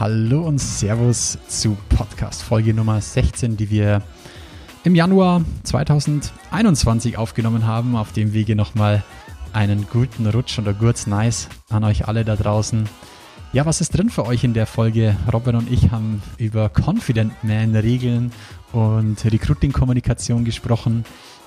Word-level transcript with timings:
Hallo 0.00 0.42
und 0.42 0.60
Servus 0.60 1.38
zu 1.48 1.76
Podcast 1.88 2.44
Folge 2.44 2.72
Nummer 2.72 3.00
16, 3.00 3.56
die 3.56 3.68
wir 3.68 4.00
im 4.84 4.94
Januar 4.94 5.44
2021 5.64 7.18
aufgenommen 7.18 7.66
haben. 7.66 7.96
Auf 7.96 8.12
dem 8.12 8.32
Wege 8.32 8.54
nochmal 8.54 9.02
einen 9.52 9.88
guten 9.90 10.28
Rutsch 10.28 10.60
oder 10.60 10.72
Gurz 10.72 11.08
Nice 11.08 11.48
an 11.68 11.82
euch 11.82 12.06
alle 12.06 12.24
da 12.24 12.36
draußen. 12.36 12.88
Ja, 13.52 13.66
was 13.66 13.80
ist 13.80 13.90
drin 13.90 14.08
für 14.08 14.24
euch 14.24 14.44
in 14.44 14.54
der 14.54 14.66
Folge? 14.66 15.16
Robin 15.32 15.56
und 15.56 15.68
ich 15.68 15.90
haben 15.90 16.22
über 16.36 16.68
Confident 16.68 17.32
Man 17.42 17.74
Regeln 17.74 18.30
und 18.70 19.24
Recruiting-Kommunikation 19.24 20.44
gesprochen. 20.44 21.04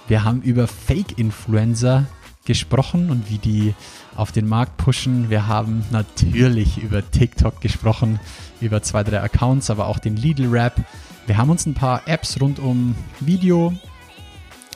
Wir 0.10 0.26
haben 0.26 0.42
über 0.42 0.68
Fake-Influencer 0.68 2.06
gesprochen 2.46 3.10
und 3.10 3.30
wie 3.30 3.38
die 3.38 3.74
auf 4.16 4.32
den 4.32 4.48
Markt 4.48 4.78
pushen. 4.78 5.30
Wir 5.30 5.48
haben 5.48 5.86
natürlich 5.92 6.78
über 6.78 7.10
TikTok 7.10 7.62
gesprochen, 7.62 8.20
über 8.60 8.82
zwei, 8.82 9.04
drei 9.04 9.22
Accounts, 9.22 9.70
aber 9.70 9.88
auch 9.88 10.00
den 10.00 10.16
Lidl 10.16 10.48
Rap. 10.48 10.82
Wir 11.28 11.38
haben 11.38 11.50
uns 11.50 11.66
ein 11.66 11.74
paar 11.74 12.08
Apps 12.08 12.42
rund 12.42 12.60
um 12.60 12.96
Video, 13.20 13.74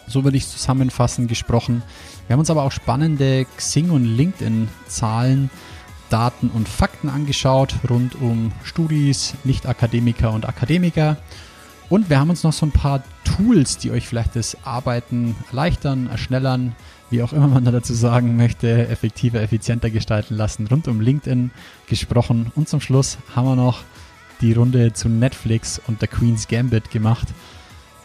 so 0.07 0.23
würde 0.23 0.37
ich 0.37 0.43
es 0.43 0.51
zusammenfassen, 0.51 1.27
gesprochen. 1.27 1.83
Wir 2.27 2.33
haben 2.33 2.39
uns 2.39 2.49
aber 2.49 2.63
auch 2.63 2.71
spannende 2.71 3.45
Xing- 3.57 3.89
und 3.89 4.05
LinkedIn-Zahlen, 4.05 5.49
Daten 6.09 6.49
und 6.49 6.69
Fakten 6.69 7.09
angeschaut, 7.09 7.75
rund 7.89 8.15
um 8.15 8.51
Studis, 8.63 9.33
Nicht-Akademiker 9.43 10.31
und 10.31 10.47
Akademiker. 10.47 11.17
Und 11.89 12.09
wir 12.09 12.19
haben 12.19 12.29
uns 12.29 12.43
noch 12.43 12.53
so 12.53 12.65
ein 12.65 12.71
paar 12.71 13.03
Tools, 13.23 13.77
die 13.77 13.91
euch 13.91 14.07
vielleicht 14.07 14.35
das 14.35 14.57
Arbeiten 14.63 15.35
erleichtern, 15.49 16.07
erschnellern, 16.07 16.75
wie 17.09 17.21
auch 17.21 17.33
immer 17.33 17.47
man 17.47 17.65
dazu 17.65 17.93
sagen 17.93 18.35
möchte, 18.37 18.87
effektiver, 18.87 19.41
effizienter 19.41 19.89
gestalten 19.89 20.35
lassen, 20.35 20.67
rund 20.67 20.87
um 20.87 21.01
LinkedIn 21.01 21.51
gesprochen. 21.87 22.51
Und 22.55 22.67
zum 22.69 22.81
Schluss 22.81 23.17
haben 23.35 23.47
wir 23.47 23.55
noch 23.55 23.83
die 24.41 24.53
Runde 24.53 24.93
zu 24.93 25.09
Netflix 25.09 25.81
und 25.87 26.01
der 26.01 26.07
Queen's 26.07 26.47
Gambit 26.47 26.91
gemacht. 26.91 27.27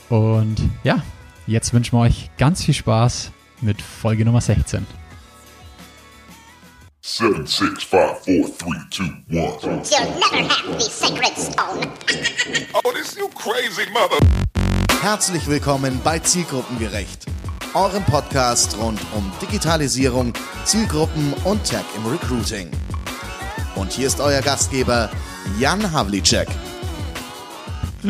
Und 0.09 0.57
ja, 0.85 1.03
jetzt 1.47 1.73
wünschen 1.73 1.97
wir 1.97 2.03
euch 2.03 2.31
ganz 2.39 2.65
viel 2.65 2.75
Spaß 2.75 3.33
mit 3.61 3.81
Folge 3.81 4.25
Nummer 4.25 4.41
16. 4.41 4.87
7, 7.03 7.47
6, 7.47 7.83
5, 7.85 8.25
4, 8.25 8.43
3, 8.43 8.49
2, 8.91 9.71
1. 9.71 9.91
You'll 9.91 10.05
never 10.19 10.49
have 10.49 10.79
the 10.79 10.91
sacred 10.91 11.37
stone. 11.37 11.89
Oh, 12.75 12.93
this 12.93 13.17
you 13.17 13.29
crazy 13.29 13.89
mother. 13.91 14.19
Herzlich 15.01 15.47
willkommen 15.47 15.99
bei 16.05 16.19
Zielgruppengerecht, 16.19 17.25
eurem 17.75 18.03
Podcast 18.05 18.77
rund 18.79 19.01
um 19.15 19.31
Digitalisierung, 19.41 20.33
Zielgruppen 20.65 21.33
und 21.45 21.63
Tech 21.65 21.85
im 21.97 22.07
Recruiting. 22.07 22.71
Und 23.77 23.93
hier 23.93 24.07
ist 24.09 24.21
euer 24.21 24.41
Gastgeber 24.43 25.11
Jan 25.59 25.93
Havlicek. 25.93 26.49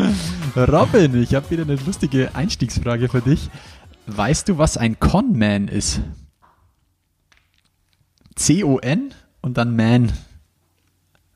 Robin, 0.57 1.23
ich 1.23 1.35
habe 1.35 1.51
wieder 1.51 1.65
eine 1.65 1.77
lustige 1.77 2.35
Einstiegsfrage 2.35 3.09
für 3.09 3.21
dich. 3.21 3.51
Weißt 4.07 4.49
du, 4.49 4.57
was 4.59 4.77
ein 4.77 4.99
Conman 4.99 5.69
ist? 5.69 6.01
C-O-N 8.37 9.15
und 9.43 9.59
dann 9.59 9.77
Man. 9.77 10.13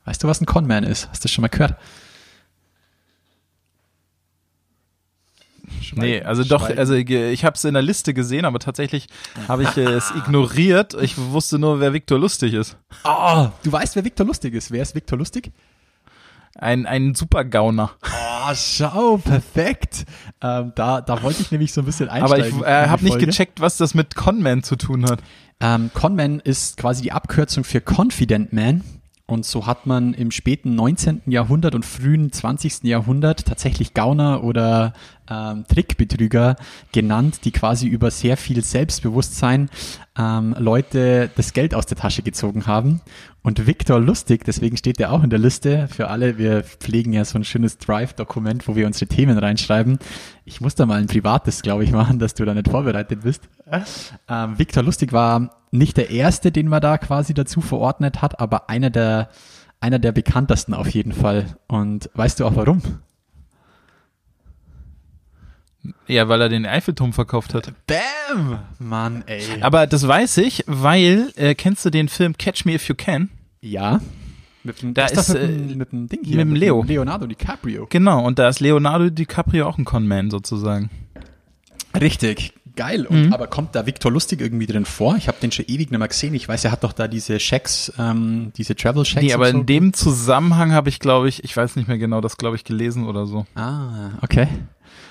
Weißt 0.05 0.23
du, 0.23 0.27
was 0.27 0.41
ein 0.41 0.45
Conman 0.45 0.83
ist? 0.83 1.09
Hast 1.09 1.23
du 1.23 1.27
das 1.27 1.31
schon 1.31 1.43
mal 1.43 1.49
gehört? 1.49 1.77
Nee, 5.95 6.21
also 6.21 6.43
doch, 6.43 6.69
also 6.69 6.93
ich 6.93 7.45
habe 7.45 7.55
es 7.55 7.63
in 7.63 7.73
der 7.73 7.83
Liste 7.83 8.13
gesehen, 8.13 8.45
aber 8.45 8.59
tatsächlich 8.59 9.07
habe 9.47 9.63
ich 9.63 9.77
es 9.77 10.11
ignoriert. 10.11 10.95
Ich 11.01 11.17
wusste 11.17 11.59
nur, 11.59 11.79
wer 11.79 11.93
Viktor 11.93 12.19
Lustig 12.19 12.53
ist. 12.53 12.77
Oh, 13.03 13.47
du 13.63 13.71
weißt, 13.71 13.95
wer 13.95 14.05
Viktor 14.05 14.25
Lustig 14.25 14.53
ist. 14.53 14.71
Wer 14.71 14.81
ist 14.81 14.95
Viktor 14.95 15.17
Lustig? 15.17 15.51
Ein, 16.57 16.85
ein 16.85 17.15
Supergauner. 17.15 17.91
Oh, 18.01 18.53
schau, 18.53 19.17
perfekt. 19.17 20.05
Ähm, 20.41 20.71
da, 20.75 21.01
da 21.01 21.21
wollte 21.21 21.41
ich 21.41 21.51
nämlich 21.51 21.73
so 21.73 21.81
ein 21.81 21.85
bisschen 21.85 22.07
Aber 22.07 22.35
einsteigen. 22.35 22.59
ich 22.59 22.65
äh, 22.65 22.87
habe 22.87 23.03
nicht 23.03 23.19
gecheckt, 23.19 23.59
was 23.59 23.77
das 23.77 23.93
mit 23.93 24.15
Conman 24.15 24.63
zu 24.63 24.77
tun 24.77 25.05
hat. 25.05 25.19
Ähm, 25.59 25.91
Conman 25.93 26.39
ist 26.39 26.77
quasi 26.77 27.01
die 27.01 27.11
Abkürzung 27.11 27.63
für 27.63 27.81
Confident 27.81 28.53
Man. 28.53 28.83
Und 29.27 29.43
so 29.43 29.65
hat 29.65 29.87
man 29.87 30.13
im 30.13 30.29
späten 30.29 30.75
19. 30.75 31.23
Jahrhundert 31.25 31.73
und 31.73 31.83
frühen 31.83 32.31
20. 32.31 32.83
Jahrhundert 32.83 33.45
tatsächlich 33.45 33.95
Gauner 33.95 34.43
oder 34.43 34.93
ähm, 35.29 35.65
Trickbetrüger 35.67 36.55
genannt, 36.91 37.39
die 37.43 37.51
quasi 37.51 37.87
über 37.87 38.11
sehr 38.11 38.37
viel 38.37 38.63
Selbstbewusstsein 38.63 39.69
ähm, 40.17 40.55
Leute 40.57 41.29
das 41.35 41.53
Geld 41.53 41.75
aus 41.75 41.85
der 41.85 41.97
Tasche 41.97 42.21
gezogen 42.21 42.67
haben. 42.67 43.01
Und 43.41 43.67
Viktor 43.67 43.99
Lustig, 43.99 44.43
deswegen 44.43 44.75
steht 44.75 44.99
er 44.99 45.11
auch 45.11 45.23
in 45.23 45.29
der 45.29 45.37
Liste 45.37 45.87
für 45.87 46.07
alle, 46.09 46.37
wir 46.39 46.63
pflegen 46.63 47.13
ja 47.13 47.23
so 47.25 47.37
ein 47.37 47.43
schönes 47.43 47.77
Drive-Dokument, 47.77 48.67
wo 48.67 48.75
wir 48.75 48.87
unsere 48.87 49.07
Themen 49.07 49.37
reinschreiben. 49.37 49.99
Ich 50.45 50.61
muss 50.61 50.73
da 50.73 50.85
mal 50.87 50.99
ein 50.99 51.07
privates, 51.07 51.61
glaube 51.61 51.83
ich, 51.83 51.91
machen, 51.91 52.17
dass 52.17 52.33
du 52.33 52.43
da 52.43 52.53
nicht 52.53 52.69
vorbereitet 52.69 53.21
bist. 53.21 53.47
Ähm, 54.27 54.57
Viktor 54.57 54.81
Lustig 54.81 55.13
war 55.13 55.51
nicht 55.71 55.97
der 55.97 56.09
erste, 56.09 56.51
den 56.51 56.67
man 56.67 56.81
da 56.81 56.97
quasi 56.97 57.33
dazu 57.33 57.61
verordnet 57.61 58.21
hat, 58.21 58.39
aber 58.39 58.69
einer 58.69 58.89
der, 58.89 59.29
einer 59.79 59.99
der 59.99 60.11
bekanntesten 60.11 60.73
auf 60.73 60.89
jeden 60.89 61.11
Fall. 61.11 61.57
Und 61.67 62.09
weißt 62.15 62.39
du 62.39 62.45
auch 62.45 62.55
warum? 62.55 62.81
Ja, 66.07 66.27
weil 66.29 66.41
er 66.41 66.49
den 66.49 66.65
Eiffelturm 66.65 67.13
verkauft 67.13 67.53
hat. 67.53 67.71
Bam! 67.87 68.59
Mann, 68.79 69.23
ey. 69.27 69.43
Aber 69.61 69.87
das 69.87 70.07
weiß 70.07 70.37
ich, 70.37 70.63
weil, 70.67 71.31
äh, 71.35 71.55
kennst 71.55 71.85
du 71.85 71.89
den 71.89 72.07
Film 72.09 72.37
Catch 72.37 72.65
Me 72.65 72.73
If 72.73 72.87
You 72.87 72.95
Can? 72.95 73.29
ja. 73.61 73.99
Mit 74.63 74.81
dem, 74.81 74.95
Da 74.95 75.05
das 75.05 75.29
ist, 75.29 75.35
doch 75.35 75.41
mit, 75.41 75.51
dem- 75.69 75.77
mit 75.77 75.91
dem 75.91 76.07
Ding 76.09 76.19
hier. 76.23 76.37
mit 76.37 76.47
dem 76.47 76.55
Leo. 76.55 76.83
Leonardo 76.87 77.27
DiCaprio. 77.27 77.85
Genau, 77.91 78.25
und 78.25 78.39
da 78.39 78.49
ist 78.49 78.59
Leonardo 78.59 79.11
DiCaprio 79.11 79.67
auch 79.67 79.77
ein 79.77 79.85
Conman 79.85 80.31
sozusagen. 80.31 80.89
Richtig. 81.99 82.53
Geil. 82.75 83.05
Und, 83.05 83.31
Aber 83.31 83.47
kommt 83.47 83.73
da 83.75 83.85
Victor 83.85 84.11
Lustig 84.11 84.41
irgendwie 84.41 84.65
drin 84.65 84.83
vor? 84.85 85.15
Ich 85.15 85.27
habe 85.29 85.37
den 85.41 85.51
schon 85.51 85.65
ewig 85.65 85.91
nicht 85.91 85.97
mehr 85.99 86.07
gesehen. 86.07 86.33
Ich 86.33 86.49
weiß, 86.49 86.65
er 86.65 86.71
hat 86.71 86.83
doch 86.83 86.91
da 86.91 87.07
diese 87.07 87.37
Checks, 87.37 87.93
ähm, 87.97 88.51
diese 88.57 88.75
Travel 88.75 89.03
Checks. 89.03 89.23
Nee, 89.23 89.33
aber 89.33 89.49
so. 89.51 89.57
in 89.59 89.65
dem 89.65 89.93
Zusammenhang 89.93 90.73
habe 90.73 90.89
ich, 90.89 90.99
glaube 90.99 91.29
ich, 91.29 91.43
ich 91.45 91.55
weiß 91.55 91.77
nicht 91.77 91.87
mehr 91.87 91.97
genau, 91.97 92.19
das 92.19 92.35
glaube 92.35 92.57
ich 92.57 92.65
gelesen 92.65 93.05
oder 93.05 93.27
so. 93.27 93.45
Ah, 93.55 94.09
okay. 94.23 94.47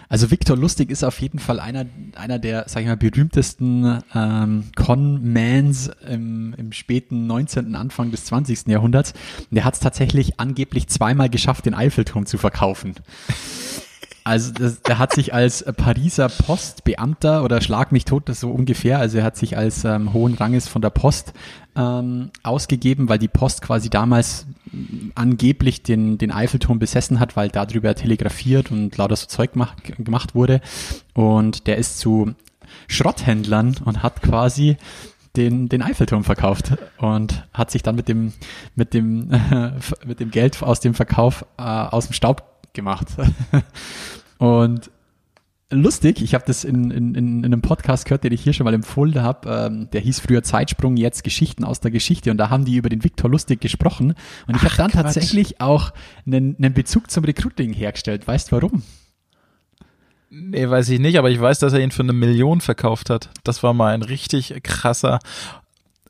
Also 0.08 0.30
Victor 0.30 0.56
Lustig 0.56 0.90
ist 0.90 1.02
auf 1.02 1.20
jeden 1.20 1.38
Fall 1.38 1.60
einer, 1.60 1.86
einer 2.14 2.38
der, 2.38 2.64
sag 2.68 2.82
ich 2.82 2.86
mal, 2.86 2.96
berühmtesten 2.96 4.00
ähm, 4.14 4.64
Con-Mans 4.76 5.90
im, 6.08 6.54
im 6.56 6.72
späten 6.72 7.26
19., 7.26 7.74
Anfang 7.74 8.10
des 8.10 8.26
20. 8.26 8.68
Jahrhunderts. 8.68 9.12
Und 9.50 9.54
der 9.54 9.64
hat 9.64 9.74
es 9.74 9.80
tatsächlich 9.80 10.38
angeblich 10.40 10.88
zweimal 10.88 11.28
geschafft, 11.28 11.66
den 11.66 11.74
Eiffelturm 11.74 12.26
zu 12.26 12.38
verkaufen. 12.38 12.94
Also 14.26 14.52
das, 14.52 14.80
er 14.88 14.98
hat 14.98 15.12
sich 15.12 15.34
als 15.34 15.60
äh, 15.60 15.72
Pariser 15.74 16.30
Postbeamter 16.30 17.44
oder 17.44 17.60
Schlag 17.60 17.92
mich 17.92 18.06
tot, 18.06 18.30
das 18.30 18.40
so 18.40 18.50
ungefähr, 18.50 18.98
also 18.98 19.18
er 19.18 19.24
hat 19.24 19.36
sich 19.36 19.58
als 19.58 19.84
ähm, 19.84 20.14
hohen 20.14 20.32
Ranges 20.32 20.66
von 20.66 20.80
der 20.80 20.88
Post 20.88 21.34
ähm, 21.76 22.30
ausgegeben, 22.42 23.10
weil 23.10 23.18
die 23.18 23.28
Post 23.28 23.60
quasi 23.60 23.90
damals 23.90 24.46
mh, 24.72 25.12
angeblich 25.14 25.82
den, 25.82 26.16
den 26.16 26.32
Eiffelturm 26.32 26.78
besessen 26.78 27.20
hat, 27.20 27.36
weil 27.36 27.50
darüber 27.50 27.94
telegrafiert 27.94 28.70
und 28.70 28.96
lauter 28.96 29.16
so 29.16 29.26
Zeug 29.26 29.52
gemacht, 29.52 29.76
gemacht 29.98 30.34
wurde. 30.34 30.62
Und 31.12 31.66
der 31.66 31.76
ist 31.76 31.98
zu 31.98 32.34
Schrotthändlern 32.88 33.76
und 33.84 34.02
hat 34.02 34.22
quasi 34.22 34.78
den, 35.36 35.68
den 35.68 35.82
Eiffelturm 35.82 36.24
verkauft 36.24 36.72
und 36.96 37.46
hat 37.52 37.70
sich 37.70 37.82
dann 37.82 37.96
mit 37.96 38.08
dem, 38.08 38.32
mit 38.74 38.94
dem, 38.94 39.28
mit 40.06 40.20
dem 40.20 40.30
Geld 40.30 40.62
aus 40.62 40.80
dem 40.80 40.94
Verkauf 40.94 41.44
äh, 41.58 41.62
aus 41.62 42.06
dem 42.06 42.14
Staub 42.14 42.53
gemacht. 42.74 43.08
und 44.38 44.90
lustig, 45.70 46.22
ich 46.22 46.34
habe 46.34 46.44
das 46.46 46.64
in, 46.64 46.90
in, 46.90 47.14
in, 47.14 47.38
in 47.38 47.44
einem 47.46 47.62
Podcast 47.62 48.04
gehört, 48.04 48.24
den 48.24 48.32
ich 48.32 48.42
hier 48.42 48.52
schon 48.52 48.64
mal 48.64 48.74
empfohlen 48.74 49.22
habe. 49.22 49.48
Ähm, 49.50 49.88
der 49.92 50.00
hieß 50.00 50.20
früher 50.20 50.42
Zeitsprung, 50.42 50.96
jetzt 50.96 51.24
Geschichten 51.24 51.64
aus 51.64 51.80
der 51.80 51.90
Geschichte. 51.90 52.30
Und 52.30 52.36
da 52.36 52.50
haben 52.50 52.64
die 52.64 52.76
über 52.76 52.88
den 52.88 53.02
Viktor 53.02 53.30
Lustig 53.30 53.60
gesprochen. 53.60 54.14
Und 54.46 54.56
ich 54.56 54.62
habe 54.62 54.76
dann 54.76 54.90
Quatsch. 54.90 55.02
tatsächlich 55.02 55.60
auch 55.60 55.92
einen, 56.26 56.56
einen 56.56 56.74
Bezug 56.74 57.10
zum 57.10 57.24
Recruiting 57.24 57.72
hergestellt. 57.72 58.26
Weißt 58.28 58.52
warum? 58.52 58.82
Nee, 60.30 60.68
weiß 60.68 60.88
ich 60.88 60.98
nicht, 60.98 61.16
aber 61.18 61.30
ich 61.30 61.40
weiß, 61.40 61.60
dass 61.60 61.72
er 61.72 61.80
ihn 61.80 61.92
für 61.92 62.02
eine 62.02 62.12
Million 62.12 62.60
verkauft 62.60 63.08
hat. 63.08 63.30
Das 63.44 63.62
war 63.62 63.72
mal 63.72 63.94
ein 63.94 64.02
richtig 64.02 64.52
krasser, 64.64 65.20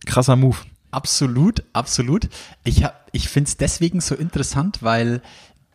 krasser 0.07 0.37
Move. 0.37 0.57
Absolut, 0.91 1.63
absolut. 1.73 2.29
Ich, 2.65 2.85
hab- 2.85 3.09
ich 3.13 3.29
finde 3.29 3.49
es 3.49 3.57
deswegen 3.59 4.01
so 4.01 4.15
interessant, 4.15 4.83
weil 4.83 5.21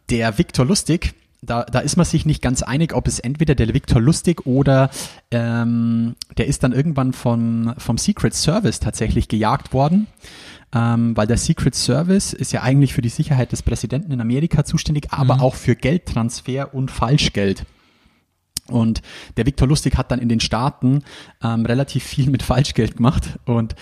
der 0.09 0.37
Viktor 0.37 0.65
Lustig, 0.65 1.13
da, 1.41 1.63
da 1.63 1.79
ist 1.79 1.95
man 1.95 2.05
sich 2.05 2.25
nicht 2.25 2.41
ganz 2.41 2.63
einig, 2.63 2.93
ob 2.93 3.07
es 3.07 3.19
entweder 3.19 3.55
der 3.55 3.73
Viktor 3.73 4.01
Lustig 4.01 4.45
oder 4.45 4.89
ähm, 5.31 6.15
der 6.37 6.47
ist 6.47 6.63
dann 6.63 6.73
irgendwann 6.73 7.13
von, 7.13 7.73
vom 7.77 7.97
Secret 7.97 8.33
Service 8.33 8.79
tatsächlich 8.79 9.27
gejagt 9.27 9.73
worden. 9.73 10.07
Ähm, 10.71 11.17
weil 11.17 11.25
der 11.25 11.37
Secret 11.37 11.73
Service 11.73 12.31
ist 12.33 12.51
ja 12.51 12.61
eigentlich 12.61 12.93
für 12.93 13.01
die 13.01 13.09
Sicherheit 13.09 13.51
des 13.51 13.63
Präsidenten 13.63 14.11
in 14.11 14.21
Amerika 14.21 14.63
zuständig, 14.63 15.07
aber 15.09 15.41
auch 15.41 15.55
für 15.55 15.75
Geldtransfer 15.75 16.75
und 16.75 16.91
Falschgeld. 16.91 17.65
Und 18.67 19.01
der 19.35 19.47
Viktor 19.47 19.67
Lustig 19.67 19.97
hat 19.97 20.11
dann 20.11 20.19
in 20.19 20.29
den 20.29 20.39
Staaten 20.39 21.03
ähm, 21.43 21.65
relativ 21.65 22.03
viel 22.03 22.29
mit 22.29 22.43
Falschgeld 22.43 22.97
gemacht. 22.97 23.39
Und 23.45 23.75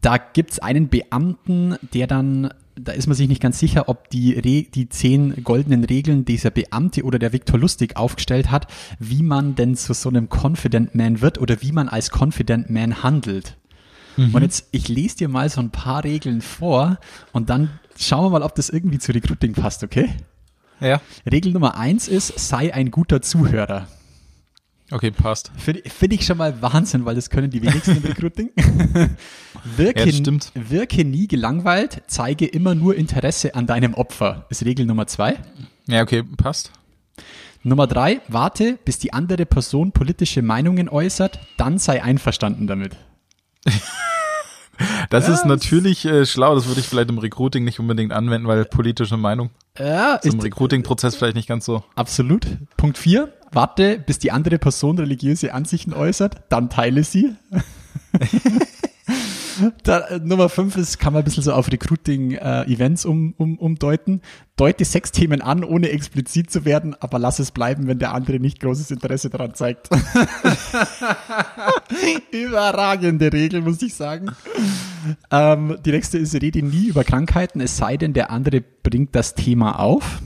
da 0.00 0.16
gibt's 0.18 0.58
einen 0.58 0.88
Beamten, 0.88 1.76
der 1.94 2.08
dann 2.08 2.52
da 2.76 2.92
ist 2.92 3.06
man 3.06 3.16
sich 3.16 3.28
nicht 3.28 3.42
ganz 3.42 3.58
sicher, 3.58 3.88
ob 3.88 4.10
die, 4.10 4.32
Re 4.32 4.62
die 4.62 4.88
zehn 4.88 5.44
goldenen 5.44 5.84
Regeln 5.84 6.24
dieser 6.24 6.50
Beamte 6.50 7.04
oder 7.04 7.18
der 7.18 7.32
Viktor 7.32 7.58
Lustig 7.58 7.96
aufgestellt 7.96 8.50
hat, 8.50 8.66
wie 8.98 9.22
man 9.22 9.54
denn 9.54 9.76
zu 9.76 9.94
so 9.94 10.08
einem 10.08 10.28
Confident 10.28 10.94
Man 10.94 11.20
wird 11.20 11.38
oder 11.38 11.62
wie 11.62 11.72
man 11.72 11.88
als 11.88 12.10
Confident 12.10 12.70
Man 12.70 13.02
handelt. 13.02 13.56
Und 14.16 14.42
jetzt, 14.42 14.68
ich 14.70 14.88
lese 14.88 15.16
dir 15.16 15.28
mal 15.28 15.48
so 15.48 15.60
ein 15.60 15.70
paar 15.70 16.04
Regeln 16.04 16.40
vor 16.40 16.98
und 17.32 17.50
dann 17.50 17.80
schauen 17.98 18.24
wir 18.24 18.30
mal, 18.30 18.42
ob 18.42 18.54
das 18.54 18.68
irgendwie 18.68 18.98
zu 18.98 19.12
Recruiting 19.12 19.54
passt, 19.54 19.82
okay? 19.82 20.08
Ja. 20.80 21.00
Regel 21.30 21.52
Nummer 21.52 21.76
eins 21.76 22.08
ist, 22.08 22.38
sei 22.38 22.72
ein 22.72 22.90
guter 22.90 23.22
Zuhörer. 23.22 23.88
Okay, 24.90 25.10
passt. 25.10 25.50
Finde 25.56 25.82
find 25.88 26.12
ich 26.12 26.26
schon 26.26 26.36
mal 26.36 26.60
Wahnsinn, 26.60 27.04
weil 27.04 27.14
das 27.14 27.30
können 27.30 27.50
die 27.50 27.62
wenigsten 27.62 27.96
im 27.96 28.02
Recruiting. 28.04 28.50
wirke, 29.76 30.10
Ja, 30.10 30.32
wirke 30.54 31.04
nie 31.04 31.26
gelangweilt, 31.26 32.02
zeige 32.06 32.46
immer 32.46 32.74
nur 32.74 32.94
Interesse 32.94 33.54
an 33.54 33.66
deinem 33.66 33.94
Opfer. 33.94 34.46
Ist 34.50 34.64
Regel 34.64 34.84
Nummer 34.86 35.06
zwei. 35.06 35.36
Ja, 35.86 36.02
okay, 36.02 36.22
passt. 36.22 36.70
Nummer 37.62 37.86
drei, 37.86 38.20
warte, 38.28 38.78
bis 38.84 38.98
die 38.98 39.14
andere 39.14 39.46
Person 39.46 39.92
politische 39.92 40.42
Meinungen 40.42 40.90
äußert, 40.90 41.38
dann 41.56 41.78
sei 41.78 42.02
einverstanden 42.02 42.66
damit. 42.66 42.96
Das 45.08 45.28
ist 45.28 45.44
natürlich 45.44 46.04
äh, 46.04 46.26
schlau, 46.26 46.54
das 46.56 46.66
würde 46.66 46.80
ich 46.80 46.88
vielleicht 46.88 47.08
im 47.08 47.18
Recruiting 47.18 47.62
nicht 47.62 47.78
unbedingt 47.78 48.12
anwenden, 48.12 48.48
weil 48.48 48.64
politische 48.64 49.16
Meinung 49.16 49.50
Ja, 49.78 50.16
ist 50.16 50.34
im 50.34 50.40
Recruiting-Prozess 50.40 51.14
vielleicht 51.14 51.36
nicht 51.36 51.46
ganz 51.46 51.64
so. 51.64 51.84
absolut. 51.94 52.44
Punkt 52.76 52.98
vier, 52.98 53.32
warte, 53.54 53.98
bis 53.98 54.18
die 54.18 54.32
andere 54.32 54.58
Person 54.58 54.98
religiöse 54.98 55.54
Ansichten 55.54 55.92
äußert, 55.92 56.42
dann 56.48 56.70
teile 56.70 57.04
sie. 57.04 57.34
Da, 59.84 60.00
äh, 60.00 60.18
Nummer 60.18 60.48
fünf 60.48 60.76
ist, 60.76 60.98
kann 60.98 61.12
man 61.12 61.22
ein 61.22 61.24
bisschen 61.24 61.42
so 61.42 61.52
auf 61.52 61.70
Recruiting-Events 61.70 63.04
um, 63.04 63.34
um, 63.36 63.58
umdeuten. 63.58 64.20
Deute 64.56 64.84
Sexthemen 64.84 65.42
an, 65.42 65.64
ohne 65.64 65.90
explizit 65.90 66.50
zu 66.50 66.64
werden, 66.64 66.96
aber 67.00 67.18
lass 67.18 67.38
es 67.38 67.50
bleiben, 67.50 67.86
wenn 67.86 67.98
der 67.98 68.14
andere 68.14 68.40
nicht 68.40 68.60
großes 68.60 68.90
Interesse 68.90 69.30
daran 69.30 69.54
zeigt. 69.54 69.90
Überragende 72.32 73.32
Regel, 73.32 73.62
muss 73.62 73.82
ich 73.82 73.94
sagen. 73.94 74.32
Ähm, 75.30 75.78
die 75.84 75.92
nächste 75.92 76.18
ist, 76.18 76.34
rede 76.34 76.62
nie 76.62 76.86
über 76.86 77.04
Krankheiten, 77.04 77.60
es 77.60 77.76
sei 77.76 77.96
denn, 77.96 78.12
der 78.12 78.30
andere 78.30 78.60
bringt 78.60 79.14
das 79.14 79.34
Thema 79.34 79.78
auf. 79.78 80.20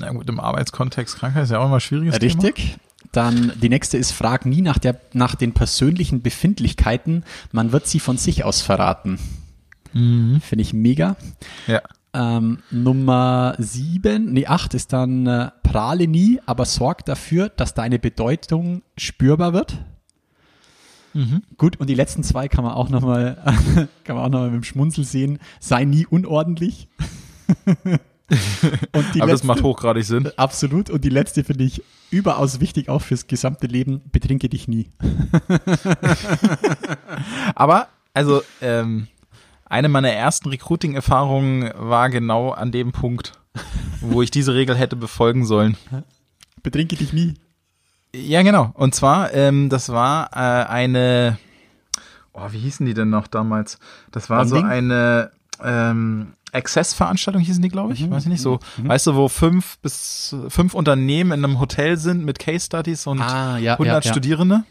Na 0.00 0.10
gut, 0.12 0.28
im 0.28 0.40
Arbeitskontext 0.40 1.16
Krankheit 1.16 1.44
ist 1.44 1.50
ja 1.50 1.58
auch 1.58 1.66
immer 1.66 1.76
ein 1.76 1.80
schwieriges 1.80 2.18
Thema. 2.18 2.42
Richtig. 2.42 2.78
Dann 3.12 3.52
die 3.60 3.68
nächste 3.68 3.98
ist, 3.98 4.12
frag 4.12 4.46
nie 4.46 4.62
nach, 4.62 4.78
der, 4.78 5.00
nach 5.12 5.34
den 5.34 5.52
persönlichen 5.52 6.22
Befindlichkeiten. 6.22 7.24
Man 7.50 7.72
wird 7.72 7.86
sie 7.86 8.00
von 8.00 8.16
sich 8.16 8.44
aus 8.44 8.62
verraten. 8.62 9.18
Finde 9.92 10.62
ich 10.62 10.72
mega. 10.72 11.16
Ja. 11.66 11.82
Ähm, 12.12 12.58
Nummer 12.70 13.54
sieben, 13.58 14.32
nee, 14.32 14.46
acht 14.46 14.74
ist 14.74 14.92
dann 14.92 15.26
äh, 15.26 15.50
prahle 15.62 16.08
nie, 16.08 16.40
aber 16.44 16.64
sorg 16.64 17.04
dafür, 17.04 17.48
dass 17.48 17.74
deine 17.74 17.98
Bedeutung 17.98 18.82
spürbar 18.96 19.52
wird. 19.52 19.78
Gut, 21.56 21.80
und 21.80 21.88
die 21.88 21.94
letzten 21.94 22.22
zwei 22.22 22.48
kann 22.48 22.64
man 22.64 22.74
auch 22.74 22.88
nochmal, 22.88 23.36
kann 24.04 24.16
man 24.16 24.24
auch 24.24 24.28
nochmal 24.28 24.50
mit 24.50 24.62
dem 24.62 24.64
Schmunzel 24.64 25.04
sehen. 25.04 25.40
Sei 25.58 25.84
nie 25.84 26.06
unordentlich. 26.06 26.88
und 28.92 29.14
die 29.14 29.22
Aber 29.22 29.32
das 29.32 29.44
macht 29.44 29.62
hochgradig 29.62 30.04
Sinn. 30.04 30.30
Absolut. 30.36 30.90
Und 30.90 31.04
die 31.04 31.08
letzte 31.08 31.44
finde 31.44 31.64
ich 31.64 31.82
überaus 32.10 32.60
wichtig, 32.60 32.88
auch 32.88 33.02
fürs 33.02 33.26
gesamte 33.26 33.66
Leben. 33.66 34.02
Betrinke 34.12 34.48
dich 34.48 34.68
nie. 34.68 34.90
Aber, 37.54 37.88
also, 38.14 38.42
ähm, 38.60 39.08
eine 39.64 39.88
meiner 39.88 40.10
ersten 40.10 40.48
Recruiting-Erfahrungen 40.48 41.72
war 41.76 42.10
genau 42.10 42.50
an 42.50 42.72
dem 42.72 42.92
Punkt, 42.92 43.32
wo 44.00 44.22
ich 44.22 44.30
diese 44.30 44.54
Regel 44.54 44.76
hätte 44.76 44.96
befolgen 44.96 45.44
sollen. 45.44 45.76
Betrinke 46.62 46.96
dich 46.96 47.12
nie. 47.12 47.34
Ja, 48.14 48.42
genau. 48.42 48.72
Und 48.74 48.94
zwar, 48.94 49.32
ähm, 49.32 49.68
das 49.68 49.88
war 49.88 50.30
äh, 50.32 50.68
eine, 50.68 51.38
oh, 52.32 52.48
wie 52.50 52.58
hießen 52.58 52.84
die 52.84 52.94
denn 52.94 53.10
noch 53.10 53.28
damals? 53.28 53.78
Das 54.10 54.28
war 54.28 54.44
so 54.46 54.56
Bonding? 54.56 54.70
eine 54.70 55.30
ähm, 55.62 56.34
Access-Veranstaltung, 56.52 57.42
hießen 57.42 57.62
die, 57.62 57.68
glaube 57.68 57.92
ich. 57.94 58.10
Weiß 58.10 58.24
ich 58.24 58.28
nicht 58.28 58.42
so. 58.42 58.58
Weißt 58.78 59.06
du, 59.06 59.14
wo 59.14 59.28
fünf 59.28 59.78
bis 59.78 60.34
fünf 60.48 60.74
Unternehmen 60.74 61.32
in 61.32 61.44
einem 61.44 61.60
Hotel 61.60 61.96
sind 61.96 62.24
mit 62.24 62.38
Case 62.38 62.66
Studies 62.66 63.06
und 63.06 63.20
Ah, 63.20 63.58
ja, 63.58 63.72
100 63.74 64.04
ja, 64.04 64.08
ja. 64.08 64.12
Studierende. 64.12 64.64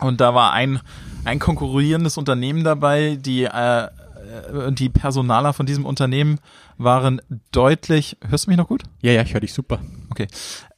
Und 0.00 0.20
da 0.20 0.34
war 0.34 0.52
ein, 0.52 0.80
ein 1.24 1.38
konkurrierendes 1.38 2.18
Unternehmen 2.18 2.64
dabei, 2.64 3.16
die, 3.20 3.44
äh, 3.44 3.84
äh, 3.84 3.88
die 4.72 4.88
Personaler 4.88 5.52
von 5.52 5.66
diesem 5.66 5.86
Unternehmen 5.86 6.40
waren 6.76 7.20
deutlich, 7.52 8.16
hörst 8.28 8.46
du 8.46 8.50
mich 8.50 8.58
noch 8.58 8.68
gut? 8.68 8.82
Ja, 9.00 9.12
ja, 9.12 9.22
ich 9.22 9.32
höre 9.32 9.40
dich 9.40 9.52
super. 9.52 9.78
Okay. 10.10 10.26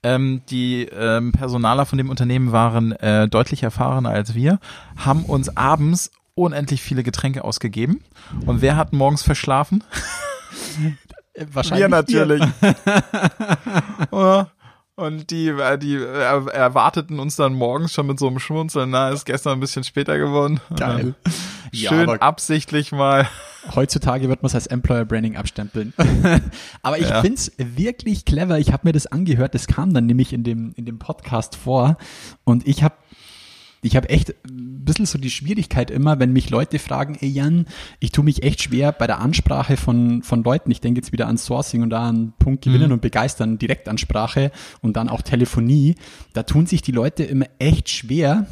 Ähm, 0.03 0.43
die 0.51 0.85
ähm, 0.85 1.33
Personaler 1.33 1.87
von 1.87 1.99
dem 1.99 2.11
Unternehmen 2.11 2.53
waren 2.53 2.93
äh, 2.93 3.29
deutlich 3.29 3.63
erfahrener 3.63 4.11
als 4.11 4.35
wir, 4.35 4.59
haben 4.97 5.25
uns 5.25 5.57
abends 5.57 6.11
unendlich 6.37 6.83
viele 6.83 7.03
Getränke 7.03 7.43
ausgegeben. 7.43 8.05
Und 8.47 8.61
wer 8.63 8.77
hat 8.77 8.93
morgens 8.93 9.23
verschlafen? 9.25 9.83
Äh, 11.35 11.47
Wahrscheinlich. 11.53 12.41
Ja. 14.13 14.49
Und 14.99 15.31
die, 15.31 15.49
äh, 15.49 15.77
die 15.77 15.97
äh, 15.97 16.47
erwarteten 16.53 17.19
uns 17.21 17.37
dann 17.37 17.53
morgens 17.55 17.93
schon 17.93 18.07
mit 18.07 18.19
so 18.19 18.29
einem 18.29 18.39
Schmunzeln, 18.39 18.89
na, 18.89 19.11
ist 19.11 19.27
gestern 19.27 19.53
ein 19.55 19.61
bisschen 19.61 19.85
später 19.85 20.17
geworden. 20.17 20.61
Geil. 20.77 21.15
Ja, 21.73 21.91
Schön 21.91 22.09
aber- 22.09 22.23
absichtlich 22.23 22.93
mal. 22.93 23.29
Heutzutage 23.75 24.29
wird 24.29 24.41
man 24.41 24.47
es 24.47 24.55
als 24.55 24.69
Employer 24.69 25.05
Branding 25.05 25.37
abstempeln. 25.37 25.93
Aber 26.83 26.97
ich 26.99 27.09
Ja. 27.11 27.21
find's 27.21 27.51
wirklich 27.59 28.25
clever. 28.25 28.59
Ich 28.61 28.73
habe 28.73 28.83
mir 28.87 28.93
das 28.93 29.09
angehört. 29.09 29.53
Das 29.55 29.67
kam 29.67 29.93
dann 29.93 30.07
nämlich 30.07 30.33
in 30.33 30.45
dem, 30.45 30.73
in 30.77 30.87
dem 30.87 31.01
Podcast 31.01 31.57
vor. 31.57 31.99
Und 32.45 32.67
ich 32.69 32.85
habe 32.85 32.95
ich 33.87 33.97
habe 33.97 34.09
echt 34.09 34.31
ein 34.45 34.85
bisschen 34.85 35.07
so 35.07 35.19
die 35.19 35.31
Schwierigkeit 35.31 35.91
immer, 35.91 36.19
wenn 36.19 36.33
mich 36.33 36.51
Leute 36.51 36.79
fragen, 36.79 37.17
ey 37.21 37.29
Jan, 37.29 37.67
ich 38.01 38.13
tue 38.13 38.25
mich 38.25 38.43
echt 38.43 38.63
schwer 38.63 38.93
bei 38.93 39.07
der 39.07 39.21
Ansprache 39.21 39.77
von, 39.77 40.23
von 40.23 40.43
Leuten. 40.43 40.71
Ich 40.71 40.81
denke 40.81 41.01
jetzt 41.01 41.13
wieder 41.13 41.29
an 41.29 41.39
Sourcing 41.39 41.83
und 41.83 41.91
da 41.91 42.09
an 42.09 42.33
Punkt 42.39 42.65
gewinnen 42.65 42.93
und 42.93 43.03
begeistern, 43.03 43.59
Direktansprache 43.59 44.51
und 44.83 44.97
dann 44.97 45.09
auch 45.09 45.23
Telefonie. 45.23 45.95
Da 46.33 46.43
tun 46.43 46.67
sich 46.67 46.83
die 46.83 46.93
Leute 46.93 47.25
immer 47.25 47.47
echt 47.59 47.89
schwer, 47.89 48.47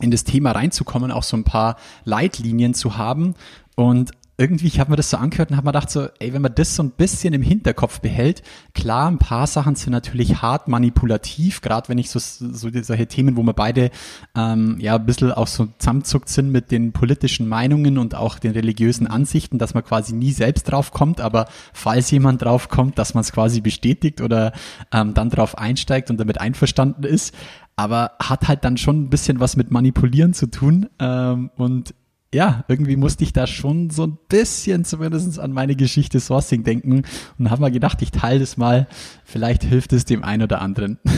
in 0.00 0.10
das 0.10 0.24
Thema 0.24 0.52
reinzukommen, 0.52 1.12
auch 1.12 1.22
so 1.22 1.36
ein 1.36 1.44
paar 1.44 1.76
Leitlinien 2.04 2.74
zu 2.74 2.96
haben. 2.96 3.34
Und 3.76 4.10
irgendwie, 4.42 4.66
ich 4.66 4.80
habe 4.80 4.90
mir 4.90 4.96
das 4.96 5.08
so 5.08 5.16
angehört 5.16 5.50
und 5.50 5.56
habe 5.56 5.66
mir 5.66 5.72
gedacht, 5.72 5.88
so, 5.88 6.08
ey, 6.18 6.34
wenn 6.34 6.42
man 6.42 6.52
das 6.52 6.74
so 6.74 6.82
ein 6.82 6.90
bisschen 6.90 7.32
im 7.32 7.42
Hinterkopf 7.42 8.00
behält, 8.00 8.42
klar, 8.74 9.08
ein 9.08 9.18
paar 9.18 9.46
Sachen 9.46 9.76
sind 9.76 9.92
natürlich 9.92 10.42
hart 10.42 10.66
manipulativ, 10.66 11.60
gerade 11.60 11.88
wenn 11.88 11.98
ich 11.98 12.10
so, 12.10 12.18
so 12.18 12.68
solche 12.82 13.06
Themen, 13.06 13.36
wo 13.36 13.44
wir 13.44 13.52
beide 13.52 13.90
ähm, 14.34 14.78
ja 14.80 14.96
ein 14.96 15.06
bisschen 15.06 15.30
auch 15.30 15.46
so 15.46 15.68
zusammenzuckt 15.78 16.28
sind 16.28 16.50
mit 16.50 16.72
den 16.72 16.92
politischen 16.92 17.46
Meinungen 17.46 17.98
und 17.98 18.16
auch 18.16 18.40
den 18.40 18.50
religiösen 18.50 19.06
Ansichten, 19.06 19.58
dass 19.58 19.74
man 19.74 19.84
quasi 19.84 20.12
nie 20.12 20.32
selbst 20.32 20.64
drauf 20.64 20.90
kommt, 20.90 21.20
aber 21.20 21.46
falls 21.72 22.10
jemand 22.10 22.42
drauf 22.42 22.68
kommt, 22.68 22.98
dass 22.98 23.14
man 23.14 23.20
es 23.20 23.32
quasi 23.32 23.60
bestätigt 23.60 24.20
oder 24.20 24.52
ähm, 24.90 25.14
dann 25.14 25.30
drauf 25.30 25.56
einsteigt 25.56 26.10
und 26.10 26.18
damit 26.18 26.40
einverstanden 26.40 27.04
ist, 27.04 27.32
aber 27.76 28.12
hat 28.20 28.48
halt 28.48 28.64
dann 28.64 28.76
schon 28.76 29.04
ein 29.04 29.10
bisschen 29.10 29.38
was 29.38 29.56
mit 29.56 29.70
Manipulieren 29.70 30.34
zu 30.34 30.48
tun 30.48 30.88
ähm, 30.98 31.50
und 31.56 31.94
ja, 32.34 32.64
irgendwie 32.68 32.96
musste 32.96 33.24
ich 33.24 33.32
da 33.32 33.46
schon 33.46 33.90
so 33.90 34.06
ein 34.06 34.18
bisschen 34.28 34.84
zumindest 34.84 35.38
an 35.38 35.52
meine 35.52 35.76
Geschichte 35.76 36.18
Sourcing 36.18 36.64
denken 36.64 37.04
und 37.38 37.50
habe 37.50 37.60
mal 37.60 37.70
gedacht, 37.70 38.00
ich 38.00 38.10
teile 38.10 38.40
das 38.40 38.56
mal, 38.56 38.86
vielleicht 39.24 39.64
hilft 39.64 39.92
es 39.92 40.04
dem 40.04 40.24
einen 40.24 40.42
oder 40.42 40.60
anderen. 40.60 40.98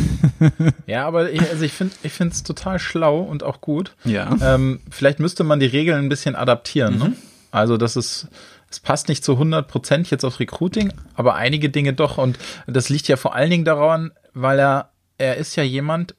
Ja, 0.87 1.06
aber 1.06 1.30
ich, 1.30 1.40
also 1.40 1.64
ich 1.64 1.73
finde 1.73 1.94
ich 2.02 2.12
finde 2.12 2.35
es 2.35 2.42
total 2.42 2.78
schlau 2.78 3.21
und 3.21 3.42
auch 3.42 3.61
gut. 3.61 3.94
Ja. 4.04 4.37
Ähm, 4.42 4.80
vielleicht 4.90 5.18
müsste 5.18 5.44
man 5.44 5.61
die 5.61 5.66
Regeln 5.66 5.99
ein 5.99 6.09
bisschen 6.09 6.35
adaptieren. 6.35 6.99
Ne? 6.99 7.12
Also 7.50 7.76
das 7.76 7.97
ist 7.97 8.28
es 8.71 8.80
passt 8.80 9.09
nicht 9.09 9.25
zu 9.25 9.33
100 9.33 9.68
Prozent 9.68 10.11
jetzt 10.11 10.25
auf 10.25 10.40
Recruiting, 10.40 10.92
aber 11.14 11.35
einige 11.35 11.71
Dinge 11.71 11.92
doch. 11.92 12.18
Und 12.18 12.38
das 12.66 12.88
liegt 12.88 13.09
ja 13.09 13.16
vor 13.16 13.35
allen 13.35 13.50
Dingen 13.50 13.64
daran, 13.64 14.12
weil 14.33 14.59
er 14.59 14.90
er 15.18 15.37
ist 15.37 15.56
ja 15.56 15.62
jemand, 15.62 16.14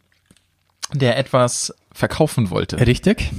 der 0.93 1.17
etwas 1.17 1.73
verkaufen 1.91 2.49
wollte. 2.49 2.85
Richtig? 2.85 3.31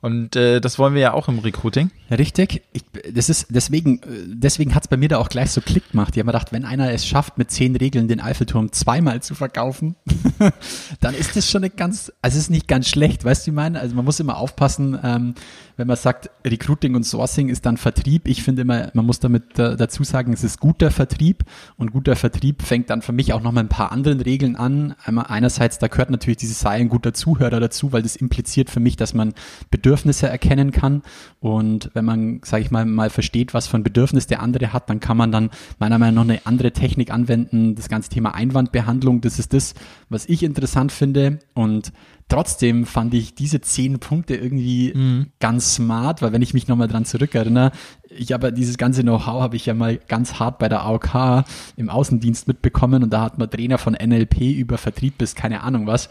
Und 0.00 0.36
äh, 0.36 0.60
das 0.60 0.78
wollen 0.78 0.94
wir 0.94 1.00
ja 1.00 1.12
auch 1.12 1.26
im 1.26 1.40
Recruiting. 1.40 1.90
Richtig. 2.08 2.62
Ich, 2.72 2.84
das 3.12 3.28
ist 3.28 3.48
deswegen, 3.50 4.00
äh, 4.02 4.06
deswegen 4.28 4.74
hat's 4.76 4.86
bei 4.86 4.96
mir 4.96 5.08
da 5.08 5.18
auch 5.18 5.28
gleich 5.28 5.50
so 5.50 5.60
Klick 5.60 5.90
gemacht. 5.90 6.14
Ich 6.14 6.20
habe 6.20 6.26
mir 6.26 6.32
gedacht, 6.32 6.52
wenn 6.52 6.64
einer 6.64 6.92
es 6.92 7.04
schafft, 7.04 7.36
mit 7.36 7.50
zehn 7.50 7.74
Regeln 7.74 8.06
den 8.06 8.20
Eiffelturm 8.20 8.70
zweimal 8.70 9.22
zu 9.22 9.34
verkaufen, 9.34 9.96
dann 11.00 11.14
ist 11.14 11.34
das 11.34 11.50
schon 11.50 11.62
nicht 11.62 11.76
ganz, 11.76 12.12
also 12.22 12.36
es 12.36 12.44
ist 12.44 12.50
nicht 12.50 12.68
ganz 12.68 12.88
schlecht, 12.88 13.24
weißt 13.24 13.46
du, 13.46 13.50
ich 13.50 13.54
meine? 13.54 13.80
Also 13.80 13.96
man 13.96 14.04
muss 14.04 14.20
immer 14.20 14.36
aufpassen, 14.36 14.96
ähm, 15.02 15.34
wenn 15.76 15.88
man 15.88 15.96
sagt, 15.96 16.30
Recruiting 16.46 16.94
und 16.94 17.04
Sourcing 17.04 17.48
ist 17.48 17.66
dann 17.66 17.76
Vertrieb. 17.76 18.28
Ich 18.28 18.42
finde 18.44 18.62
immer, 18.62 18.90
man 18.94 19.04
muss 19.04 19.18
damit 19.18 19.58
äh, 19.58 19.76
dazu 19.76 20.04
sagen, 20.04 20.32
es 20.32 20.44
ist 20.44 20.60
guter 20.60 20.92
Vertrieb 20.92 21.44
und 21.76 21.92
guter 21.92 22.14
Vertrieb 22.14 22.62
fängt 22.62 22.90
dann 22.90 23.02
für 23.02 23.12
mich 23.12 23.32
auch 23.32 23.42
noch 23.42 23.52
mal 23.52 23.60
ein 23.60 23.68
paar 23.68 23.90
anderen 23.90 24.20
Regeln 24.20 24.54
an. 24.54 24.94
Einmal 25.04 25.26
einerseits, 25.28 25.78
da 25.78 25.88
gehört 25.88 26.10
natürlich 26.10 26.38
dieses 26.38 26.60
sei 26.60 26.70
ein 26.70 26.88
guter 26.88 27.14
Zuhörer 27.14 27.60
dazu, 27.60 27.92
weil 27.92 28.02
das 28.02 28.16
impliziert 28.16 28.70
für 28.70 28.80
mich, 28.80 28.96
dass 28.96 29.12
man 29.12 29.34
Bedürfnisse 29.70 29.87
Bedürfnisse 29.88 30.28
erkennen 30.28 30.70
kann. 30.70 31.02
Und 31.40 31.90
wenn 31.94 32.04
man, 32.04 32.40
sage 32.44 32.62
ich 32.62 32.70
mal, 32.70 32.84
mal 32.84 33.08
versteht, 33.08 33.54
was 33.54 33.66
für 33.66 33.78
ein 33.78 33.82
Bedürfnis 33.82 34.26
der 34.26 34.42
andere 34.42 34.74
hat, 34.74 34.90
dann 34.90 35.00
kann 35.00 35.16
man 35.16 35.32
dann 35.32 35.48
meiner 35.78 35.98
Meinung 35.98 36.26
nach 36.26 36.34
eine 36.34 36.44
andere 36.46 36.72
Technik 36.72 37.10
anwenden. 37.10 37.74
Das 37.74 37.88
ganze 37.88 38.10
Thema 38.10 38.34
Einwandbehandlung, 38.34 39.22
das 39.22 39.38
ist 39.38 39.54
das, 39.54 39.72
was 40.10 40.26
ich 40.26 40.42
interessant 40.42 40.92
finde. 40.92 41.38
Und 41.54 41.92
trotzdem 42.28 42.84
fand 42.84 43.14
ich 43.14 43.34
diese 43.34 43.62
zehn 43.62 43.98
Punkte 43.98 44.36
irgendwie 44.36 44.92
Mhm. 44.94 45.26
ganz 45.40 45.76
smart, 45.76 46.20
weil 46.20 46.32
wenn 46.32 46.42
ich 46.42 46.52
mich 46.52 46.68
nochmal 46.68 46.88
dran 46.88 47.06
zurückerinnere, 47.06 47.72
ich 48.10 48.32
habe 48.32 48.52
dieses 48.52 48.78
ganze 48.78 49.02
Know-how 49.02 49.42
habe 49.42 49.56
ich 49.56 49.66
ja 49.66 49.74
mal 49.74 49.98
ganz 50.08 50.38
hart 50.38 50.58
bei 50.58 50.68
der 50.68 50.82
AOK 50.82 51.44
im 51.76 51.90
Außendienst 51.90 52.48
mitbekommen 52.48 53.02
und 53.02 53.10
da 53.10 53.22
hat 53.22 53.38
man 53.38 53.50
Trainer 53.50 53.78
von 53.78 53.94
NLP 53.94 54.40
über 54.40 54.78
Vertrieb 54.78 55.18
bis 55.18 55.34
keine 55.34 55.62
Ahnung 55.62 55.86
was. 55.86 56.08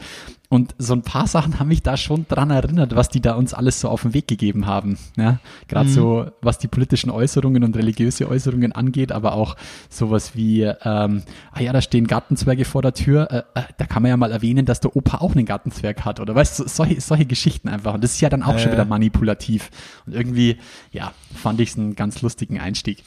Und 0.50 0.75
so 0.77 0.94
ein 0.94 1.01
paar 1.01 1.27
Sachen 1.27 1.60
haben 1.60 1.68
mich 1.68 1.84
da 1.84 1.98
schon 1.98 2.25
dran 2.30 2.51
erinnert, 2.51 2.96
was 2.96 3.10
die 3.10 3.20
da 3.20 3.34
uns 3.34 3.54
alles 3.54 3.82
so 3.82 3.89
auf 3.89 4.04
den 4.04 4.13
Weg 4.13 4.30
gegeben 4.30 4.66
haben. 4.66 4.98
Ja, 5.18 5.39
gerade 5.68 5.89
so, 5.89 6.27
was 6.42 6.58
die 6.58 6.70
politischen 6.70 7.10
Äußerungen 7.10 7.66
und 7.66 7.75
religiöse 7.75 8.30
Äußerungen 8.30 8.72
angeht, 8.72 9.12
aber 9.12 9.34
auch 9.34 9.58
sowas 9.89 10.36
wie, 10.36 10.62
ähm, 10.62 11.24
ah 11.51 11.60
ja, 11.60 11.74
da 11.74 11.82
stehen 11.82 12.08
Gartenzwerge 12.08 12.63
vor 12.63 12.82
der 12.82 12.94
Tür. 12.94 13.30
Äh, 13.30 13.60
äh, 13.60 13.63
da 13.77 13.86
kann 13.86 14.04
man 14.04 14.10
ja 14.10 14.16
mal 14.16 14.32
erwähnen, 14.32 14.66
dass 14.66 14.80
der 14.80 14.96
Opa 14.96 15.18
auch 15.18 15.36
einen 15.36 15.46
Gartenzwerg 15.46 16.06
hat. 16.06 16.22
Oder 16.22 16.34
weißt 16.34 16.60
du, 16.60 16.68
solche, 16.70 17.01
solche 17.01 17.25
Geschichten 17.25 17.68
einfach. 17.68 17.94
Und 17.94 18.04
das 18.06 18.13
ist 18.13 18.22
ja 18.22 18.30
dann 18.30 18.42
auch 18.42 18.54
Ja, 18.54 18.60
schon 18.60 18.72
wieder 18.72 18.86
manipulativ. 18.86 19.70
Und 20.06 20.13
irgendwie, 20.13 20.60
ja, 20.94 21.12
fand 21.36 21.60
ich 21.60 21.72
es 21.72 21.77
ganz 21.96 22.22
lustigen 22.22 22.60
Einstieg. 22.60 23.03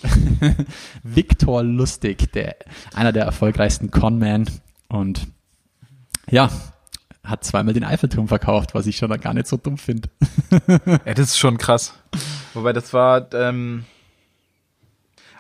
Viktor 1.03 1.63
Lustig, 1.63 2.33
der, 2.33 2.57
einer 2.95 3.13
der 3.13 3.25
erfolgreichsten 3.25 3.91
Conman. 3.91 4.49
Und 4.89 5.29
ja, 6.31 6.51
hat 7.25 7.45
zweimal 7.45 7.75
den 7.75 7.85
Eiffelturm 7.85 8.29
verkauft, 8.29 8.75
was 8.75 8.87
ich 8.87 8.97
schon 8.97 9.11
gar 9.21 9.35
nicht 9.35 9.47
so 9.47 9.57
dumm 9.57 9.79
finde. 9.79 10.09
Ja, 11.05 11.15
das 11.15 11.31
ist 11.31 11.39
schon 11.39 11.59
krass. 11.59 11.95
Wobei 12.55 12.73
das 12.73 12.93
war, 12.93 13.33
ähm, 13.35 13.85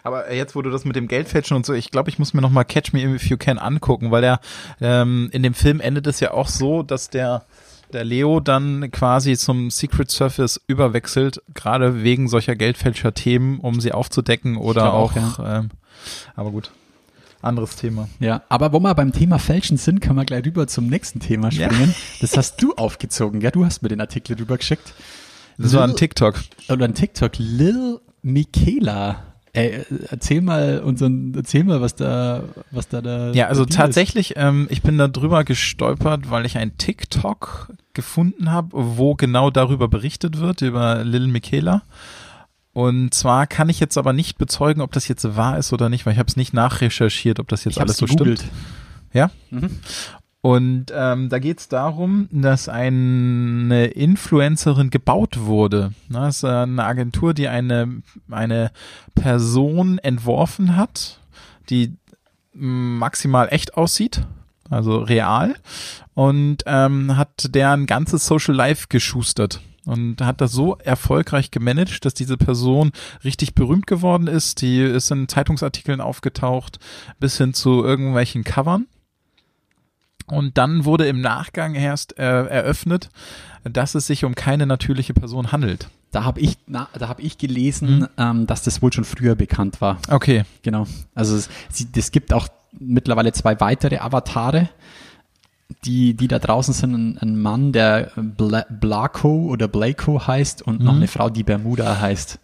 aber 0.02 0.32
jetzt, 0.32 0.54
wo 0.54 0.62
du 0.62 0.70
das 0.70 0.84
mit 0.84 0.96
dem 0.96 1.08
Geldfälschen 1.08 1.56
und 1.56 1.66
so, 1.66 1.72
ich 1.74 1.90
glaube, 1.90 2.10
ich 2.10 2.18
muss 2.18 2.32
mir 2.32 2.40
noch 2.40 2.50
mal 2.50 2.64
Catch 2.64 2.92
Me 2.92 3.02
If 3.02 3.26
You 3.26 3.36
Can 3.36 3.58
angucken, 3.58 4.10
weil 4.10 4.22
der 4.22 4.40
ähm, 4.80 5.28
in 5.32 5.42
dem 5.42 5.54
Film 5.54 5.80
endet 5.80 6.06
es 6.06 6.20
ja 6.20 6.30
auch 6.32 6.48
so, 6.48 6.82
dass 6.82 7.10
der 7.10 7.44
der 7.92 8.04
Leo 8.04 8.40
dann 8.40 8.90
quasi 8.90 9.36
zum 9.36 9.70
Secret 9.70 10.10
Service 10.10 10.60
überwechselt, 10.66 11.42
gerade 11.54 12.02
wegen 12.02 12.28
solcher 12.28 12.56
Geldfälscher-Themen, 12.56 13.58
um 13.60 13.80
sie 13.80 13.92
aufzudecken 13.92 14.56
oder 14.56 14.92
auch, 14.94 15.16
auch, 15.16 15.38
ähm, 15.44 15.70
aber 16.34 16.50
gut, 16.50 16.70
anderes 17.42 17.76
Thema. 17.76 18.08
Ja, 18.18 18.42
aber 18.48 18.72
wo 18.72 18.80
wir 18.80 18.94
beim 18.94 19.12
Thema 19.12 19.38
Fälschen 19.38 19.76
sind, 19.76 20.00
können 20.00 20.16
wir 20.16 20.24
gleich 20.24 20.44
rüber 20.44 20.66
zum 20.66 20.86
nächsten 20.88 21.20
Thema 21.20 21.50
Ja. 21.50 21.70
springen. 21.72 21.94
Das 22.20 22.36
hast 22.36 22.62
du 22.62 22.74
aufgezogen, 22.74 23.40
ja? 23.40 23.50
Du 23.50 23.64
hast 23.64 23.82
mir 23.82 23.88
den 23.88 24.00
Artikel 24.00 24.36
rüber 24.36 24.56
geschickt. 24.58 24.92
Das 25.58 25.74
war 25.74 25.84
ein 25.84 25.96
TikTok. 25.96 26.36
Oder 26.68 26.84
ein 26.86 26.94
TikTok. 26.94 27.32
Lil 27.36 28.00
Michaela. 28.22 29.29
Ey, 29.52 29.84
erzähl 30.08 30.40
mal 30.42 30.80
unseren, 30.80 31.34
erzähl 31.34 31.64
mal, 31.64 31.80
was 31.80 31.96
da, 31.96 32.44
was 32.70 32.88
da 32.88 33.00
da. 33.02 33.32
Ja, 33.32 33.48
also 33.48 33.64
tatsächlich, 33.64 34.34
ähm, 34.36 34.68
ich 34.70 34.82
bin 34.82 34.96
da 34.96 35.08
drüber 35.08 35.42
gestolpert, 35.42 36.30
weil 36.30 36.46
ich 36.46 36.56
ein 36.56 36.78
TikTok 36.78 37.72
gefunden 37.92 38.52
habe, 38.52 38.68
wo 38.72 39.14
genau 39.14 39.50
darüber 39.50 39.88
berichtet 39.88 40.38
wird, 40.38 40.62
über 40.62 41.02
Lil 41.04 41.26
Michaela. 41.26 41.82
Und 42.72 43.12
zwar 43.12 43.48
kann 43.48 43.68
ich 43.68 43.80
jetzt 43.80 43.98
aber 43.98 44.12
nicht 44.12 44.38
bezeugen, 44.38 44.80
ob 44.80 44.92
das 44.92 45.08
jetzt 45.08 45.36
wahr 45.36 45.58
ist 45.58 45.72
oder 45.72 45.88
nicht, 45.88 46.06
weil 46.06 46.12
ich 46.12 46.18
habe 46.20 46.28
es 46.28 46.36
nicht 46.36 46.54
nachrecherchiert, 46.54 47.40
ob 47.40 47.48
das 47.48 47.64
jetzt 47.64 47.74
Ich 47.76 47.80
alles 47.80 47.96
so 47.96 48.06
gegoogelt. 48.06 48.38
stimmt. 48.38 48.52
Ja. 49.12 49.30
Und 50.42 50.86
ähm, 50.94 51.28
da 51.28 51.38
geht 51.38 51.60
es 51.60 51.68
darum, 51.68 52.28
dass 52.32 52.68
eine 52.68 53.86
Influencerin 53.86 54.88
gebaut 54.88 55.40
wurde. 55.40 55.92
Das 56.08 56.38
ist 56.38 56.44
eine 56.44 56.82
Agentur, 56.82 57.34
die 57.34 57.48
eine, 57.48 58.02
eine 58.30 58.70
Person 59.14 59.98
entworfen 59.98 60.76
hat, 60.76 61.20
die 61.68 61.94
maximal 62.54 63.48
echt 63.50 63.76
aussieht, 63.76 64.26
also 64.70 64.98
real, 64.98 65.56
und 66.14 66.58
ähm, 66.66 67.16
hat 67.16 67.54
deren 67.54 67.86
ganzes 67.86 68.26
Social 68.26 68.54
Life 68.54 68.86
geschustert. 68.88 69.60
Und 69.86 70.20
hat 70.20 70.42
das 70.42 70.52
so 70.52 70.76
erfolgreich 70.76 71.50
gemanagt, 71.50 72.04
dass 72.04 72.12
diese 72.12 72.36
Person 72.36 72.92
richtig 73.24 73.54
berühmt 73.54 73.86
geworden 73.86 74.26
ist. 74.26 74.60
Die 74.60 74.82
ist 74.82 75.10
in 75.10 75.26
Zeitungsartikeln 75.26 76.02
aufgetaucht, 76.02 76.78
bis 77.18 77.38
hin 77.38 77.54
zu 77.54 77.82
irgendwelchen 77.82 78.44
Covern. 78.44 78.86
Und 80.30 80.58
dann 80.58 80.84
wurde 80.84 81.06
im 81.06 81.20
Nachgang 81.20 81.74
erst 81.74 82.18
äh, 82.18 82.22
eröffnet, 82.46 83.10
dass 83.64 83.94
es 83.94 84.06
sich 84.06 84.24
um 84.24 84.34
keine 84.34 84.66
natürliche 84.66 85.14
Person 85.14 85.52
handelt. 85.52 85.88
Da 86.12 86.24
habe 86.24 86.40
ich, 86.40 86.56
na, 86.66 86.88
da 86.98 87.08
habe 87.08 87.22
ich 87.22 87.38
gelesen, 87.38 88.08
ähm, 88.18 88.46
dass 88.46 88.62
das 88.62 88.82
wohl 88.82 88.92
schon 88.92 89.04
früher 89.04 89.36
bekannt 89.36 89.80
war. 89.80 89.98
Okay. 90.08 90.44
Genau. 90.62 90.86
Also 91.14 91.36
es, 91.36 91.48
es 91.94 92.10
gibt 92.10 92.32
auch 92.32 92.48
mittlerweile 92.72 93.32
zwei 93.32 93.60
weitere 93.60 93.98
Avatare, 93.98 94.70
die, 95.84 96.14
die 96.14 96.26
da 96.26 96.38
draußen 96.38 96.74
sind. 96.74 96.94
Ein, 96.94 97.18
ein 97.18 97.40
Mann, 97.40 97.72
der 97.72 98.10
Bla 98.16 98.64
Blaco 98.68 99.46
oder 99.46 99.68
Blaco 99.68 100.26
heißt 100.26 100.62
und 100.62 100.80
noch 100.80 100.96
eine 100.96 101.06
Frau, 101.06 101.30
die 101.30 101.44
Bermuda 101.44 102.00
heißt. 102.00 102.40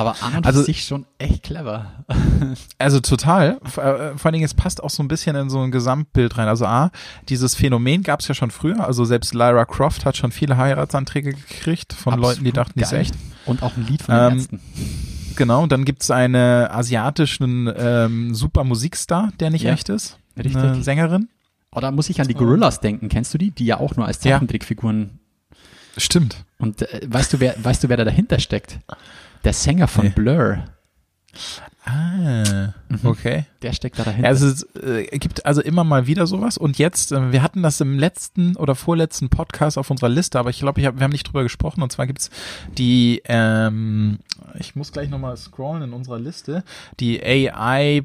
Aber 0.00 0.16
an 0.22 0.36
und 0.38 0.46
Also- 0.46 0.60
für 0.60 0.66
sich 0.66 0.84
schon 0.84 1.06
echt 1.18 1.42
clever. 1.44 1.86
Also 2.78 3.00
total. 3.00 3.60
Vor, 3.64 3.84
äh, 3.84 4.16
vor 4.16 4.26
allen 4.26 4.32
Dingen, 4.32 4.44
es 4.46 4.54
passt 4.54 4.82
auch 4.82 4.88
so 4.90 5.02
ein 5.02 5.08
bisschen 5.08 5.36
in 5.36 5.50
so 5.50 5.60
ein 5.60 5.70
Gesamtbild 5.70 6.38
rein. 6.38 6.48
Also 6.48 6.64
A, 6.64 6.90
dieses 7.28 7.54
Phänomen 7.54 8.02
gab 8.02 8.20
es 8.20 8.28
ja 8.28 8.34
schon 8.34 8.50
früher. 8.50 8.84
Also 8.86 9.04
selbst 9.04 9.34
Lyra 9.34 9.66
Croft 9.66 10.06
hat 10.06 10.16
schon 10.16 10.32
viele 10.32 10.56
Heiratsanträge 10.56 11.32
gekriegt 11.34 11.92
von 11.92 12.14
Absolut 12.14 12.30
Leuten, 12.36 12.44
die 12.44 12.52
dachten, 12.52 12.72
die 12.78 12.82
ist 12.82 12.92
echt. 12.92 13.14
Und 13.44 13.62
auch 13.62 13.76
ein 13.76 13.86
Lied 13.86 14.02
von 14.02 14.14
den 14.14 14.24
Ähm, 14.32 14.38
Ärzten. 14.38 14.60
Genau, 15.36 15.66
dann 15.66 15.84
gibt's 15.84 16.10
einen 16.10 16.34
asiatischen 16.70 17.70
ähm, 17.76 18.34
super 18.34 18.64
Musikstar, 18.64 19.30
der 19.38 19.50
nicht 19.50 19.62
Ja, 19.62 19.72
echt 19.72 19.88
ist. 19.90 20.18
richtig. 20.36 20.56
Eine 20.56 20.82
Sängerin. 20.82 21.28
Oder 21.72 21.92
muss 21.92 22.08
ich 22.10 22.20
an 22.20 22.26
die 22.26 22.34
Gorillas 22.34 22.80
denken? 22.80 23.08
Kennst 23.08 23.32
du 23.34 23.38
die? 23.38 23.50
Die 23.52 23.66
ja 23.66 23.78
auch 23.78 23.94
nur 23.96 24.06
als. 24.06 24.18
Zeichentrickfiguren. 24.20 25.19
Stimmt. 25.96 26.44
Und 26.58 26.82
äh, 26.82 27.00
weißt 27.06 27.32
du, 27.32 27.40
wer, 27.40 27.54
weißt 27.62 27.84
du, 27.84 27.88
wer 27.88 27.96
da 27.96 28.04
dahinter 28.04 28.38
steckt? 28.38 28.78
Der 29.44 29.52
Sänger 29.52 29.88
von 29.88 30.06
Nee. 30.06 30.12
Blur. 30.14 30.64
Ah, 31.84 32.74
okay. 33.04 33.46
Der 33.62 33.72
steckt 33.72 33.98
da 33.98 34.04
dahinter. 34.04 34.28
Also 34.28 34.46
es 34.48 34.62
äh, 34.74 35.06
gibt 35.18 35.46
also 35.46 35.62
immer 35.62 35.82
mal 35.84 36.06
wieder 36.06 36.26
sowas 36.26 36.58
und 36.58 36.78
jetzt, 36.78 37.12
äh, 37.12 37.32
wir 37.32 37.42
hatten 37.42 37.62
das 37.62 37.80
im 37.80 37.98
letzten 37.98 38.56
oder 38.56 38.74
vorletzten 38.74 39.28
Podcast 39.30 39.78
auf 39.78 39.90
unserer 39.90 40.10
Liste, 40.10 40.38
aber 40.38 40.50
ich 40.50 40.58
glaube, 40.58 40.80
ich 40.80 40.86
hab, 40.86 40.96
wir 40.96 41.04
haben 41.04 41.12
nicht 41.12 41.26
drüber 41.26 41.42
gesprochen 41.42 41.82
und 41.82 41.90
zwar 41.90 42.06
gibt's 42.06 42.30
die, 42.76 43.22
ähm, 43.24 44.18
ich 44.58 44.76
muss 44.76 44.92
gleich 44.92 45.08
nochmal 45.08 45.36
scrollen 45.36 45.82
in 45.84 45.92
unserer 45.92 46.18
Liste, 46.18 46.64
die 47.00 47.22
AI 47.24 48.02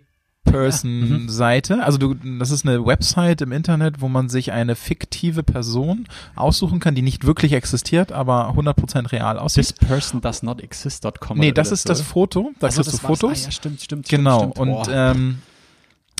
Person 0.61 1.29
Seite. 1.29 1.83
Also 1.83 1.97
du, 1.97 2.13
das 2.13 2.51
ist 2.51 2.65
eine 2.67 2.85
Website 2.85 3.41
im 3.41 3.51
Internet, 3.51 4.01
wo 4.01 4.07
man 4.07 4.29
sich 4.29 4.51
eine 4.51 4.75
fiktive 4.75 5.43
Person 5.43 6.07
aussuchen 6.35 6.79
kann, 6.79 6.95
die 6.95 7.01
nicht 7.01 7.25
wirklich 7.25 7.53
existiert, 7.53 8.11
aber 8.11 8.49
100% 8.51 9.11
real 9.11 9.37
aussieht. 9.39 9.65
This 9.77 9.87
person 9.87 10.21
does 10.21 10.43
not 10.43 10.61
exist.com. 10.61 11.37
Nee, 11.37 11.51
das 11.51 11.71
ist 11.71 11.89
das 11.89 11.99
oder? 11.99 12.07
Foto. 12.09 12.51
Da 12.59 12.67
Also, 12.67 12.81
kriegst 12.81 12.93
du 12.93 13.07
das. 13.07 13.19
Fotos. 13.19 13.41
Ah, 13.43 13.45
ja, 13.45 13.51
stimmt, 13.51 13.81
stimmt. 13.81 14.09
Genau. 14.09 14.39
Stimmt, 14.39 14.55
stimmt. 14.55 14.69
Und 14.77 14.87
ähm, 14.91 15.37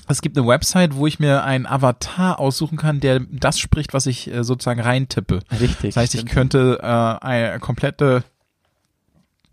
es 0.08 0.22
gibt 0.22 0.38
eine 0.38 0.46
Website, 0.46 0.94
wo 0.94 1.06
ich 1.06 1.18
mir 1.18 1.42
einen 1.42 1.66
Avatar 1.66 2.38
aussuchen 2.38 2.78
kann, 2.78 3.00
der 3.00 3.20
das 3.30 3.58
spricht, 3.58 3.92
was 3.92 4.06
ich 4.06 4.32
äh, 4.32 4.44
sozusagen 4.44 4.80
reintippe. 4.80 5.40
Richtig. 5.60 5.94
Das 5.94 6.02
heißt, 6.02 6.14
ich 6.14 6.20
stimmt. 6.20 6.32
könnte 6.32 6.78
äh, 6.80 6.86
eine 6.86 7.58
komplette 7.58 8.22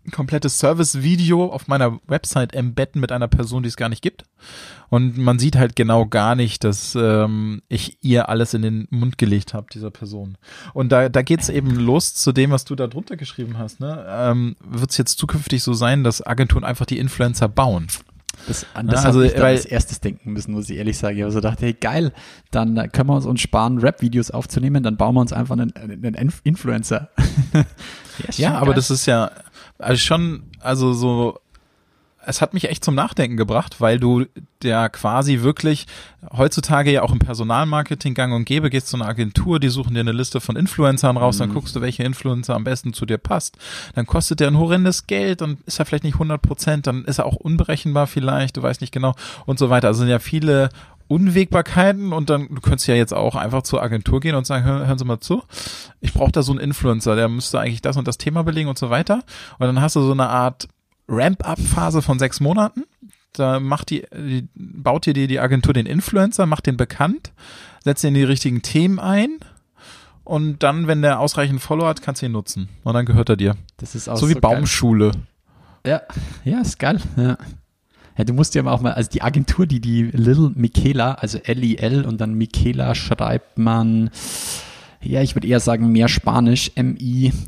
ein 0.06 0.10
komplettes 0.10 0.58
Service-Video 0.58 1.46
auf 1.52 1.66
meiner 1.68 1.98
Website 2.06 2.54
embedden 2.54 3.00
mit 3.00 3.10
einer 3.12 3.28
Person, 3.28 3.62
die 3.62 3.68
es 3.68 3.76
gar 3.76 3.88
nicht 3.88 4.02
gibt. 4.02 4.24
Und 4.90 5.16
man 5.16 5.38
sieht 5.38 5.56
halt 5.56 5.76
genau 5.76 6.06
gar 6.06 6.34
nicht, 6.34 6.62
dass 6.62 6.94
ähm, 6.94 7.62
ich 7.68 7.98
ihr 8.02 8.28
alles 8.28 8.54
in 8.54 8.62
den 8.62 8.86
Mund 8.90 9.16
gelegt 9.18 9.54
habe, 9.54 9.66
dieser 9.72 9.90
Person. 9.90 10.36
Und 10.74 10.92
da, 10.92 11.08
da 11.08 11.22
geht's 11.22 11.48
eben 11.48 11.70
los 11.74 12.14
zu 12.14 12.32
dem, 12.32 12.50
was 12.50 12.64
du 12.64 12.74
da 12.74 12.86
drunter 12.86 13.16
geschrieben 13.16 13.56
hast. 13.58 13.80
Ne? 13.80 14.04
Ähm, 14.08 14.56
Wird 14.62 14.90
es 14.90 14.98
jetzt 14.98 15.18
zukünftig 15.18 15.62
so 15.62 15.72
sein, 15.72 16.04
dass 16.04 16.24
Agenturen 16.24 16.64
einfach 16.64 16.86
die 16.86 16.98
Influencer 16.98 17.48
bauen? 17.48 17.86
Das, 18.48 18.66
an 18.74 18.88
das 18.88 19.06
also, 19.06 19.20
also, 19.20 19.32
ich 19.32 19.40
weil- 19.40 19.54
als 19.54 19.64
erstes 19.64 20.00
denken 20.00 20.32
müssen, 20.32 20.52
muss 20.52 20.68
ich 20.68 20.76
ehrlich 20.76 20.98
sagen. 20.98 21.16
Ich 21.16 21.22
habe 21.22 21.32
so 21.32 21.38
gedacht, 21.38 21.60
hey 21.62 21.72
geil, 21.72 22.12
dann 22.50 22.74
können 22.92 23.08
wir 23.08 23.14
uns, 23.14 23.24
uns 23.26 23.40
sparen, 23.40 23.78
Rap-Videos 23.78 24.32
aufzunehmen, 24.32 24.82
dann 24.82 24.96
bauen 24.96 25.14
wir 25.14 25.20
uns 25.20 25.32
einfach 25.32 25.56
einen, 25.56 25.74
einen 25.76 26.14
Inf- 26.16 26.40
Influencer. 26.44 27.08
Ja, 28.36 28.50
schon 28.50 28.56
aber 28.58 28.74
das 28.74 28.92
ist 28.92 29.06
ja 29.06 29.32
also 29.78 29.98
schon, 29.98 30.44
also 30.60 30.92
so, 30.92 31.38
es 32.26 32.40
hat 32.40 32.54
mich 32.54 32.68
echt 32.68 32.84
zum 32.84 32.94
Nachdenken 32.94 33.36
gebracht, 33.36 33.80
weil 33.80 33.98
du 33.98 34.24
ja 34.62 34.88
quasi 34.88 35.42
wirklich 35.42 35.86
heutzutage 36.32 36.90
ja 36.90 37.02
auch 37.02 37.12
im 37.12 37.18
Personalmarketing 37.18 38.14
gang 38.14 38.32
und 38.32 38.46
gäbe, 38.46 38.70
gehst 38.70 38.88
zu 38.88 38.96
einer 38.96 39.06
Agentur, 39.06 39.60
die 39.60 39.68
suchen 39.68 39.94
dir 39.94 40.00
eine 40.00 40.12
Liste 40.12 40.40
von 40.40 40.56
Influencern 40.56 41.16
raus, 41.16 41.38
dann 41.38 41.52
guckst 41.52 41.76
du, 41.76 41.80
welche 41.82 42.02
Influencer 42.02 42.54
am 42.54 42.64
besten 42.64 42.94
zu 42.94 43.04
dir 43.04 43.18
passt. 43.18 43.58
Dann 43.94 44.06
kostet 44.06 44.40
der 44.40 44.48
ein 44.48 44.58
horrendes 44.58 45.06
Geld, 45.06 45.42
dann 45.42 45.58
ist 45.66 45.78
er 45.78 45.84
vielleicht 45.84 46.04
nicht 46.04 46.14
100 46.14 46.40
Prozent, 46.40 46.86
dann 46.86 47.04
ist 47.04 47.18
er 47.18 47.26
auch 47.26 47.36
unberechenbar 47.36 48.06
vielleicht, 48.06 48.56
du 48.56 48.62
weißt 48.62 48.80
nicht 48.80 48.92
genau 48.92 49.14
und 49.44 49.58
so 49.58 49.68
weiter. 49.68 49.88
Also 49.88 50.00
sind 50.00 50.08
ja 50.08 50.18
viele 50.18 50.70
Unwägbarkeiten 51.08 52.12
und 52.12 52.30
dann, 52.30 52.48
du 52.48 52.60
könntest 52.60 52.86
ja 52.88 52.94
jetzt 52.94 53.12
auch 53.12 53.36
einfach 53.36 53.62
zur 53.62 53.82
Agentur 53.82 54.20
gehen 54.20 54.34
und 54.34 54.46
sagen, 54.46 54.64
hör, 54.64 54.86
hören 54.86 54.98
Sie 54.98 55.04
mal 55.04 55.20
zu, 55.20 55.42
ich 56.00 56.12
brauche 56.14 56.32
da 56.32 56.42
so 56.42 56.52
einen 56.52 56.60
Influencer, 56.60 57.16
der 57.16 57.28
müsste 57.28 57.60
eigentlich 57.60 57.82
das 57.82 57.96
und 57.96 58.08
das 58.08 58.18
Thema 58.18 58.42
belegen 58.44 58.68
und 58.68 58.78
so 58.78 58.90
weiter. 58.90 59.22
Und 59.58 59.66
dann 59.66 59.80
hast 59.80 59.96
du 59.96 60.02
so 60.02 60.12
eine 60.12 60.28
Art 60.28 60.68
Ramp-up-Phase 61.08 62.02
von 62.02 62.18
sechs 62.18 62.40
Monaten. 62.40 62.84
Da 63.32 63.60
macht 63.60 63.90
die, 63.90 64.06
die, 64.14 64.48
baut 64.54 65.06
dir 65.06 65.12
die, 65.12 65.26
die 65.26 65.40
Agentur 65.40 65.74
den 65.74 65.86
Influencer, 65.86 66.46
macht 66.46 66.66
den 66.66 66.76
bekannt, 66.76 67.32
setzt 67.82 68.04
ihn 68.04 68.08
in 68.08 68.14
die 68.14 68.24
richtigen 68.24 68.62
Themen 68.62 68.98
ein 68.98 69.40
und 70.24 70.62
dann, 70.62 70.86
wenn 70.86 71.02
der 71.02 71.20
ausreichend 71.20 71.60
Follower 71.60 71.88
hat, 71.88 72.00
kannst 72.00 72.22
du 72.22 72.26
ihn 72.26 72.32
nutzen. 72.32 72.68
Und 72.82 72.94
dann 72.94 73.04
gehört 73.04 73.28
er 73.28 73.36
dir. 73.36 73.56
Das 73.76 73.94
ist 73.94 74.08
auch 74.08 74.16
So 74.16 74.28
wie 74.28 74.32
geil. 74.32 74.40
Baumschule. 74.40 75.12
Ja, 75.86 76.00
ja, 76.44 76.60
ist 76.60 76.78
geil. 76.78 76.98
Ja. 77.16 77.36
Ja, 78.16 78.24
du 78.24 78.32
musst 78.32 78.54
ja 78.54 78.64
auch 78.64 78.80
mal, 78.80 78.92
also 78.92 79.10
die 79.10 79.22
Agentur, 79.22 79.66
die 79.66 79.80
die 79.80 80.04
Little 80.04 80.52
Michaela, 80.54 81.14
also 81.14 81.38
L-I-L 81.38 82.04
und 82.04 82.20
dann 82.20 82.34
Michaela 82.34 82.94
schreibt 82.94 83.58
man, 83.58 84.10
ja, 85.02 85.20
ich 85.20 85.34
würde 85.34 85.48
eher 85.48 85.60
sagen 85.60 85.90
mehr 85.90 86.08
Spanisch, 86.08 86.70
M-I-Q-U-E-L-A, 86.76 87.38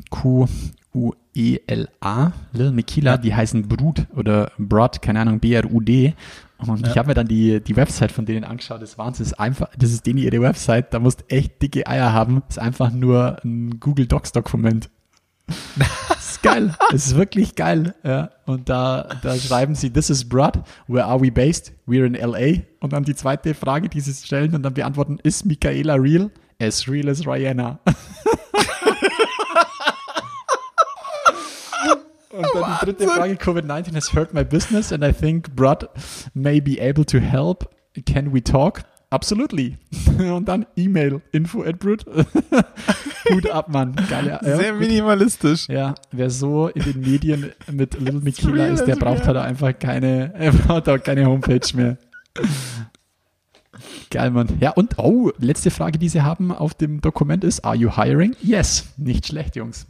Little 2.51 2.71
Michaela, 2.73 3.17
die 3.17 3.33
heißen 3.33 3.67
Brut 3.67 4.07
oder 4.15 4.51
Brod, 4.57 5.01
keine 5.01 5.21
Ahnung, 5.21 5.39
B-R-U-D. 5.39 6.13
Und 6.59 6.87
ich 6.87 6.97
habe 6.97 7.09
mir 7.09 7.13
dann 7.13 7.27
die, 7.27 7.61
die 7.61 7.75
Website 7.75 8.11
von 8.11 8.25
denen 8.25 8.43
angeschaut, 8.43 8.81
das 8.81 8.97
Wahnsinn, 8.97 9.25
das 9.25 9.33
ist 9.33 9.39
einfach, 9.39 9.69
das 9.77 9.91
ist 9.91 10.07
denen 10.07 10.17
ihre 10.17 10.41
Website, 10.41 10.93
da 10.93 10.99
musst 10.99 11.23
echt 11.31 11.61
dicke 11.61 11.85
Eier 11.87 12.11
haben, 12.13 12.41
das 12.47 12.57
ist 12.57 12.63
einfach 12.63 12.91
nur 12.91 13.37
ein 13.43 13.79
Google 13.79 14.07
Docs 14.07 14.31
Dokument. 14.31 14.89
Das 15.47 16.31
ist 16.31 16.43
geil. 16.43 16.75
Es 16.93 17.07
ist 17.07 17.15
wirklich 17.15 17.55
geil. 17.55 17.95
Ja. 18.03 18.31
Und 18.45 18.69
da, 18.69 19.07
da 19.21 19.35
schreiben 19.35 19.75
sie, 19.75 19.89
this 19.91 20.09
is 20.09 20.27
Brad. 20.27 20.63
Where 20.87 21.05
are 21.05 21.21
we 21.21 21.31
based? 21.31 21.73
We're 21.87 22.05
in 22.05 22.13
LA. 22.13 22.63
Und 22.79 22.93
dann 22.93 23.03
die 23.03 23.15
zweite 23.15 23.53
Frage, 23.53 23.89
die 23.89 24.01
sie 24.01 24.13
stellen 24.13 24.53
und 24.53 24.63
dann 24.63 24.73
beantworten, 24.73 25.19
ist 25.23 25.45
Michaela 25.45 25.95
real? 25.95 26.29
As 26.59 26.87
real 26.87 27.07
as 27.09 27.25
Rihanna. 27.25 27.79
Und 32.31 32.45
dann 32.53 32.77
die 32.79 32.85
dritte 32.85 33.07
Frage, 33.07 33.33
Covid-19 33.35 33.95
has 33.95 34.13
hurt 34.13 34.33
my 34.33 34.43
business 34.43 34.91
and 34.91 35.03
I 35.03 35.11
think 35.11 35.55
Brad 35.55 35.89
may 36.33 36.59
be 36.59 36.79
able 36.79 37.05
to 37.05 37.19
help. 37.19 37.69
Can 38.05 38.33
we 38.33 38.43
talk? 38.43 38.83
Absolutely. 39.09 39.77
Und 40.17 40.47
dann 40.47 40.65
E-Mail, 40.75 41.21
info 41.31 41.63
at 41.63 41.79
Brut. 41.79 42.05
Hut 43.29 43.49
ab, 43.49 43.69
Mann. 43.69 43.95
Geile, 44.09 44.39
ja, 44.43 44.57
Sehr 44.57 44.73
minimalistisch. 44.73 45.67
ja, 45.69 45.95
wer 46.11 46.29
so 46.29 46.67
in 46.67 46.83
den 46.83 46.99
Medien 47.01 47.51
mit 47.71 47.99
Little 47.99 48.21
real 48.53 48.73
ist, 48.73 48.85
der 48.85 48.95
as 48.95 48.99
braucht 48.99 49.27
halt 49.27 49.37
einfach 49.37 49.77
keine, 49.77 50.33
er 50.33 50.51
braucht 50.51 50.89
auch 50.89 51.01
keine 51.01 51.25
Homepage 51.25 51.61
mehr. 51.73 51.97
Geil, 54.09 54.31
Mann. 54.31 54.57
Ja, 54.59 54.71
und, 54.71 54.97
oh, 54.97 55.31
letzte 55.37 55.71
Frage, 55.71 55.97
die 55.99 56.09
sie 56.09 56.21
haben 56.21 56.51
auf 56.51 56.73
dem 56.73 56.99
Dokument 57.01 57.43
ist, 57.43 57.63
are 57.63 57.75
you 57.75 57.95
hiring? 57.95 58.35
Yes. 58.41 58.93
Nicht 58.97 59.27
schlecht, 59.27 59.55
Jungs. 59.55 59.87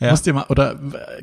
Ja. 0.00 0.10
Musst 0.10 0.26
ihr 0.26 0.34
mal, 0.34 0.46
oder 0.48 0.74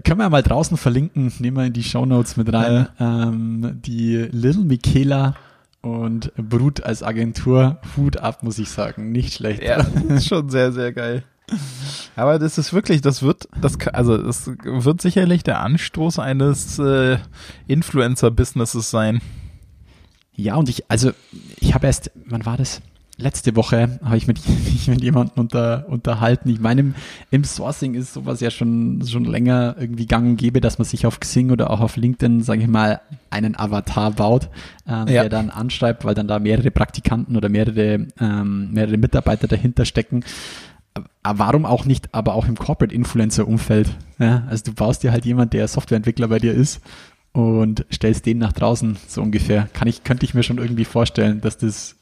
können 0.04 0.20
wir 0.20 0.30
mal 0.30 0.44
draußen 0.44 0.78
verlinken, 0.78 1.32
nehmen 1.40 1.58
wir 1.58 1.66
in 1.66 1.74
die 1.74 1.84
Shownotes 1.84 2.38
mit 2.38 2.52
rein, 2.54 2.88
ähm, 3.00 3.80
die 3.86 4.28
Little 4.32 4.64
Michaela 4.64 5.36
und 5.82 6.32
Brut 6.36 6.84
als 6.84 7.04
Agentur, 7.04 7.80
Hut 7.98 8.18
ab, 8.18 8.44
muss 8.44 8.60
ich 8.60 8.70
sagen. 8.70 9.12
Nicht 9.12 9.34
schlecht. 9.34 9.64
Ja, 9.64 9.78
ist 10.10 10.28
schon 10.28 10.50
sehr, 10.50 10.72
sehr 10.72 10.94
geil. 10.94 11.24
Aber 12.16 12.40
das 12.40 12.58
ist 12.58 12.72
wirklich, 12.72 13.02
das 13.02 13.24
wird, 13.24 13.50
das, 13.60 13.78
also 13.88 14.18
das 14.18 14.50
wird 14.64 15.02
sicherlich 15.02 15.44
der 15.44 15.60
Anstoß 15.60 16.20
eines 16.20 16.80
äh, 16.80 17.18
Influencer-Businesses 17.68 18.90
sein. 18.90 19.22
Ja, 20.34 20.56
und 20.56 20.70
ich, 20.70 20.90
also 20.90 21.12
ich 21.60 21.74
habe 21.74 21.88
erst, 21.88 22.12
wann 22.26 22.46
war 22.46 22.58
das? 22.58 22.82
Letzte 23.22 23.56
Woche 23.56 24.00
habe 24.04 24.18
ich 24.18 24.28
mit, 24.28 24.40
mich 24.66 24.88
mit 24.88 25.02
jemandem 25.02 25.40
unter, 25.40 25.86
unterhalten. 25.88 26.50
Ich 26.50 26.60
meine, 26.60 26.82
im, 26.82 26.96
im 27.30 27.44
Sourcing 27.44 27.94
ist 27.94 28.14
sowas 28.14 28.40
ja 28.42 28.52
schon, 28.52 29.04
schon 29.08 29.26
länger 29.26 29.76
irgendwie 29.80 30.06
gang 30.08 30.28
und 30.32 30.38
gäbe, 30.38 30.60
dass 30.62 30.78
man 30.80 30.86
sich 30.86 31.06
auf 31.06 31.20
Xing 31.20 31.52
oder 31.52 31.70
auch 31.70 31.80
auf 31.80 31.96
LinkedIn, 31.98 32.42
sage 32.42 32.62
ich 32.62 32.68
mal, 32.68 33.02
einen 33.30 33.56
Avatar 33.58 34.12
baut, 34.12 34.50
ähm, 34.88 35.08
Ja. 35.08 35.22
der 35.22 35.30
dann 35.30 35.50
anschreibt, 35.50 36.04
weil 36.04 36.16
dann 36.16 36.28
da 36.28 36.40
mehrere 36.40 36.72
Praktikanten 36.72 37.38
oder 37.38 37.50
mehrere, 37.50 38.08
ähm, 38.20 38.72
mehrere 38.74 38.98
Mitarbeiter 38.98 39.48
dahinter 39.48 39.86
stecken. 39.86 40.24
Warum 41.24 41.66
auch 41.66 41.86
nicht, 41.86 42.10
aber 42.14 42.34
auch 42.34 42.48
im 42.48 42.56
Corporate 42.58 42.94
Influencer 42.94 43.48
Umfeld. 43.48 43.90
Ja? 44.20 44.44
Also 44.50 44.66
du 44.66 44.74
baust 44.74 45.04
dir 45.04 45.12
halt 45.12 45.24
jemand, 45.26 45.54
der 45.54 45.68
Softwareentwickler 45.68 46.28
bei 46.28 46.40
dir 46.40 46.54
ist 46.54 46.82
und 47.32 47.86
stellst 47.94 48.26
den 48.26 48.40
nach 48.40 48.52
draußen, 48.54 48.98
so 49.08 49.22
ungefähr. 49.22 49.70
Kann 49.74 49.88
ich, 49.88 50.04
könnte 50.04 50.26
ich 50.26 50.34
mir 50.34 50.44
schon 50.44 50.58
irgendwie 50.58 50.84
vorstellen, 50.84 51.40
dass 51.40 51.58
das, 51.58 51.96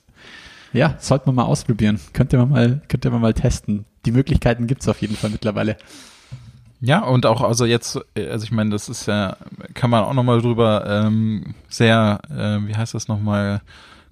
ja, 0.74 0.96
sollte 1.00 1.26
man 1.28 1.36
mal 1.36 1.44
ausprobieren. 1.44 2.00
Könnte 2.14 2.38
man 2.38 2.50
mal, 2.50 2.82
könnte 2.88 3.10
man 3.10 3.22
mal 3.22 3.34
testen. 3.34 3.86
Die 4.06 4.12
Möglichkeiten 4.12 4.68
gibt's 4.68 4.88
auf 4.88 5.02
jeden 5.02 5.16
Fall 5.16 5.30
mittlerweile. 5.30 5.78
Ja, 6.82 7.04
und 7.04 7.26
auch, 7.26 7.42
also 7.42 7.66
jetzt, 7.66 8.00
äh, 8.16 8.30
also 8.30 8.44
ich 8.46 8.52
meine, 8.52 8.70
das 8.70 8.88
ist 8.88 9.06
ja, 9.06 9.36
kann 9.74 9.90
man 9.90 10.04
auch 10.04 10.14
nochmal 10.14 10.42
drüber 10.42 10.86
ähm, 10.88 11.54
sehr, 11.68 12.22
äh, 12.30 12.66
wie 12.68 12.76
heißt 12.76 12.94
das 12.94 13.08
nochmal, 13.10 13.62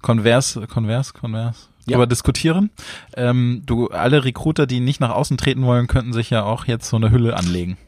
konvers, 0.02 0.60
konvers, 0.68 1.14
konvers, 1.14 1.70
Ja. 1.86 1.92
drüber 1.94 2.06
diskutieren. 2.06 2.70
Ähm, 3.16 3.62
du, 3.64 3.88
alle 3.88 4.24
Recruiter, 4.24 4.66
die 4.66 4.80
nicht 4.80 5.00
nach 5.00 5.10
außen 5.10 5.38
treten 5.38 5.62
wollen, 5.62 5.86
könnten 5.86 6.12
sich 6.12 6.28
ja 6.28 6.42
auch 6.44 6.66
jetzt 6.66 6.88
so 6.90 6.96
eine 6.96 7.10
Hülle 7.10 7.36
anlegen. 7.36 7.78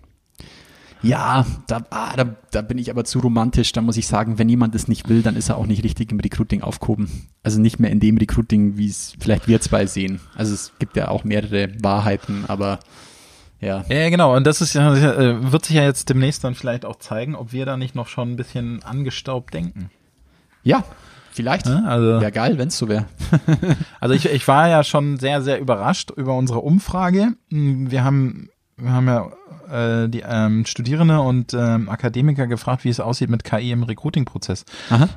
Ja, 1.03 1.47
da, 1.67 1.83
ah, 1.91 2.15
da, 2.17 2.37
da 2.51 2.61
bin 2.63 2.77
ich 2.79 2.91
aber 2.91 3.05
zu 3.05 3.21
romantisch. 3.21 3.73
Da 3.73 3.81
muss 3.81 3.97
ich 3.97 4.07
sagen, 4.07 4.39
wenn 4.39 4.49
jemand 4.49 4.75
es 4.75 4.87
nicht 4.89 5.09
will, 5.09 5.23
dann 5.23 5.35
ist 5.37 5.49
er 5.49 5.57
auch 5.57 5.67
nicht 5.67 5.83
richtig 5.83 6.13
im 6.13 6.21
Recruiting 6.21 6.63
aufgehoben. 6.63 7.11
Also 7.43 7.59
nicht 7.61 7.79
mehr 7.81 7.91
in 7.91 8.01
dem 8.01 8.19
Recruiting, 8.19 8.77
wie 8.77 8.87
es 8.89 9.15
vielleicht 9.19 9.49
wir 9.49 9.61
zwei 9.61 9.87
sehen. 9.87 10.21
Also 10.37 10.53
es 10.53 10.73
gibt 10.79 10.97
ja 10.97 11.09
auch 11.09 11.25
mehrere 11.25 11.71
Wahrheiten, 11.83 12.45
aber 12.49 12.81
ja. 13.61 13.85
Ja, 13.89 14.11
genau. 14.11 14.37
Und 14.37 14.47
das 14.47 14.61
ist 14.61 14.75
äh, 14.77 15.53
wird 15.53 15.65
sich 15.65 15.77
ja 15.77 15.85
jetzt 15.85 16.09
demnächst 16.11 16.45
dann 16.45 16.55
vielleicht 16.55 16.85
auch 16.85 16.97
zeigen, 16.97 17.35
ob 17.35 17.53
wir 17.53 17.65
da 17.67 17.77
nicht 17.77 17.95
noch 17.95 18.09
schon 18.09 18.33
ein 18.33 18.37
bisschen 18.37 18.83
angestaubt 18.83 19.55
denken. 19.55 19.91
Ja, 20.63 20.85
vielleicht. 21.31 21.67
Ja, 21.67 21.83
also- 21.85 22.21
Wäre 22.21 22.33
geil, 22.33 22.59
wenn 22.59 22.69
es 22.69 22.77
so 22.79 22.89
wäre. 22.89 23.07
Also 24.01 24.15
ich, 24.15 24.27
ich 24.27 24.47
war 24.49 24.69
ja 24.69 24.85
schon 24.85 25.19
sehr, 25.19 25.41
sehr 25.43 25.61
überrascht 25.61 26.11
über 26.17 26.35
unsere 26.35 26.61
Umfrage. 26.61 27.29
Hm, 27.51 27.91
Wir 27.91 28.05
haben, 28.05 28.49
wir 28.77 28.93
haben 28.93 29.07
ja 29.07 29.31
äh, 29.71 30.09
die 30.09 30.23
ähm, 30.27 30.65
Studierende 30.67 31.21
und 31.21 31.55
ähm, 31.55 31.89
Akademiker 31.89 32.47
gefragt, 32.47 32.85
wie 32.85 32.89
es 32.89 33.01
aussieht 33.01 33.31
mit 33.31 33.45
KI 33.45 33.71
im 33.71 33.83
Recruiting-Prozess. 33.83 34.65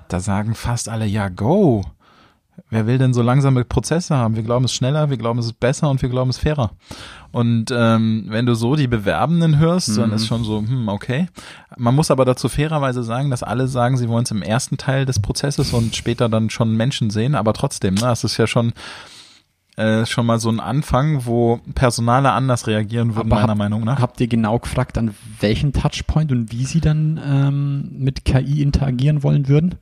Da 0.07 0.19
sagen 0.19 0.55
fast 0.55 0.89
alle, 0.89 1.05
ja, 1.05 1.29
go. 1.29 1.83
Wer 2.69 2.85
will 2.85 2.99
denn 2.99 3.13
so 3.13 3.23
langsame 3.23 3.65
Prozesse 3.65 4.15
haben? 4.15 4.35
Wir 4.35 4.43
glauben 4.43 4.65
es 4.65 4.73
schneller, 4.73 5.09
wir 5.09 5.17
glauben 5.17 5.39
es 5.39 5.47
ist 5.47 5.59
besser 5.59 5.89
und 5.89 6.01
wir 6.03 6.09
glauben 6.09 6.29
es 6.29 6.37
fairer. 6.37 6.71
Und 7.31 7.71
ähm, 7.75 8.25
wenn 8.27 8.45
du 8.45 8.53
so 8.53 8.75
die 8.75 8.87
Bewerbenden 8.87 9.57
hörst, 9.57 9.97
dann 9.97 10.11
ist 10.11 10.27
schon 10.27 10.43
so, 10.43 10.59
hm, 10.59 10.87
okay. 10.87 11.27
Man 11.77 11.95
muss 11.95 12.11
aber 12.11 12.25
dazu 12.25 12.49
fairerweise 12.49 13.03
sagen, 13.03 13.31
dass 13.31 13.41
alle 13.41 13.67
sagen, 13.67 13.97
sie 13.97 14.07
wollen 14.07 14.23
es 14.23 14.31
im 14.31 14.43
ersten 14.43 14.77
Teil 14.77 15.05
des 15.05 15.19
Prozesses 15.19 15.73
und 15.73 15.95
später 15.95 16.29
dann 16.29 16.51
schon 16.51 16.77
Menschen 16.77 17.09
sehen, 17.09 17.33
aber 17.33 17.53
trotzdem, 17.53 17.95
ne, 17.95 18.01
das 18.01 18.23
ist 18.23 18.37
ja 18.37 18.45
schon 18.45 18.73
äh, 19.75 20.05
schon 20.05 20.25
mal 20.25 20.39
so 20.39 20.49
ein 20.49 20.59
Anfang, 20.59 21.25
wo 21.25 21.59
Personale 21.75 22.31
anders 22.31 22.67
reagieren 22.67 23.15
würden, 23.15 23.31
Aber 23.31 23.41
meiner 23.41 23.51
hab- 23.53 23.57
Meinung 23.57 23.83
nach. 23.83 23.99
Habt 23.99 24.21
ihr 24.21 24.27
genau 24.27 24.59
gefragt, 24.59 24.97
an 24.97 25.13
welchen 25.39 25.73
Touchpoint 25.73 26.31
und 26.31 26.51
wie 26.51 26.65
sie 26.65 26.81
dann 26.81 27.19
ähm, 27.25 27.89
mit 27.97 28.25
KI 28.25 28.61
interagieren 28.61 29.23
wollen 29.23 29.47
würden? 29.47 29.75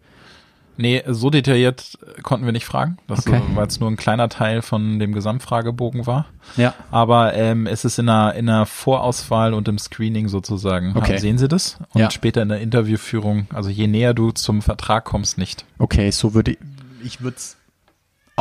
Nee, 0.78 1.04
so 1.06 1.30
detailliert 1.30 2.00
konnten 2.24 2.46
wir 2.46 2.54
nicht 2.54 2.66
fragen, 2.66 2.98
Okay. 3.08 3.42
weil 3.54 3.68
es 3.68 3.80
nur 3.80 3.92
ein 3.92 3.98
kleiner 3.98 4.30
Teil 4.30 4.62
von 4.64 4.98
dem 4.98 5.12
Gesamtfragebogen 5.14 6.08
war. 6.08 6.26
Ja. 6.56 6.74
Aber 6.90 7.34
ähm, 7.36 7.68
es 7.68 7.86
ist 7.86 8.00
in 8.00 8.10
einer, 8.10 8.34
in 8.34 8.50
einer 8.50 8.66
Vorauswahl 8.66 9.54
und 9.54 9.68
im 9.68 9.78
Screening 9.78 10.28
sozusagen. 10.30 10.94
Okay. 10.96 11.18
Sehen 11.18 11.38
Sie 11.38 11.48
das? 11.50 11.78
Und 11.94 12.02
Ja. 12.02 12.10
später 12.10 12.42
in 12.42 12.50
der 12.50 12.62
Interviewführung, 12.62 13.46
also 13.54 13.70
je 13.70 13.86
näher 13.88 14.14
du 14.16 14.32
zum 14.32 14.62
Vertrag 14.62 15.04
kommst, 15.04 15.38
nicht. 15.38 15.66
Okay, 15.78 16.10
so 16.10 16.34
würde 16.34 16.58
ich 17.04 17.22
würde 17.22 17.36
es 17.38 17.58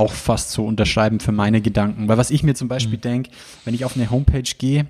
auch 0.00 0.12
fast 0.12 0.50
so 0.50 0.66
unterschreiben 0.66 1.20
für 1.20 1.32
meine 1.32 1.60
Gedanken. 1.60 2.08
Weil 2.08 2.18
was 2.18 2.30
ich 2.30 2.42
mir 2.42 2.54
zum 2.54 2.68
Beispiel 2.68 2.96
Mhm. 2.98 3.02
denke, 3.02 3.30
wenn 3.64 3.74
ich 3.74 3.84
auf 3.84 3.96
eine 3.96 4.10
Homepage 4.10 4.42
gehe, 4.58 4.86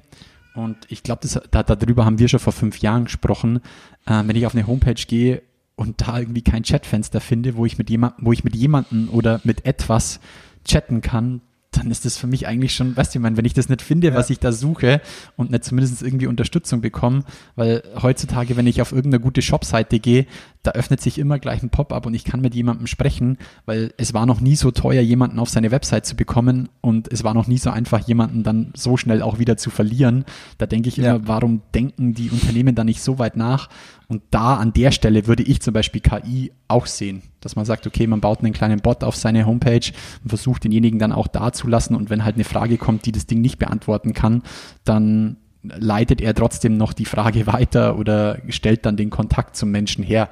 und 0.55 0.77
ich 0.89 1.03
glaube, 1.03 1.29
da, 1.51 1.63
darüber 1.63 2.05
haben 2.05 2.19
wir 2.19 2.29
schon 2.29 2.41
vor 2.41 2.53
fünf 2.53 2.79
Jahren 2.79 3.05
gesprochen, 3.05 3.61
äh, 4.07 4.23
wenn 4.25 4.35
ich 4.37 4.47
auf 4.47 4.55
eine 4.55 4.67
Homepage 4.67 4.95
gehe 5.07 5.43
und 5.77 6.01
da 6.01 6.19
irgendwie 6.19 6.43
kein 6.43 6.63
Chatfenster 6.65 7.21
finde, 7.21 7.57
wo 7.57 7.67
ich 7.67 7.79
mit 7.79 7.89
jemand, 7.89 8.15
wo 8.19 8.33
ich 8.33 8.43
mit 8.45 8.57
jemandem 8.57 9.09
oder 9.11 9.41
mit 9.45 9.65
etwas 9.65 10.19
chatten 10.65 11.03
kann, 11.03 11.41
dann 11.71 11.89
ist 11.91 12.05
das 12.05 12.19
für 12.19 12.27
mich 12.27 12.49
eigentlich 12.49 12.75
schon, 12.75 12.97
weißt 12.97 13.15
du, 13.15 13.21
ich 13.21 13.23
meine, 13.23 13.37
wenn 13.37 13.45
ich 13.45 13.55
das 13.55 13.69
nicht 13.69 13.81
finde, 13.81 14.13
was 14.13 14.29
ich 14.29 14.41
da 14.41 14.51
suche 14.51 15.01
und 15.37 15.53
nicht 15.53 15.63
zumindest 15.65 16.03
irgendwie 16.03 16.27
Unterstützung 16.27 16.81
bekomme, 16.81 17.23
weil 17.55 17.85
heutzutage, 18.03 18.57
wenn 18.57 18.67
ich 18.67 18.83
auf 18.83 18.91
irgendeine 18.91 19.21
gute 19.23 19.41
Shopseite 19.41 20.01
gehe, 20.01 20.27
da 20.63 20.73
öffnet 20.73 21.01
sich 21.01 21.19
immer 21.19 21.39
gleich 21.39 21.63
ein 21.63 21.71
Pop-up 21.71 22.05
und 22.05 22.13
ich 22.13 22.25
kann 22.25 22.41
mit 22.41 22.55
jemandem 22.55 22.87
sprechen, 22.87 23.39
weil 23.65 23.95
es 23.97 24.13
war 24.13 24.27
noch 24.27 24.41
nie 24.41 24.57
so 24.57 24.71
teuer, 24.71 25.01
jemanden 25.01 25.39
auf 25.39 25.49
seine 25.49 25.71
Website 25.71 26.05
zu 26.05 26.17
bekommen 26.17 26.69
und 26.83 27.11
es 27.11 27.25
war 27.25 27.33
noch 27.33 27.47
nie 27.47 27.57
so 27.59 27.71
einfach, 27.71 28.01
jemanden 28.07 28.43
dann 28.43 28.73
so 28.75 28.97
schnell 28.99 29.23
auch 29.23 29.39
wieder 29.39 29.57
zu 29.57 29.71
verlieren. 29.71 30.25
Da 30.59 30.67
denke 30.67 30.89
ich 30.89 30.99
immer, 30.99 31.07
Ja. 31.07 31.21
warum 31.23 31.63
denken 31.75 32.13
die 32.13 32.29
Unternehmen 32.31 32.75
da 32.75 32.85
nicht 32.85 33.01
so 33.03 33.19
weit 33.19 33.37
nach? 33.37 33.69
Und 34.09 34.23
da 34.31 34.57
an 34.57 34.73
der 34.73 34.91
Stelle 34.91 35.27
würde 35.27 35.45
ich 35.45 35.63
zum 35.63 35.73
Beispiel 35.73 36.01
KI 36.01 36.53
auch 36.69 36.87
sehen, 36.87 37.23
dass 37.41 37.57
man 37.57 37.65
sagt, 37.65 37.87
okay, 37.87 38.07
man 38.07 38.21
baut 38.21 38.41
einen 38.41 38.53
kleinen 38.53 38.81
Bot 38.81 39.03
auf 39.05 39.17
seine 39.17 39.47
Homepage 39.47 39.93
und 40.23 40.29
versucht 40.29 40.65
denjenigen 40.65 40.99
dann 40.99 41.13
auch 41.13 41.29
da 41.29 41.53
zu 41.53 41.69
lassen 41.69 41.95
und 41.95 42.11
wenn 42.11 42.25
halt 42.25 42.35
eine 42.35 42.45
Frage 42.45 42.77
kommt, 42.77 43.07
die 43.07 43.13
das 43.13 43.27
Ding 43.27 43.41
nicht 43.41 43.59
beantworten 43.59 44.13
kann, 44.13 44.43
dann 44.85 45.37
leitet 45.63 46.21
er 46.21 46.35
trotzdem 46.35 46.77
noch 46.77 46.93
die 46.93 47.05
Frage 47.05 47.47
weiter 47.49 47.97
oder 47.99 48.39
stellt 48.49 48.87
dann 48.87 48.97
den 48.97 49.11
Kontakt 49.11 49.57
zum 49.57 49.71
Menschen 49.71 50.05
her. 50.05 50.29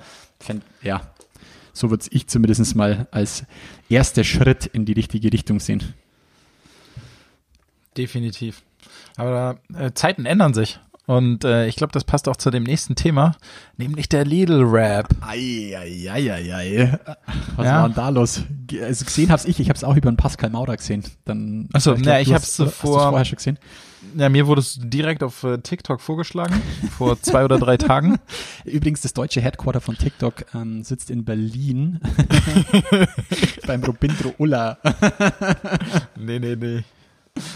Ja, 0.82 1.02
so 1.72 1.90
würde 1.90 2.04
ich 2.10 2.26
zumindest 2.28 2.74
mal 2.76 3.06
als 3.10 3.44
erster 3.88 4.24
Schritt 4.24 4.66
in 4.66 4.84
die 4.84 4.92
richtige 4.92 5.32
Richtung 5.32 5.60
sehen. 5.60 5.82
Definitiv. 7.96 8.62
Aber 9.16 9.58
äh, 9.74 9.92
Zeiten 9.92 10.26
ändern 10.26 10.54
sich. 10.54 10.78
Und 11.06 11.42
äh, 11.44 11.66
ich 11.66 11.76
glaube, 11.76 11.92
das 11.92 12.04
passt 12.04 12.28
auch 12.28 12.36
zu 12.36 12.50
dem 12.50 12.64
nächsten 12.64 12.94
Thema, 12.94 13.34
nämlich 13.78 14.10
der 14.10 14.26
Lidl-Rap. 14.26 15.08
Eieieiei. 15.22 16.98
Was 17.56 17.64
Ja. 17.66 17.80
war 17.80 17.88
denn 17.88 17.94
da 17.96 18.08
los? 18.10 18.42
Also 18.82 19.04
gesehen 19.06 19.30
hab's 19.32 19.46
ich, 19.46 19.58
ich 19.58 19.70
hab's 19.70 19.84
auch 19.84 19.96
über 19.96 20.10
den 20.12 20.18
Pascal 20.18 20.50
Maurer 20.50 20.76
gesehen. 20.76 21.04
Dann, 21.24 21.70
Ach 21.72 21.80
so, 21.80 21.94
glaub, 21.94 22.04
na, 22.04 22.16
du 22.16 22.20
ich 22.22 22.34
hab's 22.34 22.58
hast 22.58 22.74
vor- 22.74 23.00
vorher 23.10 23.24
schon 23.24 23.36
gesehen. 23.36 23.58
Ja, 24.16 24.28
mir 24.28 24.46
wurde 24.46 24.60
es 24.60 24.78
direkt 24.80 25.22
auf 25.22 25.42
äh, 25.44 25.58
TikTok 25.58 26.00
vorgeschlagen, 26.00 26.60
vor 26.96 27.20
zwei 27.20 27.44
oder 27.44 27.58
drei 27.58 27.76
Tagen. 27.76 28.18
Übrigens, 28.64 29.00
das 29.02 29.12
deutsche 29.12 29.40
Headquarter 29.40 29.80
von 29.80 29.96
TikTok 29.96 30.44
ähm, 30.54 30.82
sitzt 30.84 31.10
in 31.10 31.24
Berlin 31.24 32.00
beim 33.66 33.82
Robindro 33.82 34.34
Ulla. 34.38 34.78
Nee, 36.16 36.38
nee, 36.38 36.56
nee. 36.56 36.82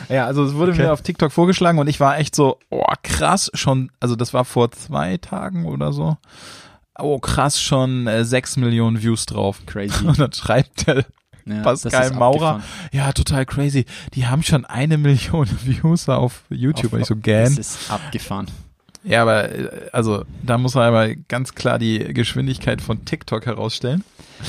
Ja, 0.09 0.27
also 0.27 0.45
es 0.45 0.55
wurde 0.55 0.73
Okay. 0.73 0.83
mir 0.83 0.93
auf 0.93 1.03
TikTok 1.03 1.33
vorgeschlagen 1.33 1.79
und 1.79 1.89
ich 1.89 1.99
war 2.01 2.19
echt 2.19 2.37
so, 2.37 2.59
oh 2.71 2.85
krass, 3.03 3.51
schon, 3.55 3.91
also 4.01 4.15
das 4.15 4.33
war 4.33 4.45
vor 4.45 4.71
zwei 4.71 5.17
Tagen 5.17 5.67
oder 5.67 5.93
so. 5.93 6.17
Oh 6.99 7.19
krass, 7.19 7.61
schon 7.61 8.07
äh, 8.07 8.25
sechs 8.25 8.57
Millionen 8.57 9.03
Views 9.03 9.27
drauf. 9.27 9.61
Crazy. 9.67 10.05
Und 10.07 10.19
dann 10.21 10.33
schreibt 10.33 10.87
der 10.87 11.05
Ja, 11.47 11.63
Pascal 11.63 11.91
das 12.11 12.13
Maurer, 12.15 12.49
abgefahren. 12.57 12.63
ja, 12.93 13.13
total 13.13 13.47
crazy. 13.47 13.85
Die 14.15 14.27
haben 14.27 14.43
schon 14.43 14.65
eine 14.65 14.99
Million 14.99 15.49
Views 15.65 16.09
auf 16.09 16.43
YouTube. 16.51 16.93
Auf- 16.95 17.01
ich 17.01 17.07
so, 17.07 17.15
Das 17.15 17.23
gern. 17.23 17.57
ist 17.57 17.91
abgefahren. 17.91 18.47
Ja, 19.05 19.23
aber 19.23 19.51
äh, 19.51 19.69
also 19.93 20.25
da 20.45 20.59
muss 20.59 20.75
man 20.77 20.85
aber 20.85 21.15
ganz 21.17 21.55
klar 21.55 21.79
die 21.81 21.99
Geschwindigkeit 22.15 22.81
von 22.81 23.05
TikTok 23.05 23.47
herausstellen. 23.47 24.05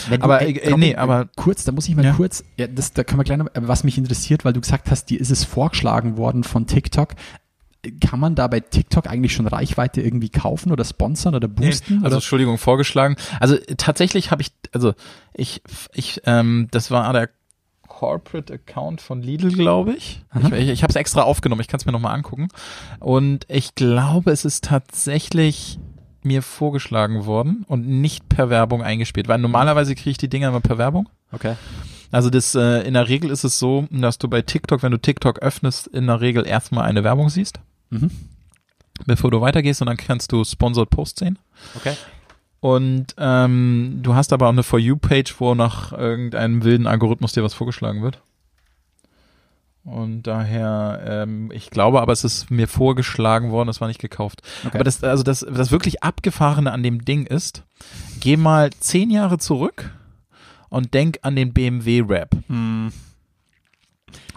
Wenn 0.10 0.22
Aber, 0.22 0.42
ey, 0.42 0.58
äh, 0.60 0.78
nee, 0.78 0.96
aber- 0.96 1.28
kurz, 1.36 1.64
da 1.64 1.72
muss 1.72 1.88
ich 1.90 1.96
mal 1.96 2.06
Ja. 2.06 2.14
kurz, 2.14 2.44
ja, 2.58 2.68
das, 2.68 2.94
da 2.94 3.04
können 3.04 3.20
wir 3.20 3.24
gleich 3.24 3.38
noch, 3.40 3.48
äh, 3.48 3.68
was 3.68 3.84
mich 3.84 3.98
interessiert, 3.98 4.46
weil 4.46 4.54
du 4.54 4.62
gesagt 4.62 4.92
hast, 4.92 5.06
dir 5.10 5.20
ist 5.20 5.32
es 5.32 5.44
vorgeschlagen 5.44 6.18
worden 6.18 6.44
von 6.44 6.68
TikTok. 6.68 7.10
Kann 8.00 8.20
man 8.20 8.36
da 8.36 8.48
bei 8.48 8.62
TikTok 8.62 9.08
eigentlich 9.08 9.34
schon 9.34 9.48
Reichweite 9.48 10.02
irgendwie 10.02 10.30
kaufen 10.30 10.72
oder 10.72 10.86
sponsern 10.86 11.36
oder 11.36 11.48
boosten? 11.48 11.96
Also 11.96 12.08
oder? 12.08 12.16
Entschuldigung, 12.16 12.58
vorgeschlagen. 12.58 13.18
Also 13.40 13.58
tatsächlich 13.78 14.32
habe 14.32 14.42
ich, 14.42 14.52
also 14.72 14.94
ich, 15.34 15.62
ich, 15.94 16.22
ähm, 16.26 16.68
das 16.72 16.92
war 16.92 17.12
der 17.12 17.30
Corporate 17.88 18.54
Account 18.54 19.02
von 19.02 19.22
Lidl, 19.22 19.52
glaube 19.52 19.94
ich. 19.94 20.24
Aha. 20.30 20.48
Ich, 20.48 20.54
ich, 20.54 20.70
ich 20.70 20.84
habe 20.84 20.92
es 20.92 20.96
extra 20.96 21.22
aufgenommen, 21.22 21.62
ich 21.62 21.68
kann 21.68 21.80
es 21.80 21.86
mir 21.86 21.92
nochmal 21.92 22.16
angucken. 22.16 22.48
Und 23.00 23.46
ich 23.50 23.76
glaube, 23.76 24.32
es 24.32 24.46
ist 24.46 24.64
tatsächlich 24.66 25.80
mir 26.24 26.42
vorgeschlagen 26.42 27.26
worden 27.26 27.66
und 27.68 27.88
nicht 27.88 28.30
per 28.30 28.50
Werbung 28.50 28.82
eingespielt, 28.82 29.28
weil 29.28 29.40
normalerweise 29.40 29.96
kriege 29.96 30.12
ich 30.12 30.18
die 30.18 30.30
Dinger 30.30 30.50
immer 30.50 30.62
per 30.62 30.78
Werbung. 30.78 31.10
Okay. 31.32 31.56
Also 32.12 32.30
das 32.30 32.56
äh, 32.56 32.82
in 32.88 32.94
der 32.94 33.10
Regel 33.10 33.32
ist 33.32 33.44
es 33.44 33.60
so, 33.60 33.88
dass 33.90 34.18
du 34.18 34.28
bei 34.28 34.42
TikTok, 34.42 34.84
wenn 34.84 34.92
du 34.92 35.00
TikTok 35.00 35.40
öffnest, 35.40 35.88
in 35.88 36.08
der 36.08 36.22
Regel 36.22 36.46
erstmal 36.46 36.86
eine 36.86 37.04
Werbung 37.04 37.30
siehst, 37.30 37.60
Mhm. 37.94 38.12
bevor 39.06 39.32
du 39.32 39.42
weitergehst 39.42 39.82
und 39.82 39.88
dann 39.88 39.98
kannst 39.98 40.32
du 40.32 40.44
Sponsored 40.44 40.90
Posts 40.90 41.20
sehen. 41.20 41.40
Okay. 41.76 41.96
Und 42.60 43.14
ähm, 43.18 44.00
du 44.02 44.16
hast 44.16 44.32
aber 44.32 44.48
auch 44.48 44.54
eine 44.54 44.64
For 44.64 44.80
You-Page, 44.80 45.36
wo 45.40 45.54
nach 45.54 45.92
irgendeinem 45.92 46.64
wilden 46.64 46.88
Algorithmus 46.88 47.34
dir 47.34 47.44
was 47.44 47.54
vorgeschlagen 47.54 48.02
wird. 48.02 48.22
Und 49.84 50.24
daher, 50.24 51.04
ähm, 51.06 51.52
ich 51.52 51.70
glaube, 51.70 52.02
aber 52.02 52.14
es 52.14 52.24
ist 52.24 52.50
mir 52.50 52.70
vorgeschlagen 52.70 53.52
worden, 53.52 53.68
es 53.68 53.82
war 53.82 53.90
nicht 53.90 54.00
gekauft. 54.00 54.42
Okay. 54.66 54.76
Aber 54.76 54.86
das, 54.86 55.04
also 55.04 55.24
das, 55.24 55.42
das 55.42 55.72
wirklich 55.72 56.04
Abgefahrene 56.04 56.72
an 56.72 56.84
dem 56.84 57.04
Ding 57.04 57.26
ist, 57.26 57.64
geh 58.22 58.38
mal 58.38 58.70
zehn 58.80 59.10
Jahre 59.10 59.40
zurück 59.40 59.92
und 60.70 60.94
denk 60.94 61.20
an 61.22 61.36
den 61.36 61.52
BMW-Rap. 61.52 62.34
Hm. 62.48 62.94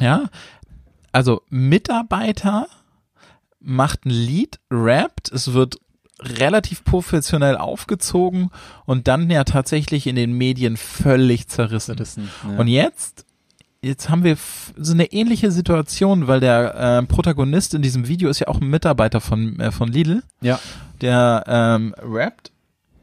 Ja, 0.00 0.24
also 1.12 1.42
Mitarbeiter 1.48 2.66
macht 3.60 4.04
ein 4.06 4.10
Lied, 4.10 4.58
rappt, 4.70 5.30
es 5.32 5.52
wird 5.52 5.76
relativ 6.20 6.82
professionell 6.84 7.56
aufgezogen 7.56 8.50
und 8.86 9.06
dann 9.06 9.30
ja 9.30 9.44
tatsächlich 9.44 10.06
in 10.06 10.16
den 10.16 10.32
Medien 10.32 10.76
völlig 10.76 11.48
zerrissen. 11.48 11.94
Zerrissen, 11.96 12.30
ja. 12.50 12.58
Und 12.58 12.68
jetzt, 12.68 13.26
jetzt 13.82 14.08
haben 14.08 14.24
wir 14.24 14.36
so 14.78 14.92
eine 14.94 15.12
ähnliche 15.12 15.50
Situation, 15.50 16.26
weil 16.26 16.40
der 16.40 16.74
äh, 16.74 17.02
Protagonist 17.06 17.74
in 17.74 17.82
diesem 17.82 18.08
Video 18.08 18.30
ist 18.30 18.38
ja 18.38 18.48
auch 18.48 18.60
ein 18.60 18.68
Mitarbeiter 18.68 19.20
von, 19.20 19.60
äh, 19.60 19.70
von 19.72 19.88
Lidl, 19.92 20.22
Ja. 20.40 20.58
der 21.02 21.44
ähm, 21.46 21.94
rappt 22.00 22.50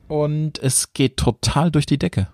und 0.07 0.57
es 0.59 0.93
geht 0.93 1.17
total 1.17 1.69
durch 1.71 1.85
die 1.85 1.99
Decke. 1.99 2.27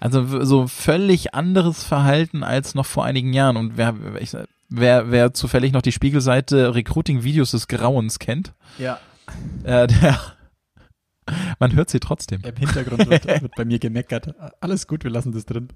Also 0.00 0.44
so 0.44 0.66
völlig 0.68 1.34
anderes 1.34 1.82
Verhalten 1.82 2.42
als 2.44 2.74
noch 2.74 2.86
vor 2.86 3.04
einigen 3.04 3.32
Jahren. 3.32 3.56
Und 3.56 3.76
wer, 3.76 3.94
ich, 4.20 4.36
wer, 4.68 5.10
wer 5.10 5.34
zufällig 5.34 5.72
noch 5.72 5.82
die 5.82 5.92
Spiegelseite 5.92 6.74
Recruiting-Videos 6.74 7.52
des 7.52 7.68
Grauens 7.68 8.18
kennt, 8.18 8.52
ja. 8.78 8.98
äh, 9.64 9.86
der, 9.86 10.18
man 11.58 11.74
hört 11.74 11.90
sie 11.90 12.00
trotzdem. 12.00 12.42
Im 12.42 12.56
Hintergrund 12.56 13.08
wird, 13.08 13.26
wird 13.42 13.54
bei 13.56 13.64
mir 13.64 13.78
gemeckert. 13.78 14.34
Alles 14.60 14.86
gut, 14.86 15.04
wir 15.04 15.10
lassen 15.10 15.32
das 15.32 15.46
drin. 15.46 15.68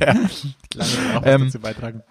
Ja. 0.00 0.14
Kleine 0.70 0.90
auch 1.16 1.22
Ähm, 1.24 1.44
dazu 1.46 1.60
beitragen. 1.60 2.02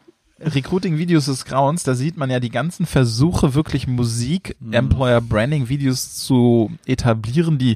Recruiting-Videos 0.41 1.25
des 1.25 1.43
Grauens, 1.43 1.83
da 1.83 1.95
sieht 1.95 2.15
man 2.15 2.29
ja 2.29 2.39
die 2.39 2.49
ganzen 2.49 2.85
Versuche, 2.85 3.53
wirklich 3.55 3.87
Musik, 3.87 4.55
Mhm. 4.59 4.73
Employer-Branding-Videos 4.73 6.15
zu 6.15 6.71
etablieren, 6.85 7.57
die 7.57 7.75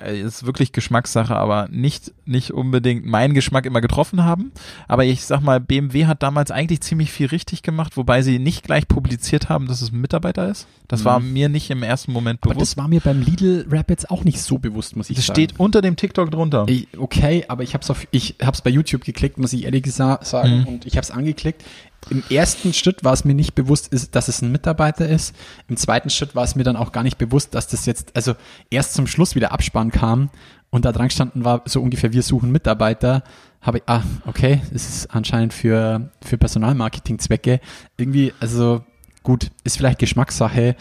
ist 0.00 0.46
wirklich 0.46 0.72
Geschmackssache, 0.72 1.34
aber 1.36 1.68
nicht, 1.70 2.12
nicht 2.24 2.52
unbedingt 2.52 3.04
meinen 3.06 3.34
Geschmack 3.34 3.66
immer 3.66 3.80
getroffen 3.80 4.24
haben. 4.24 4.52
Aber 4.88 5.04
ich 5.04 5.24
sag 5.24 5.40
mal, 5.40 5.60
BMW 5.60 6.06
hat 6.06 6.22
damals 6.22 6.50
eigentlich 6.50 6.80
ziemlich 6.80 7.10
viel 7.12 7.26
richtig 7.28 7.62
gemacht, 7.62 7.96
wobei 7.96 8.22
sie 8.22 8.38
nicht 8.38 8.64
gleich 8.64 8.88
publiziert 8.88 9.48
haben, 9.48 9.66
dass 9.66 9.82
es 9.82 9.92
ein 9.92 10.00
Mitarbeiter 10.00 10.48
ist. 10.48 10.66
Das 10.88 11.04
war 11.04 11.18
mir 11.20 11.48
nicht 11.48 11.70
im 11.70 11.82
ersten 11.82 12.12
Moment 12.12 12.40
Mhm. 12.44 12.50
Aber 12.50 12.54
bewusst. 12.54 12.72
das 12.72 12.76
war 12.76 12.88
mir 12.88 13.00
beim 13.00 13.20
Lidl-Rap 13.22 13.90
jetzt 13.90 14.10
auch 14.10 14.24
nicht 14.24 14.40
so 14.40 14.58
bewusst, 14.58 14.96
muss 14.96 15.10
ich 15.10 15.16
Das 15.16 15.26
sagen. 15.26 15.34
steht 15.36 15.54
unter 15.58 15.82
dem 15.82 15.96
TikTok 15.96 16.30
drunter. 16.30 16.64
Ich, 16.68 16.88
okay, 16.98 17.44
aber 17.48 17.62
ich 17.62 17.74
habe 17.74 17.82
es 17.82 17.90
auf, 17.90 18.06
ich 18.10 18.36
hab's 18.42 18.62
bei 18.62 18.70
YouTube 18.70 19.04
geklickt, 19.04 19.38
muss 19.38 19.52
ich 19.52 19.64
ehrlich 19.64 19.86
sagen, 19.92 20.60
Mhm. 20.60 20.66
und 20.66 20.86
ich 20.86 20.94
habe 20.96 21.02
es 21.02 21.10
angeklickt. 21.10 21.62
Im 22.08 22.22
ersten 22.30 22.72
Schritt 22.72 23.02
war 23.02 23.12
es 23.12 23.24
mir 23.24 23.34
nicht 23.34 23.54
bewusst, 23.54 23.90
dass 24.14 24.28
es 24.28 24.40
ein 24.42 24.52
Mitarbeiter 24.52 25.08
ist. 25.08 25.34
Im 25.68 25.76
zweiten 25.76 26.08
Schritt 26.10 26.34
war 26.36 26.44
es 26.44 26.54
mir 26.54 26.62
dann 26.62 26.76
auch 26.76 26.92
gar 26.92 27.02
nicht 27.02 27.18
bewusst, 27.18 27.54
dass 27.54 27.66
das 27.66 27.84
jetzt, 27.86 28.14
also 28.14 28.34
erst 28.70 28.94
zum 28.94 29.06
Schluss 29.08 29.34
wieder 29.34 29.50
Abspann 29.52 29.90
kam 29.90 30.30
und 30.70 30.84
da 30.84 30.92
dran 30.92 31.10
standen 31.10 31.44
war 31.44 31.62
so 31.64 31.80
ungefähr, 31.82 32.12
wir 32.12 32.22
suchen 32.22 32.52
Mitarbeiter. 32.52 33.24
Habe 33.60 33.78
ich, 33.78 33.84
ah, 33.86 34.02
okay, 34.26 34.60
es 34.72 34.88
ist 34.88 35.06
anscheinend 35.14 35.52
für, 35.52 36.10
für 36.24 36.38
Personalmarketing-Zwecke. 36.38 37.60
Irgendwie, 37.96 38.32
also 38.38 38.84
gut, 39.24 39.50
ist 39.64 39.76
vielleicht 39.76 39.98
Geschmackssache. 39.98 40.76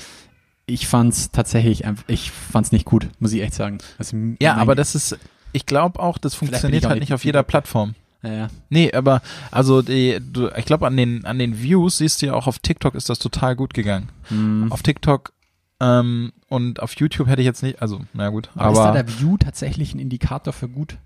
Ich 0.67 0.87
fand's 0.87 1.31
tatsächlich, 1.31 1.85
einfach- 1.85 2.03
ich 2.07 2.29
fand's 2.31 2.71
nicht 2.71 2.85
gut, 2.85 3.07
muss 3.19 3.33
ich 3.33 3.41
echt 3.41 3.53
sagen. 3.55 3.79
Also, 3.97 4.15
ja, 4.39 4.55
aber 4.55 4.75
das 4.75 4.93
ist, 4.93 5.17
ich 5.53 5.65
glaube 5.65 5.99
auch, 5.99 6.17
das 6.19 6.35
funktioniert 6.35 6.85
auch 6.85 6.89
halt 6.91 6.99
nicht 6.99 7.13
auf 7.13 7.25
jeder. 7.25 7.41
Plattform. 7.43 7.95
Ja, 8.25 8.33
ja. 8.33 8.47
Nee, 8.69 8.91
aber 8.91 9.21
also 9.51 9.81
die, 9.81 10.19
du, 10.21 10.49
ich 10.57 10.65
glaube 10.65 10.87
an 10.87 10.97
den 10.97 11.25
an 11.25 11.39
den 11.39 11.61
Views 11.61 11.99
siehst 11.99 12.21
du 12.21 12.27
ja 12.27 12.33
auch 12.33 12.47
auf 12.47 12.59
TikTok 12.59 12.95
ist 12.95 13.09
das 13.09 13.19
total 13.19 13.55
gut 13.55 13.73
gegangen. 13.73 14.09
Mhm. 14.29 14.71
Auf 14.71 14.83
TikTok 14.83 15.33
ähm, 15.79 16.31
und 16.47 16.81
auf 16.81 16.95
YouTube 16.95 17.27
hätte 17.27 17.41
ich 17.41 17.45
jetzt 17.45 17.63
nicht, 17.63 17.81
also 17.81 18.01
na 18.13 18.29
gut, 18.29 18.49
Aber, 18.55 18.71
ist 18.71 18.77
da 18.77 18.83
aber 18.85 19.03
der 19.03 19.19
View 19.19 19.37
tatsächlich 19.37 19.93
ein 19.93 19.99
Indikator 19.99 20.53
für 20.53 20.69
gut? 20.69 20.97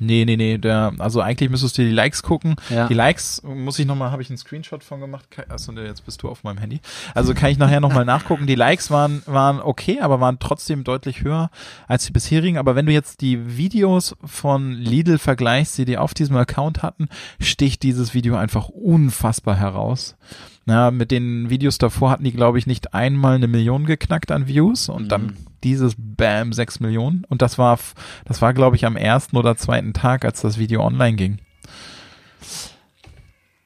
Nee, 0.00 0.24
nee, 0.24 0.36
nee, 0.36 0.58
der 0.58 0.92
also 0.98 1.20
eigentlich 1.20 1.50
müsstest 1.50 1.78
du 1.78 1.82
die 1.82 1.90
Likes 1.90 2.22
gucken. 2.22 2.56
Ja. 2.68 2.88
Die 2.88 2.94
Likes 2.94 3.42
muss 3.42 3.78
ich 3.78 3.86
nochmal, 3.86 4.10
habe 4.10 4.22
ich 4.22 4.30
einen 4.30 4.38
Screenshot 4.38 4.82
von 4.82 5.00
gemacht. 5.00 5.26
Achso, 5.48 5.72
jetzt 5.72 6.04
bist 6.04 6.22
du 6.22 6.28
auf 6.28 6.42
meinem 6.42 6.58
Handy. 6.58 6.80
Also 7.14 7.34
kann 7.34 7.50
ich 7.50 7.58
nachher 7.58 7.80
nochmal 7.80 8.04
nachgucken. 8.06 8.46
Die 8.46 8.54
Likes 8.54 8.90
waren, 8.90 9.22
waren 9.26 9.60
okay, 9.60 10.00
aber 10.00 10.20
waren 10.20 10.38
trotzdem 10.38 10.82
deutlich 10.82 11.22
höher 11.22 11.50
als 11.86 12.06
die 12.06 12.12
bisherigen. 12.12 12.58
Aber 12.58 12.74
wenn 12.74 12.86
du 12.86 12.92
jetzt 12.92 13.20
die 13.20 13.56
Videos 13.56 14.16
von 14.24 14.72
Lidl 14.72 15.18
vergleichst, 15.18 15.78
die 15.78 15.84
die 15.84 15.98
auf 15.98 16.14
diesem 16.14 16.36
Account 16.36 16.82
hatten, 16.82 17.08
sticht 17.40 17.82
dieses 17.82 18.14
Video 18.14 18.36
einfach 18.36 18.68
unfassbar 18.68 19.56
heraus. 19.56 20.16
Na, 20.66 20.90
mit 20.90 21.10
den 21.10 21.50
Videos 21.50 21.78
davor 21.78 22.10
hatten 22.10 22.24
die, 22.24 22.32
glaube 22.32 22.58
ich, 22.58 22.66
nicht 22.66 22.94
einmal 22.94 23.34
eine 23.34 23.48
Million 23.48 23.86
geknackt 23.86 24.30
an 24.30 24.46
Views 24.46 24.88
und 24.88 25.08
dann 25.08 25.36
dieses 25.64 25.94
Bam, 25.96 26.52
sechs 26.52 26.80
Millionen. 26.80 27.24
Und 27.28 27.42
das 27.42 27.58
war, 27.58 27.78
das 28.24 28.40
war, 28.42 28.54
glaube 28.54 28.76
ich, 28.76 28.86
am 28.86 28.96
ersten 28.96 29.36
oder 29.36 29.56
zweiten 29.56 29.92
Tag, 29.92 30.24
als 30.24 30.42
das 30.42 30.58
Video 30.58 30.84
online 30.84 31.16
ging. 31.16 31.38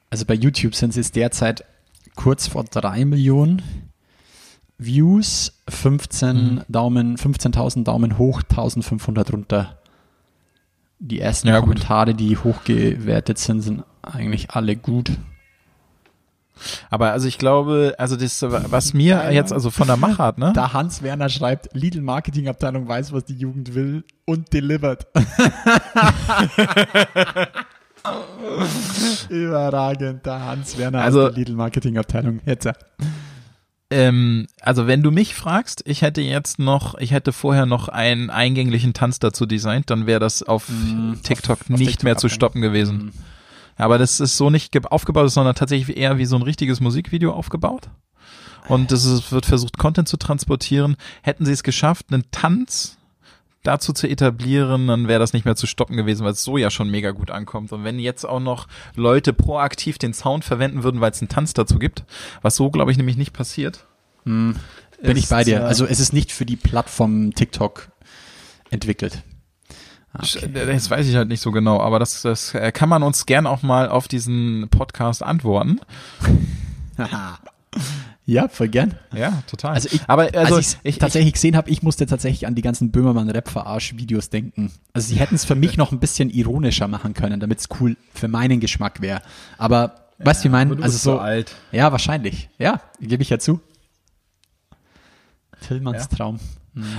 Also 0.09 0.25
bei 0.25 0.33
YouTube 0.33 0.75
sind 0.75 0.91
es 0.91 0.95
jetzt 0.95 1.15
derzeit 1.15 1.65
kurz 2.15 2.47
vor 2.47 2.63
drei 2.63 3.03
Millionen 3.05 3.61
Views, 4.77 5.61
15 5.69 6.61
Daumen, 6.67 7.17
15.000 7.17 7.83
Daumen 7.83 8.17
hoch, 8.17 8.41
1.500 8.41 9.31
runter. 9.31 9.77
Die 10.99 11.19
ersten 11.19 11.47
Ja, 11.47 11.59
gut. 11.59 11.69
Kommentare, 11.69 12.13
die 12.13 12.37
hochgewertet 12.37 13.37
sind, 13.37 13.61
sind 13.61 13.83
eigentlich 14.01 14.51
alle 14.51 14.75
gut. 14.75 15.11
Aber 16.89 17.11
also 17.11 17.27
ich 17.27 17.37
glaube, 17.37 17.95
also 17.97 18.15
das, 18.15 18.41
was 18.41 18.93
mir 18.93 19.31
jetzt 19.31 19.51
also 19.53 19.71
von 19.71 19.87
der 19.87 19.97
Machart, 19.97 20.37
ne? 20.37 20.51
Da 20.55 20.73
Hans 20.73 21.01
Werner 21.01 21.29
schreibt, 21.29 21.69
Lidl 21.73 22.01
Marketingabteilung 22.01 22.87
weiß, 22.87 23.11
was 23.13 23.25
die 23.25 23.35
Jugend 23.35 23.75
will 23.75 24.03
und 24.25 24.51
delivered. 24.53 25.05
Überragend, 29.29 30.25
der 30.25 30.45
Hans 30.45 30.77
Werner 30.77 31.01
Also- 31.01 31.23
aus 31.27 31.33
der 31.33 31.37
Lidl 31.39 31.53
Marketingabteilung. 31.55 32.41
Jetzt. 32.45 32.69
Ähm, 33.91 34.47
also 34.61 34.87
wenn 34.87 35.03
du 35.03 35.11
mich 35.11 35.35
fragst, 35.35 35.83
ich 35.85 36.01
hätte 36.01 36.21
jetzt 36.21 36.57
noch, 36.57 36.95
ich 36.97 37.11
hätte 37.11 37.31
vorher 37.31 37.65
noch 37.67 37.87
einen 37.87 38.29
eingänglichen 38.31 38.93
Tanz 38.93 39.19
dazu 39.19 39.45
designt, 39.45 39.89
dann 39.91 40.07
wäre 40.07 40.19
das 40.19 40.41
auf 40.41 40.67
TikTok 41.23 41.61
auf 41.61 41.69
nicht 41.69 41.85
TikTok 41.85 42.03
mehr 42.03 42.17
zu 42.17 42.25
abhängen. 42.27 42.35
stoppen 42.35 42.61
gewesen. 42.61 43.13
Aber 43.77 43.97
das 43.97 44.19
ist 44.19 44.37
so 44.37 44.49
nicht 44.49 44.71
ge- 44.71 44.83
aufgebaut, 44.85 45.29
sondern 45.31 45.55
tatsächlich 45.55 45.97
eher 45.97 46.17
wie 46.17 46.25
so 46.25 46.35
ein 46.35 46.41
richtiges 46.41 46.79
Musikvideo 46.79 47.31
aufgebaut. 47.33 47.89
Und 48.67 48.91
ist, 48.91 49.31
wird 49.31 49.45
versucht, 49.45 49.77
Content 49.77 50.07
zu 50.07 50.17
transportieren. 50.17 50.95
Hätten 51.21 51.45
sie 51.45 51.51
es 51.51 51.61
geschafft, 51.61 52.07
einen 52.11 52.23
Tanz 52.31 52.97
dazu 53.63 53.93
zu 53.93 54.07
etablieren, 54.07 54.87
dann 54.87 55.07
wäre 55.07 55.19
das 55.19 55.33
nicht 55.33 55.45
mehr 55.45 55.55
zu 55.55 55.67
stoppen 55.67 55.97
gewesen, 55.97 56.23
weil 56.23 56.31
es 56.33 56.43
so 56.43 56.57
ja 56.57 56.69
schon 56.69 56.89
mega 56.89 57.11
gut 57.11 57.31
ankommt. 57.31 57.71
Und 57.71 57.83
wenn 57.83 57.99
jetzt 57.99 58.23
auch 58.23 58.39
noch 58.39 58.67
Leute 58.95 59.33
proaktiv 59.33 59.97
den 59.97 60.13
Sound 60.13 60.45
verwenden 60.45 60.83
würden, 60.83 61.01
weil 61.01 61.11
es 61.11 61.21
einen 61.21 61.29
Tanz 61.29 61.53
dazu 61.53 61.77
gibt, 61.79 62.03
was 62.41 62.55
so, 62.55 62.69
glaube 62.69 62.91
ich, 62.91 62.97
nämlich 62.97 63.17
nicht 63.17 63.33
passiert. 63.33 63.85
Bin 64.23 64.55
ich 65.17 65.29
bei 65.29 65.43
dir. 65.43 65.57
äh, 65.61 65.63
Also 65.63 65.85
es 65.85 65.99
ist 65.99 66.13
nicht 66.13 66.31
für 66.31 66.45
die 66.45 66.55
Plattform 66.55 67.33
TikTok 67.33 67.89
entwickelt. 68.71 69.23
Das 70.17 70.89
weiß 70.89 71.07
ich 71.07 71.15
halt 71.15 71.27
nicht 71.27 71.41
so 71.41 71.51
genau, 71.51 71.79
aber 71.79 71.99
das, 71.99 72.21
das 72.21 72.53
äh, 72.53 72.71
kann 72.71 72.89
man 72.89 73.03
uns 73.03 73.25
gern 73.25 73.47
auch 73.47 73.63
mal 73.63 73.89
auf 73.89 74.07
diesen 74.07 74.67
Podcast 74.69 75.23
antworten. 75.23 75.79
Ja, 78.27 78.47
voll 78.47 78.69
gern. 78.69 78.95
Ja, 79.13 79.43
total. 79.45 79.75
Also 79.75 79.89
ich, 79.91 80.01
aber 80.07 80.29
also 80.33 80.55
als 80.55 80.79
ich, 80.81 80.97
tatsächlich 80.97 81.33
gesehen 81.33 81.55
habe, 81.55 81.69
ich 81.69 81.83
musste 81.83 82.07
tatsächlich 82.07 82.47
an 82.47 82.55
die 82.55 82.63
ganzen 82.63 82.91
Böhmermann-Rap-Verarsch-Videos 82.91 84.31
denken. 84.31 84.71
Also 84.93 85.09
sie 85.09 85.19
hätten 85.19 85.35
es 85.35 85.45
für 85.45 85.53
mich 85.53 85.77
noch 85.77 85.91
ein 85.91 85.99
bisschen 85.99 86.31
ironischer 86.31 86.87
machen 86.87 87.13
können, 87.13 87.39
damit 87.39 87.59
es 87.59 87.67
cool 87.79 87.97
für 88.13 88.27
meinen 88.27 88.59
Geschmack 88.59 88.99
wäre. 89.01 89.21
Aber 89.59 90.07
weißt 90.17 90.41
du, 90.41 90.43
wie 90.45 90.47
ich 90.47 90.51
meine? 90.51 90.83
Also 90.83 90.97
so, 90.97 91.19
alt. 91.19 91.55
ja, 91.71 91.91
wahrscheinlich. 91.91 92.49
Ja, 92.57 92.81
gebe 92.99 93.21
ich 93.21 93.29
ja 93.29 93.37
zu. 93.37 93.59
Tillmanns 95.67 96.09
Traum. 96.09 96.39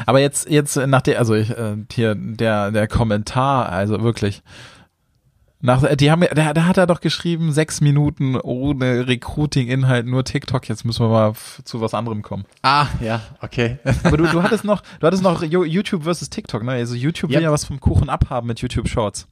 Aber 0.07 0.21
jetzt, 0.21 0.49
jetzt 0.49 0.77
nach 0.77 1.03
der, 1.03 1.19
also 1.19 1.35
ich, 1.35 1.51
äh, 1.51 1.77
hier 1.93 2.15
der, 2.15 2.71
der 2.71 2.89
Kommentar, 2.89 3.69
also 3.71 4.03
wirklich. 4.03 4.43
Nach, 5.61 5.83
äh, 5.83 5.97
die 5.97 6.11
haben, 6.11 6.23
da, 6.35 6.53
da 6.53 6.65
hat 6.67 6.77
er 6.77 6.87
doch 6.87 7.01
geschrieben, 7.01 7.51
sechs 7.53 7.81
Minuten 7.81 8.37
ohne 8.37 9.07
Recruiting-Inhalt, 9.09 10.07
nur 10.07 10.23
TikTok. 10.25 10.69
Jetzt 10.69 10.85
müssen 10.85 11.05
wir 11.05 11.09
mal 11.09 11.33
zu 11.65 11.81
was 11.81 11.95
anderem 11.95 12.23
kommen. 12.23 12.45
Ah, 12.63 12.87
ja, 13.01 13.23
okay. 13.41 13.79
Aber 14.05 14.17
du, 14.19 14.27
du 14.27 14.43
hattest 14.43 14.65
noch, 14.65 14.83
du 15.01 15.07
hattest 15.07 15.23
noch 15.23 15.43
Yo- 15.43 15.65
YouTube 15.65 16.05
versus 16.05 16.29
TikTok, 16.31 16.63
ne? 16.63 16.73
Also 16.73 16.95
YouTube 16.95 17.31
will 17.31 17.37
Yep. 17.39 17.45
ja 17.45 17.53
was 17.53 17.65
vom 17.65 17.81
Kuchen 17.81 18.09
abhaben 18.11 18.47
mit 18.47 18.61
YouTube 18.61 18.89
Shorts. 18.89 19.27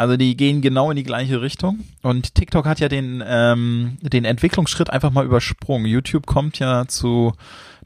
Also 0.00 0.16
die 0.16 0.34
gehen 0.34 0.62
genau 0.62 0.90
in 0.90 0.96
die 0.96 1.02
gleiche 1.02 1.42
Richtung. 1.42 1.80
Und 2.00 2.34
TikTok 2.34 2.64
hat 2.64 2.80
ja 2.80 2.88
den, 2.88 3.22
ähm, 3.26 3.98
den 4.00 4.24
Entwicklungsschritt 4.24 4.88
einfach 4.88 5.10
mal 5.10 5.26
übersprungen. 5.26 5.84
YouTube 5.86 6.24
kommt 6.24 6.58
ja 6.58 6.86
zu 6.86 7.34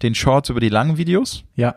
den 0.00 0.14
Shorts 0.14 0.48
über 0.48 0.60
die 0.60 0.68
langen 0.68 0.96
Videos. 0.96 1.42
Ja. 1.56 1.74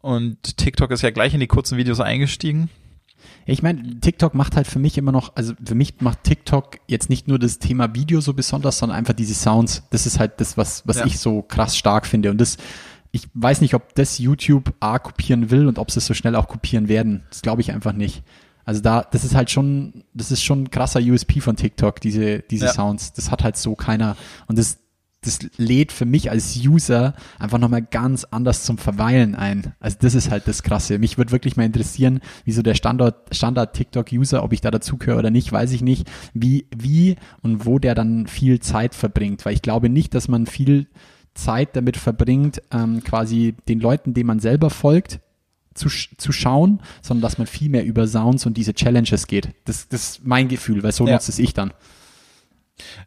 Und 0.00 0.56
TikTok 0.56 0.90
ist 0.90 1.02
ja 1.02 1.10
gleich 1.10 1.34
in 1.34 1.40
die 1.40 1.48
kurzen 1.48 1.76
Videos 1.76 2.00
eingestiegen. 2.00 2.70
Ich 3.44 3.62
meine, 3.62 4.00
TikTok 4.00 4.34
macht 4.34 4.56
halt 4.56 4.66
für 4.66 4.78
mich 4.78 4.96
immer 4.96 5.12
noch, 5.12 5.36
also 5.36 5.52
für 5.62 5.74
mich 5.74 6.00
macht 6.00 6.24
TikTok 6.24 6.78
jetzt 6.86 7.10
nicht 7.10 7.28
nur 7.28 7.38
das 7.38 7.58
Thema 7.58 7.94
Video 7.94 8.22
so 8.22 8.32
besonders, 8.32 8.78
sondern 8.78 8.96
einfach 8.96 9.12
diese 9.12 9.34
Sounds. 9.34 9.82
Das 9.90 10.06
ist 10.06 10.18
halt 10.18 10.40
das, 10.40 10.56
was, 10.56 10.82
was 10.88 10.96
Ja. 10.96 11.04
ich 11.04 11.18
so 11.18 11.42
krass 11.42 11.76
stark 11.76 12.06
finde. 12.06 12.30
Und 12.30 12.40
das, 12.40 12.56
ich 13.12 13.28
weiß 13.34 13.60
nicht, 13.60 13.74
ob 13.74 13.94
das 13.96 14.18
YouTube 14.18 14.72
A 14.80 14.98
kopieren 14.98 15.50
will 15.50 15.66
und 15.66 15.78
ob 15.78 15.90
sie 15.90 15.98
es 15.98 16.06
so 16.06 16.14
schnell 16.14 16.36
auch 16.36 16.48
kopieren 16.48 16.88
werden. 16.88 17.24
Das 17.28 17.42
glaube 17.42 17.60
ich 17.60 17.70
einfach 17.70 17.92
nicht. 17.92 18.22
Also 18.66 18.82
da, 18.82 19.02
das 19.02 19.24
ist 19.24 19.34
halt 19.36 19.50
schon, 19.50 20.04
das 20.12 20.32
ist 20.32 20.42
schon 20.42 20.64
ein 20.64 20.70
krasser 20.70 21.00
USP 21.00 21.40
von 21.40 21.54
TikTok, 21.54 22.00
diese, 22.00 22.40
diese 22.40 22.66
Ja. 22.66 22.72
Sounds. 22.72 23.12
Das 23.12 23.30
hat 23.30 23.44
halt 23.44 23.56
so 23.56 23.76
keiner. 23.76 24.16
Und 24.48 24.58
das, 24.58 24.78
das 25.22 25.38
lädt 25.56 25.92
für 25.92 26.04
mich 26.04 26.30
als 26.32 26.56
User 26.56 27.14
einfach 27.38 27.58
nochmal 27.58 27.82
ganz 27.82 28.24
anders 28.24 28.64
zum 28.64 28.76
Verweilen 28.76 29.36
ein. 29.36 29.72
Also 29.78 29.98
das 30.00 30.14
ist 30.14 30.32
halt 30.32 30.48
das 30.48 30.64
Krasse. 30.64 30.98
Mich 30.98 31.16
würde 31.16 31.30
wirklich 31.30 31.56
mal 31.56 31.64
interessieren, 31.64 32.20
wie 32.44 32.50
so 32.50 32.62
der 32.62 32.74
Standard, 32.74 33.34
Standard 33.34 33.72
TikTok-User, 33.74 34.42
ob 34.42 34.52
ich 34.52 34.60
da 34.60 34.72
dazugehöre 34.72 35.20
oder 35.20 35.30
nicht, 35.30 35.52
weiß 35.52 35.70
ich 35.70 35.82
nicht, 35.82 36.10
wie, 36.34 36.66
wie 36.76 37.14
und 37.42 37.66
wo 37.66 37.78
der 37.78 37.94
dann 37.94 38.26
viel 38.26 38.58
Zeit 38.58 38.96
verbringt. 38.96 39.44
Weil 39.46 39.54
ich 39.54 39.62
glaube 39.62 39.88
nicht, 39.88 40.12
dass 40.12 40.26
man 40.26 40.46
viel 40.46 40.88
Zeit 41.34 41.76
damit 41.76 41.96
verbringt, 41.96 42.62
ähm, 42.72 43.04
quasi 43.04 43.54
den 43.68 43.78
Leuten, 43.78 44.12
denen 44.12 44.26
man 44.26 44.40
selber 44.40 44.70
folgt, 44.70 45.20
zu, 45.76 45.88
zu 45.88 46.32
schauen, 46.32 46.80
sondern 47.02 47.22
dass 47.22 47.38
man 47.38 47.46
viel 47.46 47.68
mehr 47.68 47.84
über 47.84 48.06
Sounds 48.08 48.46
und 48.46 48.56
diese 48.56 48.74
Challenges 48.74 49.26
geht. 49.26 49.50
Das, 49.64 49.88
das 49.88 50.02
ist 50.02 50.26
mein 50.26 50.48
Gefühl, 50.48 50.82
weil 50.82 50.92
so 50.92 51.06
Ja. 51.06 51.14
nutze 51.14 51.30
es 51.30 51.38
ich 51.38 51.54
dann. 51.54 51.72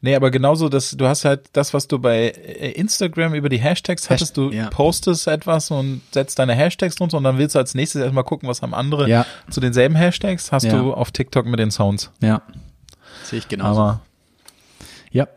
Nee, 0.02 0.16
aber 0.16 0.32
genauso, 0.32 0.68
dass 0.68 0.92
du 0.92 1.06
hast 1.06 1.26
halt 1.26 1.50
das, 1.54 1.76
was 1.76 1.88
du 1.88 2.00
bei 2.00 2.30
äh, 2.30 2.72
Instagram 2.72 3.36
über 3.36 3.50
die 3.50 3.60
Hashtags 3.60 4.10
hattest, 4.10 4.36
du 4.36 4.50
ja. 4.52 4.68
postest 4.70 5.28
etwas 5.28 5.70
und 5.70 6.02
setzt 6.12 6.40
deine 6.40 6.56
Hashtags 6.56 6.96
drunter 6.96 7.18
und 7.18 7.24
dann 7.24 7.38
willst 7.38 7.54
du 7.54 7.60
als 7.60 7.76
nächstes 7.76 8.02
erstmal 8.02 8.24
gucken, 8.24 8.50
was 8.50 8.64
haben 8.64 8.74
andere 8.74 9.08
Ja. 9.08 9.26
zu 9.52 9.60
denselben 9.62 9.96
Hashtags, 9.96 10.52
hast 10.52 10.64
Ja. 10.64 10.76
du 10.82 10.94
auf 10.94 11.12
TikTok 11.12 11.46
mit 11.46 11.60
den 11.60 11.70
Sounds. 11.70 12.10
Ja. 12.22 12.42
Sehe 13.24 13.38
ich 13.40 13.48
genauso. 13.48 13.80
Aber 13.82 14.02
Ja. 15.12 15.28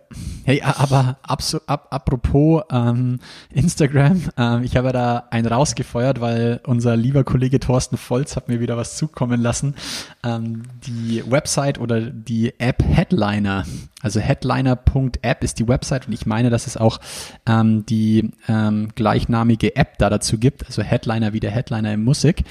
Hey, 0.44 0.60
aber 0.60 1.16
abso, 1.22 1.60
ab, 1.66 1.86
apropos 1.90 2.62
ähm, 2.70 3.20
Instagram, 3.50 4.28
ähm, 4.36 4.62
ich 4.64 4.76
habe 4.76 4.92
da 4.92 5.24
einen 5.30 5.46
rausgefeuert, 5.46 6.20
weil 6.20 6.60
unser 6.66 6.94
lieber 6.96 7.24
Kollege 7.24 7.58
Thorsten 7.58 7.96
Volz 7.96 8.36
hat 8.36 8.48
mir 8.48 8.60
wieder 8.60 8.76
was 8.76 8.98
zukommen 8.98 9.40
lassen. 9.40 9.74
Ähm, 10.22 10.64
die 10.84 11.22
Website 11.26 11.78
oder 11.78 12.02
die 12.02 12.52
App 12.58 12.82
Headliner, 12.84 13.64
also 14.02 14.20
headliner.app 14.20 15.42
ist 15.42 15.58
die 15.58 15.68
Website 15.68 16.06
und 16.06 16.12
ich 16.12 16.26
meine, 16.26 16.50
dass 16.50 16.66
es 16.66 16.76
auch 16.76 16.98
ähm, 17.46 17.86
die 17.86 18.30
ähm, 18.48 18.90
gleichnamige 18.94 19.74
App 19.76 19.96
da 19.96 20.10
dazu 20.10 20.36
gibt, 20.36 20.66
also 20.66 20.82
Headliner 20.82 21.32
wie 21.32 21.40
der 21.40 21.50
Headliner 21.50 21.94
in 21.94 22.04
Musik 22.04 22.44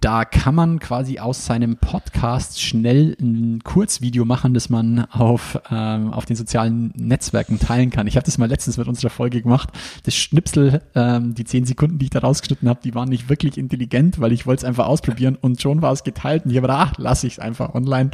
da 0.00 0.24
kann 0.24 0.54
man 0.54 0.78
quasi 0.78 1.18
aus 1.18 1.44
seinem 1.44 1.76
Podcast 1.76 2.60
schnell 2.60 3.16
ein 3.20 3.60
Kurzvideo 3.64 4.24
machen, 4.24 4.54
das 4.54 4.70
man 4.70 5.06
auf, 5.10 5.58
ähm, 5.70 6.12
auf 6.12 6.24
den 6.24 6.36
sozialen 6.36 6.92
Netzwerken 6.96 7.58
teilen 7.58 7.90
kann. 7.90 8.06
Ich 8.06 8.16
habe 8.16 8.24
das 8.24 8.38
mal 8.38 8.48
letztens 8.48 8.76
mit 8.76 8.88
unserer 8.88 9.10
Folge 9.10 9.42
gemacht. 9.42 9.70
Das 10.04 10.14
Schnipsel, 10.14 10.82
ähm, 10.94 11.34
die 11.34 11.44
zehn 11.44 11.64
Sekunden, 11.64 11.98
die 11.98 12.06
ich 12.06 12.10
da 12.10 12.20
rausgeschnitten 12.20 12.68
habe, 12.68 12.80
die 12.82 12.94
waren 12.94 13.08
nicht 13.08 13.28
wirklich 13.28 13.58
intelligent, 13.58 14.20
weil 14.20 14.32
ich 14.32 14.46
wollte 14.46 14.60
es 14.60 14.64
einfach 14.64 14.86
ausprobieren 14.86 15.36
und 15.40 15.60
schon 15.60 15.82
war 15.82 15.92
es 15.92 16.04
geteilt 16.04 16.44
und 16.44 16.50
ich 16.50 16.56
habe 16.56 16.68
gedacht, 16.68 16.92
ach, 16.92 16.98
lasse 16.98 17.26
ich 17.26 17.34
es 17.34 17.38
einfach 17.38 17.74
online. 17.74 18.10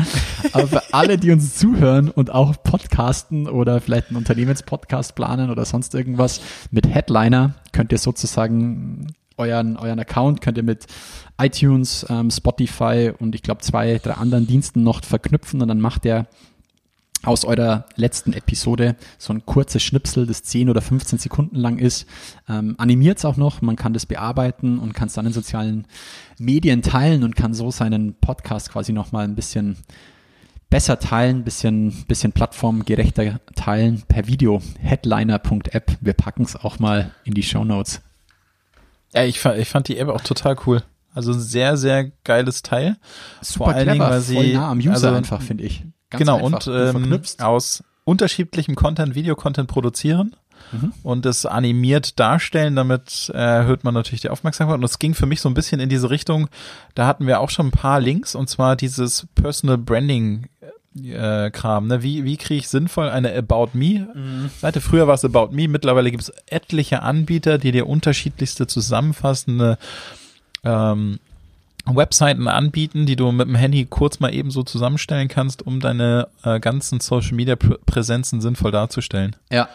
Aber 0.52 0.66
für 0.66 0.94
alle, 0.94 1.18
die 1.18 1.30
uns 1.30 1.56
zuhören 1.56 2.08
und 2.10 2.30
auch 2.32 2.62
podcasten 2.62 3.48
oder 3.48 3.80
vielleicht 3.80 4.08
einen 4.08 4.16
Unternehmenspodcast 4.16 5.14
planen 5.14 5.50
oder 5.50 5.64
sonst 5.64 5.94
irgendwas, 5.94 6.40
mit 6.70 6.86
Headliner 6.88 7.54
könnt 7.72 7.92
ihr 7.92 7.98
sozusagen 7.98 9.08
euren, 9.38 9.76
euren 9.76 9.98
Account 9.98 10.40
könnt 10.40 10.58
ihr 10.58 10.64
mit 10.64 10.86
iTunes, 11.40 12.04
ähm, 12.08 12.30
Spotify 12.30 13.12
und 13.18 13.34
ich 13.34 13.42
glaube 13.42 13.62
zwei, 13.62 13.98
drei 13.98 14.14
anderen 14.14 14.46
Diensten 14.46 14.82
noch 14.82 15.04
verknüpfen 15.04 15.62
und 15.62 15.68
dann 15.68 15.80
macht 15.80 16.04
er 16.04 16.26
aus 17.22 17.44
eurer 17.44 17.86
letzten 17.96 18.32
Episode 18.32 18.96
so 19.18 19.32
ein 19.32 19.44
kurzes 19.44 19.82
Schnipsel, 19.82 20.26
das 20.26 20.44
10 20.44 20.70
oder 20.70 20.80
15 20.80 21.18
Sekunden 21.18 21.56
lang 21.56 21.78
ist. 21.78 22.06
Ähm, 22.48 22.74
Animiert 22.78 23.18
es 23.18 23.24
auch 23.24 23.36
noch, 23.36 23.60
man 23.60 23.76
kann 23.76 23.92
das 23.92 24.06
bearbeiten 24.06 24.78
und 24.78 24.94
kann 24.94 25.08
es 25.08 25.14
dann 25.14 25.26
in 25.26 25.32
sozialen 25.32 25.86
Medien 26.38 26.82
teilen 26.82 27.24
und 27.24 27.34
kann 27.34 27.54
so 27.54 27.70
seinen 27.70 28.14
Podcast 28.14 28.70
quasi 28.70 28.92
nochmal 28.92 29.24
ein 29.24 29.34
bisschen 29.34 29.76
besser 30.70 30.98
teilen, 31.00 31.44
bisschen, 31.44 32.04
bisschen 32.06 32.32
plattformgerechter 32.32 33.40
teilen 33.56 34.02
per 34.06 34.26
Video. 34.26 34.62
Headliner.app. 34.80 35.98
Wir 36.00 36.12
packen 36.12 36.42
es 36.42 36.56
auch 36.56 36.78
mal 36.78 37.12
in 37.24 37.34
die 37.34 37.42
Show 37.42 37.64
Notes. 37.64 38.00
Ja, 39.14 39.24
ich 39.24 39.40
fand, 39.40 39.58
ich 39.58 39.68
fand 39.68 39.88
die 39.88 39.98
App 39.98 40.08
auch 40.08 40.20
total 40.20 40.56
cool. 40.66 40.82
Also 41.14 41.32
ein 41.32 41.40
sehr, 41.40 41.76
sehr 41.76 42.10
geiles 42.24 42.62
Teil. 42.62 42.96
Super 43.40 43.68
allen 43.68 43.82
clever, 43.84 43.92
Dingen, 43.92 44.10
weil 44.10 44.20
sie- 44.20 44.34
voll 44.34 44.52
nah 44.52 44.70
am 44.70 44.78
User 44.78 44.90
also- 44.90 45.08
einfach, 45.08 45.42
finde 45.42 45.64
ich. 45.64 45.84
Ganz 46.10 46.20
genau, 46.20 46.36
einfach. 46.36 46.66
und 46.66 46.74
ähm, 46.74 46.90
verknüpfst. 46.92 47.42
aus, 47.42 47.84
unterschiedlichem 48.04 48.74
Content, 48.74 49.14
Videocontent 49.14 49.68
produzieren 49.68 50.34
und 51.02 51.24
es 51.26 51.46
animiert 51.46 52.18
darstellen, 52.18 52.76
damit 52.76 53.30
äh, 53.34 53.38
erhöht 53.38 53.84
man 53.84 53.94
natürlich 53.94 54.22
die 54.22 54.28
Aufmerksamkeit. 54.30 54.76
Und 54.76 54.84
es 54.84 54.98
ging 54.98 55.14
für 55.14 55.26
mich 55.26 55.40
so 55.40 55.48
ein 55.48 55.54
bisschen 55.54 55.80
in 55.80 55.88
diese 55.88 56.10
Richtung, 56.10 56.48
da 56.94 57.06
hatten 57.06 57.26
wir 57.26 57.40
auch 57.40 57.50
schon 57.50 57.66
ein 57.68 57.70
paar 57.72 58.00
Links 58.00 58.34
und 58.34 58.48
zwar 58.50 58.76
dieses 58.76 59.26
Personal 59.34 59.78
Branding 59.78 60.48
äh, 61.04 61.50
Kram, 61.50 61.86
ne? 61.86 62.02
Wie, 62.02 62.24
wie 62.24 62.36
kriege 62.36 62.60
ich 62.60 62.68
sinnvoll 62.68 63.08
eine 63.08 63.34
About 63.34 63.70
Me 63.72 64.08
Seite? 64.60 64.80
Früher 64.80 65.06
war 65.06 65.14
es 65.14 65.24
About 65.24 65.48
Me, 65.52 65.68
mittlerweile 65.68 66.10
gibt 66.10 66.22
es 66.24 66.32
etliche 66.46 67.02
Anbieter, 67.02 67.58
die 67.58 67.72
dir 67.72 67.86
unterschiedlichste 67.86 68.66
zusammenfassende 68.66 69.78
ähm, 70.64 71.18
Webseiten 71.86 72.48
anbieten, 72.48 73.06
die 73.06 73.16
du 73.16 73.32
mit 73.32 73.48
dem 73.48 73.54
Handy 73.54 73.86
kurz 73.86 74.20
mal 74.20 74.34
eben 74.34 74.50
so 74.50 74.62
zusammenstellen 74.62 75.28
kannst, 75.28 75.66
um 75.66 75.80
deine 75.80 76.28
äh, 76.42 76.60
ganzen 76.60 77.00
Social 77.00 77.32
Media 77.34 77.54
Prä- 77.54 77.78
Präsenzen 77.86 78.40
sinnvoll 78.40 78.72
darzustellen. 78.72 79.34
Ja. 79.50 79.68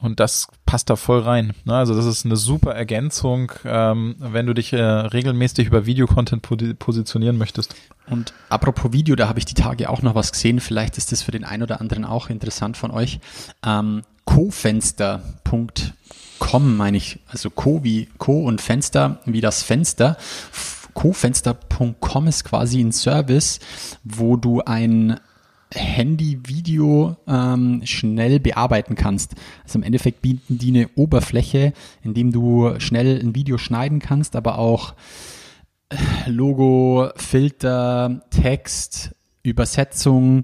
Und 0.00 0.20
das 0.20 0.46
passt 0.64 0.90
da 0.90 0.96
voll 0.96 1.20
rein. 1.20 1.54
Ne? 1.64 1.74
Also 1.74 1.94
das 1.94 2.04
ist 2.04 2.24
eine 2.24 2.36
super 2.36 2.72
Ergänzung, 2.72 3.50
ähm, 3.64 4.14
wenn 4.18 4.46
du 4.46 4.54
dich 4.54 4.72
äh, 4.72 4.80
regelmäßig 4.80 5.66
über 5.66 5.86
Videocontent 5.86 6.46
positionieren 6.78 7.36
möchtest. 7.36 7.74
Und 8.08 8.32
apropos 8.48 8.92
Video, 8.92 9.16
da 9.16 9.28
habe 9.28 9.40
ich 9.40 9.44
die 9.44 9.54
Tage 9.54 9.90
auch 9.90 10.02
noch 10.02 10.14
was 10.14 10.32
gesehen. 10.32 10.60
Vielleicht 10.60 10.98
ist 10.98 11.10
das 11.10 11.22
für 11.22 11.32
den 11.32 11.44
einen 11.44 11.64
oder 11.64 11.80
anderen 11.80 12.04
auch 12.04 12.30
interessant 12.30 12.76
von 12.76 12.92
euch. 12.92 13.18
Ähm, 13.66 14.02
cofenster.com 14.24 16.76
meine 16.76 16.96
ich, 16.96 17.18
also 17.26 17.50
co 17.50 17.82
wie 17.82 18.08
co 18.18 18.44
und 18.44 18.60
Fenster 18.60 19.18
wie 19.24 19.40
das 19.40 19.62
Fenster. 19.62 20.16
Cofenster.com 20.94 22.26
ist 22.26 22.44
quasi 22.44 22.80
ein 22.80 22.92
Service, 22.92 23.60
wo 24.04 24.36
du 24.36 24.62
ein 24.62 25.20
Handy-Video 25.74 27.16
ähm, 27.26 27.82
schnell 27.84 28.40
bearbeiten 28.40 28.94
kannst. 28.94 29.34
Also 29.64 29.78
im 29.78 29.82
Endeffekt 29.82 30.22
bieten 30.22 30.58
die 30.58 30.68
eine 30.68 30.88
Oberfläche, 30.94 31.72
in 32.02 32.14
dem 32.14 32.32
du 32.32 32.78
schnell 32.78 33.20
ein 33.20 33.34
Video 33.34 33.58
schneiden 33.58 33.98
kannst, 33.98 34.36
aber 34.36 34.58
auch 34.58 34.94
Logo, 36.26 37.10
Filter, 37.16 38.22
Text, 38.30 39.14
Übersetzung 39.42 40.42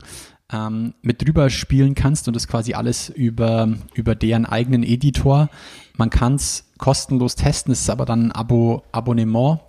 ähm, 0.53 0.95
mit 1.03 1.25
drüber 1.25 1.51
spielen 1.51 1.95
kannst 1.95 2.29
und 2.29 2.35
das 2.35 2.49
quasi 2.49 2.75
alles 2.75 3.09
über, 3.09 3.75
über 3.95 4.15
deren 4.15 4.47
eigenen 4.47 4.83
Editor. 4.83 5.49
Man 5.97 6.11
kann 6.11 6.37
es 6.37 6.73
kostenlos 6.79 7.35
testen, 7.35 7.73
es 7.73 7.83
ist 7.83 7.91
aber 7.91 8.05
dann 8.05 8.29
ein 8.29 8.33
Abo, 8.33 8.83
Abonnement. 8.93 9.61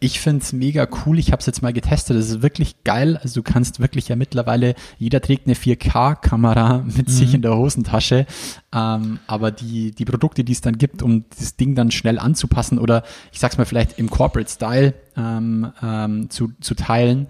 Ich 0.00 0.20
finde 0.20 0.42
es 0.42 0.52
mega 0.52 0.86
cool. 1.04 1.18
Ich 1.18 1.32
habe 1.32 1.40
es 1.40 1.46
jetzt 1.46 1.62
mal 1.62 1.72
getestet. 1.72 2.16
Es 2.16 2.30
ist 2.30 2.42
wirklich 2.42 2.84
geil. 2.84 3.18
Also 3.22 3.40
du 3.40 3.42
kannst 3.42 3.80
wirklich 3.80 4.08
ja 4.08 4.16
mittlerweile, 4.16 4.74
jeder 4.98 5.20
trägt 5.20 5.46
eine 5.46 5.56
4K-Kamera 5.56 6.84
mit 6.96 7.10
sich 7.10 7.34
in 7.34 7.42
der 7.42 7.56
Hosentasche. 7.56 8.26
Ähm, 8.72 9.18
aber 9.26 9.50
die, 9.50 9.90
die 9.90 10.04
Produkte, 10.04 10.44
die 10.44 10.52
es 10.52 10.60
dann 10.60 10.78
gibt, 10.78 11.02
um 11.02 11.24
das 11.36 11.56
Ding 11.56 11.74
dann 11.74 11.90
schnell 11.90 12.18
anzupassen 12.18 12.78
oder 12.78 13.02
ich 13.32 13.40
sag's 13.40 13.58
mal 13.58 13.64
vielleicht 13.64 13.98
im 13.98 14.08
Corporate 14.08 14.50
Style 14.50 14.94
ähm, 15.16 15.72
ähm, 15.82 16.30
zu, 16.30 16.52
zu 16.60 16.74
teilen, 16.74 17.26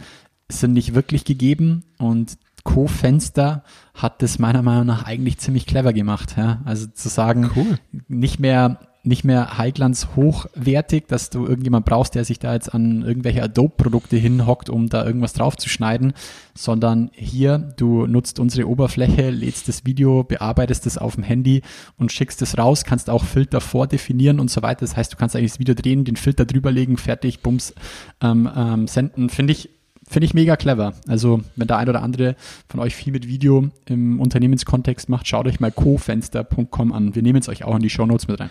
sind 0.50 0.74
nicht 0.74 0.94
wirklich 0.94 1.24
gegeben. 1.24 1.84
Und 1.98 2.36
Co-Fenster 2.64 3.64
hat 3.94 4.20
das 4.20 4.38
meiner 4.38 4.62
Meinung 4.62 4.86
nach 4.86 5.04
eigentlich 5.04 5.38
ziemlich 5.38 5.64
clever 5.64 5.94
gemacht. 5.94 6.34
Ja? 6.36 6.60
Also 6.66 6.86
zu 6.86 7.08
sagen, 7.08 7.50
Cool. 7.56 7.78
nicht 8.08 8.40
mehr 8.40 8.78
nicht 9.02 9.24
mehr 9.24 9.56
Highglanz 9.58 10.08
hochwertig, 10.16 11.06
dass 11.08 11.30
du 11.30 11.46
irgendjemand 11.46 11.86
brauchst, 11.86 12.14
der 12.14 12.24
sich 12.24 12.38
da 12.38 12.54
jetzt 12.54 12.74
an 12.74 13.02
irgendwelche 13.02 13.42
Adobe-Produkte 13.42 14.16
hinhockt, 14.16 14.68
um 14.68 14.88
da 14.88 15.04
irgendwas 15.04 15.32
draufzuschneiden, 15.32 16.12
sondern 16.54 17.10
hier, 17.14 17.58
du 17.76 18.06
nutzt 18.06 18.40
unsere 18.40 18.68
Oberfläche, 18.68 19.30
lädst 19.30 19.68
das 19.68 19.86
Video, 19.86 20.24
bearbeitest 20.24 20.86
es 20.86 20.98
auf 20.98 21.14
dem 21.14 21.24
Handy 21.24 21.62
und 21.96 22.12
schickst 22.12 22.42
es 22.42 22.58
raus, 22.58 22.84
kannst 22.84 23.08
auch 23.08 23.24
Filter 23.24 23.60
vordefinieren 23.60 24.40
und 24.40 24.50
so 24.50 24.62
weiter. 24.62 24.80
Das 24.80 24.96
heißt, 24.96 25.12
du 25.12 25.16
kannst 25.16 25.36
eigentlich 25.36 25.52
das 25.52 25.60
Video 25.60 25.74
drehen, 25.74 26.04
den 26.04 26.16
Filter 26.16 26.44
drüberlegen, 26.44 26.96
fertig, 26.96 27.40
bums, 27.40 27.74
ähm, 28.20 28.48
ähm, 28.54 28.86
senden. 28.86 29.30
Finde 29.30 29.52
ich 29.52 29.70
Finde 30.10 30.24
ich 30.24 30.32
mega 30.32 30.56
clever. 30.56 30.94
Also, 31.06 31.42
wenn 31.56 31.68
der 31.68 31.76
ein 31.76 31.88
oder 31.88 32.02
andere 32.02 32.34
von 32.66 32.80
euch 32.80 32.94
viel 32.96 33.12
mit 33.12 33.28
Video 33.28 33.68
im 33.84 34.20
Unternehmenskontext 34.20 35.10
macht, 35.10 35.28
schaut 35.28 35.46
euch 35.46 35.60
mal 35.60 35.70
cofenster.com 35.70 36.92
an. 36.92 37.14
Wir 37.14 37.22
nehmen 37.22 37.40
es 37.40 37.48
euch 37.50 37.64
auch 37.64 37.76
in 37.76 37.82
die 37.82 37.90
Shownotes 37.90 38.26
mit 38.26 38.40
rein. 38.40 38.48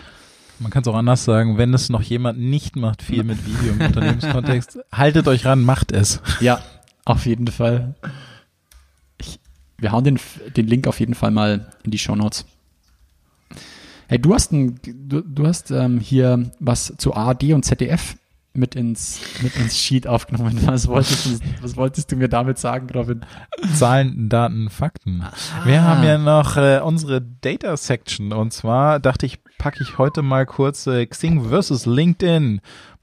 Man 0.59 0.71
kann 0.71 0.81
es 0.81 0.87
auch 0.87 0.95
anders 0.95 1.23
sagen, 1.23 1.57
wenn 1.57 1.73
es 1.73 1.89
noch 1.89 2.01
jemand 2.01 2.39
nicht 2.39 2.75
macht, 2.75 3.03
viel 3.03 3.23
mit 3.23 3.45
Video 3.45 3.73
im 3.73 3.81
Unternehmenskontext, 3.81 4.79
haltet 4.91 5.27
euch 5.27 5.45
ran, 5.45 5.63
macht 5.63 5.91
es. 5.91 6.21
Ja, 6.39 6.61
auf 7.05 7.25
jeden 7.25 7.47
Fall. 7.47 7.95
Ich, 9.19 9.39
wir 9.77 9.91
hauen 9.91 10.03
den, 10.03 10.19
den 10.55 10.67
Link 10.67 10.87
auf 10.87 10.99
jeden 10.99 11.13
Fall 11.13 11.31
mal 11.31 11.67
in 11.83 11.91
die 11.91 11.99
Shownotes. 11.99 12.45
Hey, 14.07 14.19
du 14.19 14.33
hast, 14.33 14.51
ein, 14.51 14.79
du, 14.83 15.21
du 15.21 15.45
hast 15.45 15.69
ähm, 15.69 15.99
hier 15.99 16.49
was 16.59 16.93
zu 16.97 17.13
ARD 17.13 17.53
und 17.53 17.63
ZDF 17.63 18.15
mit 18.57 18.75
ins, 18.75 19.21
mit 19.41 19.55
ins 19.55 19.77
Sheet 19.77 20.07
aufgenommen. 20.07 20.59
Was 20.65 20.87
wolltest, 20.87 21.25
du, 21.25 21.39
was 21.61 21.77
wolltest 21.77 22.11
du 22.11 22.15
mir 22.15 22.27
damit 22.27 22.57
sagen, 22.57 22.89
Robin? 22.93 23.25
Zahlen, 23.75 24.29
Daten, 24.29 24.69
Fakten. 24.69 25.23
Wir 25.63 25.83
haben 25.83 26.03
ja 26.03 26.17
noch 26.17 26.57
äh, 26.57 26.79
unsere 26.79 27.21
Data 27.21 27.77
Section 27.77 28.33
und 28.33 28.51
zwar 28.51 28.99
dachte 28.99 29.25
ich, 29.25 29.39
packe 29.57 29.83
ich 29.83 29.97
heute 29.97 30.21
mal 30.21 30.45
kurz 30.45 30.87
äh, 30.87 31.05
Xing 31.05 31.49
versus 31.49 31.85
LinkedIn. 31.85 32.61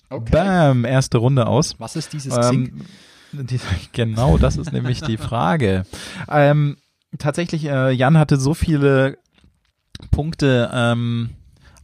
Bam, 0.08 0.84
erste 0.84 1.18
Runde 1.18 1.46
aus. 1.46 1.74
Was 1.78 1.96
ist 1.96 2.12
dieses 2.12 2.38
Xing? 2.38 2.86
Ähm, 3.32 3.46
die, 3.46 3.60
genau, 3.92 4.38
das 4.38 4.56
ist 4.56 4.72
nämlich 4.72 5.00
die 5.00 5.16
Frage. 5.16 5.84
Ähm, 6.28 6.76
tatsächlich, 7.18 7.64
äh, 7.64 7.90
Jan 7.90 8.18
hatte 8.18 8.38
so 8.38 8.54
viele 8.54 9.18
Punkte 10.10 10.70
ähm, 10.72 11.30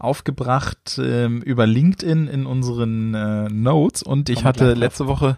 aufgebracht 0.00 1.00
ähm, 1.02 1.42
über 1.42 1.66
LinkedIn 1.66 2.26
in 2.28 2.46
unseren 2.46 3.14
äh, 3.14 3.48
Notes. 3.48 4.02
Und 4.02 4.28
ich 4.28 4.44
hatte 4.44 4.74
letzte 4.74 5.06
Woche 5.06 5.36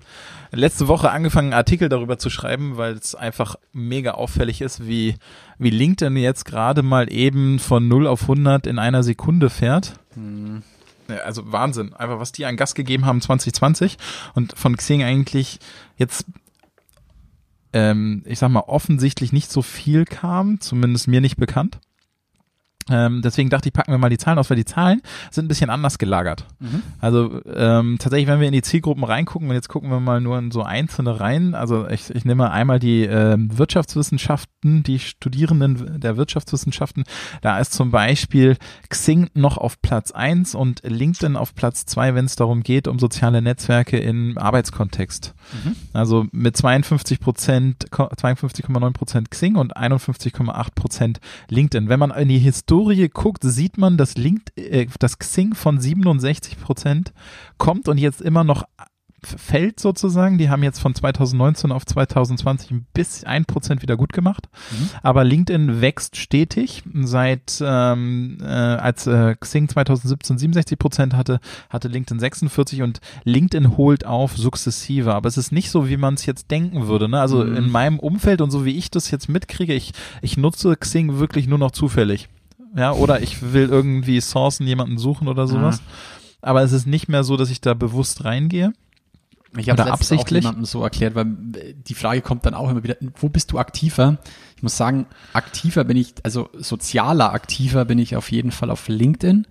letzte 0.53 0.87
Woche 0.87 1.11
angefangen 1.11 1.49
einen 1.49 1.59
Artikel 1.59 1.89
darüber 1.89 2.19
zu 2.19 2.31
schreiben, 2.31 2.77
weil 2.77 2.93
es 2.93 3.15
einfach 3.15 3.57
mega 3.73 4.13
auffällig 4.13 4.61
ist, 4.61 4.87
wie 4.87 5.17
wie 5.59 5.71
LinkedIn 5.71 6.17
jetzt 6.17 6.45
gerade 6.45 6.83
mal 6.83 7.13
eben 7.13 7.59
von 7.59 7.89
0 7.89 8.07
auf 8.07 8.23
100 8.23 8.67
in 8.67 8.79
einer 8.79 9.03
Sekunde 9.03 9.51
fährt. 9.51 9.95
Ja, 11.09 11.17
Also 11.17 11.51
Wahnsinn, 11.51 11.95
einfach 11.95 12.21
was 12.21 12.33
die 12.33 12.45
an 12.47 12.57
Gas 12.57 12.75
gegeben 12.75 13.07
haben 13.07 13.21
2020 13.21 13.97
und 14.35 14.57
von 14.57 14.77
Xing 14.77 15.03
eigentlich 15.03 15.59
jetzt 15.97 16.27
ähm, 17.73 18.23
ich 18.27 18.39
sag 18.39 18.51
mal 18.51 18.61
offensichtlich 18.61 19.33
nicht 19.33 19.51
so 19.51 19.63
viel 19.63 20.05
kam, 20.05 20.61
zumindest 20.61 21.09
mir 21.09 21.21
nicht 21.21 21.37
bekannt. 21.37 21.81
Ähm, 22.91 23.23
deswegen 23.23 23.51
dachte 23.51 23.69
ich, 23.69 23.73
packen 23.73 23.93
wir 23.93 23.99
mal 23.99 24.11
die 24.11 24.19
Zahlen 24.19 24.39
aus, 24.39 24.51
weil 24.51 24.57
die 24.57 24.65
Zahlen 24.65 25.03
sind 25.31 25.45
ein 25.45 25.49
bisschen 25.49 25.71
anders 25.71 25.99
gelagert. 25.99 26.47
Also 27.01 27.41
ähm, 27.55 27.97
tatsächlich, 27.99 28.29
wenn 28.29 28.41
wir 28.41 28.47
in 28.47 28.53
die 28.53 28.63
Zielgruppen 28.63 29.05
reingucken, 29.05 29.49
und 29.49 29.55
jetzt 29.55 29.69
gucken 29.69 29.91
wir 29.91 30.01
mal 30.01 30.21
nur 30.21 30.39
in 30.39 30.51
so 30.51 30.63
einzelne 30.63 31.21
rein, 31.21 31.55
also 31.55 31.89
ich, 31.89 32.11
ich 32.11 32.25
nehme 32.25 32.51
einmal 32.51 32.79
die 32.79 33.05
ähm, 33.05 33.57
Wirtschaftswissenschaften, 33.57 34.83
die 34.83 34.99
Studierenden 34.99 36.01
der 36.01 36.17
Wirtschaftswissenschaften, 36.17 37.05
da 37.41 37.59
ist 37.59 37.73
zum 37.73 37.91
Beispiel 37.91 38.57
Xing 38.89 39.29
noch 39.35 39.59
auf 39.59 39.81
Platz 39.81 40.11
eins 40.11 40.55
und 40.55 40.83
LinkedIn 40.85 41.37
auf 41.37 41.55
Platz 41.55 41.87
zwei, 41.87 42.15
wenn 42.15 42.25
es 42.25 42.37
darum 42.37 42.63
geht, 42.63 42.89
um 42.89 42.99
soziale 42.99 43.43
Netzwerke 43.43 43.99
im 43.99 44.37
Arbeitskontext. 44.39 45.35
Also 45.93 46.27
mit 46.33 46.57
52 46.57 47.21
Prozent, 47.21 47.91
52,9 47.91 48.93
Prozent 48.93 49.31
Xing 49.31 49.57
und 49.57 49.77
51,8 49.77 50.75
Prozent 50.75 51.21
LinkedIn. 51.49 51.89
Wenn 51.89 51.99
man 51.99 52.11
in 52.11 52.29
die 52.29 52.39
Historie 52.39 52.72
guckt, 53.13 53.43
sieht 53.43 53.79
man, 53.79 53.97
dass 53.97 54.17
LinkedIn, 54.17 54.73
äh, 54.73 54.87
das 54.99 55.19
Xing 55.19 55.55
von 55.55 55.81
67 55.81 56.61
Prozent 56.61 57.13
kommt 57.59 57.89
und 57.89 57.99
jetzt 57.99 58.21
immer 58.21 58.45
noch 58.45 58.65
fällt 59.25 59.79
sozusagen. 59.79 60.39
Die 60.39 60.51
haben 60.51 60.63
jetzt 60.63 60.81
von 60.81 60.95
2019 60.95 61.71
auf 61.71 61.87
2020 61.87 62.71
ein 62.73 62.87
bisschen 62.93 63.29
ein 63.29 63.45
Prozent 63.45 63.83
wieder 63.83 63.97
gut 63.97 64.13
gemacht. 64.13 64.49
Aber 65.03 65.23
LinkedIn 65.23 65.81
wächst 65.81 66.17
stetig. 66.17 66.83
Seit 67.03 67.63
ähm, 67.65 68.39
äh, 68.41 68.47
als 68.47 69.07
äh, 69.07 69.37
Xing 69.39 69.69
2017 69.69 70.39
67 70.39 70.79
Prozent 70.79 71.15
hatte, 71.15 71.39
hatte 71.71 71.89
LinkedIn 71.89 72.21
46% 72.21 72.83
und 72.83 73.01
LinkedIn 73.25 73.77
holt 73.77 74.07
auf 74.07 74.37
sukzessive. 74.37 75.15
Aber 75.15 75.29
es 75.29 75.37
ist 75.37 75.53
nicht 75.53 75.71
so, 75.71 75.89
wie 75.89 75.97
man 75.97 76.15
es 76.15 76.27
jetzt 76.27 76.51
denken 76.51 76.89
würde. 76.89 77.09
Ne? 77.09 77.21
Also 77.21 77.45
in 77.45 77.71
meinem 77.71 78.01
Umfeld 78.01 78.41
und 78.41 78.51
so 78.51 78.65
wie 78.65 78.77
ich 78.77 78.91
das 78.91 79.11
jetzt 79.11 79.29
mitkriege, 79.29 79.75
ich, 79.75 79.93
ich 80.21 80.37
nutze 80.37 80.77
Xing 80.77 81.19
wirklich 81.19 81.47
nur 81.47 81.59
noch 81.59 81.71
zufällig. 81.71 82.29
Ja, 82.75 82.93
oder 82.93 83.21
ich 83.21 83.53
will 83.53 83.69
irgendwie 83.69 84.21
sourcen, 84.21 84.67
jemanden 84.67 84.99
suchen 84.99 85.29
oder 85.29 85.47
sowas. 85.47 85.83
Aber 86.41 86.63
es 86.63 86.73
ist 86.73 86.87
nicht 86.87 87.09
mehr 87.09 87.23
so, 87.25 87.37
dass 87.37 87.51
ich 87.51 87.61
da 87.61 87.75
bewusst 87.75 88.25
reingehe. 88.25 88.73
Ich 89.57 89.69
habe 89.69 89.83
Oder 89.83 89.93
absichtlich 89.93 90.21
absichtlich? 90.21 90.39
auch 90.41 90.51
jemandem 90.51 90.65
so 90.65 90.83
erklärt, 90.83 91.15
weil 91.15 91.27
äh, 91.27 91.75
die 91.75 91.95
Frage 91.95 92.23
kommt 92.23 92.47
dann 92.47 92.55
auch 92.55 92.71
immer 92.71 92.83
wieder, 92.83 92.97
wo 93.17 93.29
bist 93.29 93.53
du 93.53 93.59
aktiver? 93.59 94.17
Ich 94.57 94.63
muss 94.63 94.77
sagen, 94.77 95.07
aktiver 95.35 95.85
bin 95.85 95.99
ich, 95.99 96.15
also 96.23 96.49
sozialer 96.55 97.33
aktiver 97.33 97.85
bin 97.85 97.99
ich 97.99 98.17
auf 98.17 98.33
jeden 98.33 98.51
Fall 98.51 98.71
auf 98.71 98.89
LinkedIn, 98.89 99.47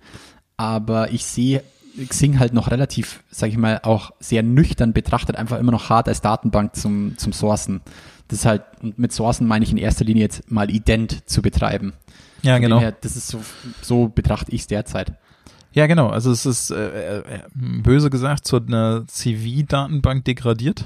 aber 0.56 1.12
ich 1.12 1.24
sehe 1.24 1.62
Xing 2.08 2.38
halt 2.38 2.52
noch 2.52 2.70
relativ, 2.70 3.22
sag 3.30 3.50
ich 3.50 3.58
mal, 3.58 3.80
auch 3.82 4.12
sehr 4.18 4.42
nüchtern 4.42 4.92
betrachtet, 4.92 5.36
einfach 5.36 5.58
immer 5.58 5.72
noch 5.72 5.90
hart 5.90 6.08
als 6.08 6.20
Datenbank 6.20 6.74
zum, 6.74 7.16
zum 7.18 7.32
Sourcen. 7.32 7.82
Das 8.28 8.40
ist 8.40 8.46
halt, 8.46 8.62
und 8.82 8.98
mit 8.98 9.12
Sourcen 9.12 9.46
meine 9.46 9.64
ich 9.64 9.70
in 9.70 9.78
erster 9.78 10.04
Linie 10.04 10.22
jetzt 10.22 10.50
mal 10.50 10.70
ident 10.70 11.28
zu 11.28 11.42
betreiben. 11.42 11.92
Ja, 12.42 12.54
Von 12.54 12.62
genau. 12.62 12.80
Her, 12.80 12.94
das 13.00 13.16
ist 13.16 13.28
so, 13.28 13.40
so 13.80 14.08
betrachte 14.08 14.52
ich 14.52 14.62
es 14.62 14.66
derzeit. 14.66 15.12
Ja, 15.72 15.86
genau. 15.86 16.08
Also 16.08 16.30
es 16.30 16.44
ist 16.44 16.70
äh, 16.70 17.18
äh, 17.20 17.22
böse 17.54 18.10
gesagt 18.10 18.46
zu 18.46 18.56
einer 18.56 19.06
CV-Datenbank 19.06 20.24
degradiert. 20.24 20.84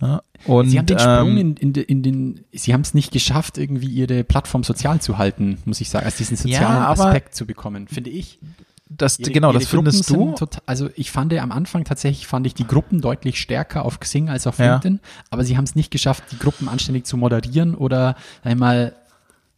Ja, 0.00 0.22
und 0.46 0.70
sie 0.70 0.78
haben 0.78 0.86
den 0.86 0.98
Sprung 0.98 1.30
ähm, 1.30 1.38
in, 1.38 1.56
in, 1.56 1.74
in 1.74 2.02
den, 2.02 2.44
sie 2.52 2.72
haben 2.72 2.82
es 2.82 2.94
nicht 2.94 3.10
geschafft, 3.12 3.58
irgendwie 3.58 3.88
ihre 3.88 4.22
Plattform 4.22 4.62
sozial 4.62 5.00
zu 5.00 5.18
halten, 5.18 5.58
muss 5.64 5.80
ich 5.80 5.90
sagen, 5.90 6.06
als 6.06 6.16
diesen 6.16 6.36
sozialen 6.36 6.82
aber- 6.82 7.06
Aspekt 7.06 7.34
zu 7.34 7.46
bekommen, 7.46 7.88
finde 7.88 8.10
ich. 8.10 8.38
das, 8.88 9.18
Ihre- 9.18 9.32
genau, 9.32 9.50
ihre 9.50 9.58
das 9.58 9.68
findest 9.68 10.06
Gruppen 10.06 10.20
du. 10.20 10.26
sind 10.28 10.38
Total, 10.38 10.62
also 10.66 10.88
ich 10.94 11.10
fand 11.10 11.34
am 11.34 11.50
Anfang 11.50 11.82
tatsächlich, 11.84 12.26
fand 12.28 12.46
ich 12.46 12.54
die 12.54 12.66
Gruppen 12.66 13.00
deutlich 13.00 13.40
stärker 13.40 13.84
auf 13.84 13.98
Xing 13.98 14.28
als 14.28 14.46
auf 14.46 14.58
Ja. 14.58 14.72
LinkedIn, 14.74 15.00
aber 15.30 15.42
sie 15.44 15.56
haben 15.56 15.64
es 15.64 15.74
nicht 15.74 15.90
geschafft, 15.90 16.22
die 16.30 16.38
Gruppen 16.38 16.68
anständig 16.68 17.04
zu 17.04 17.16
moderieren 17.16 17.74
oder 17.74 18.14
einmal 18.44 18.94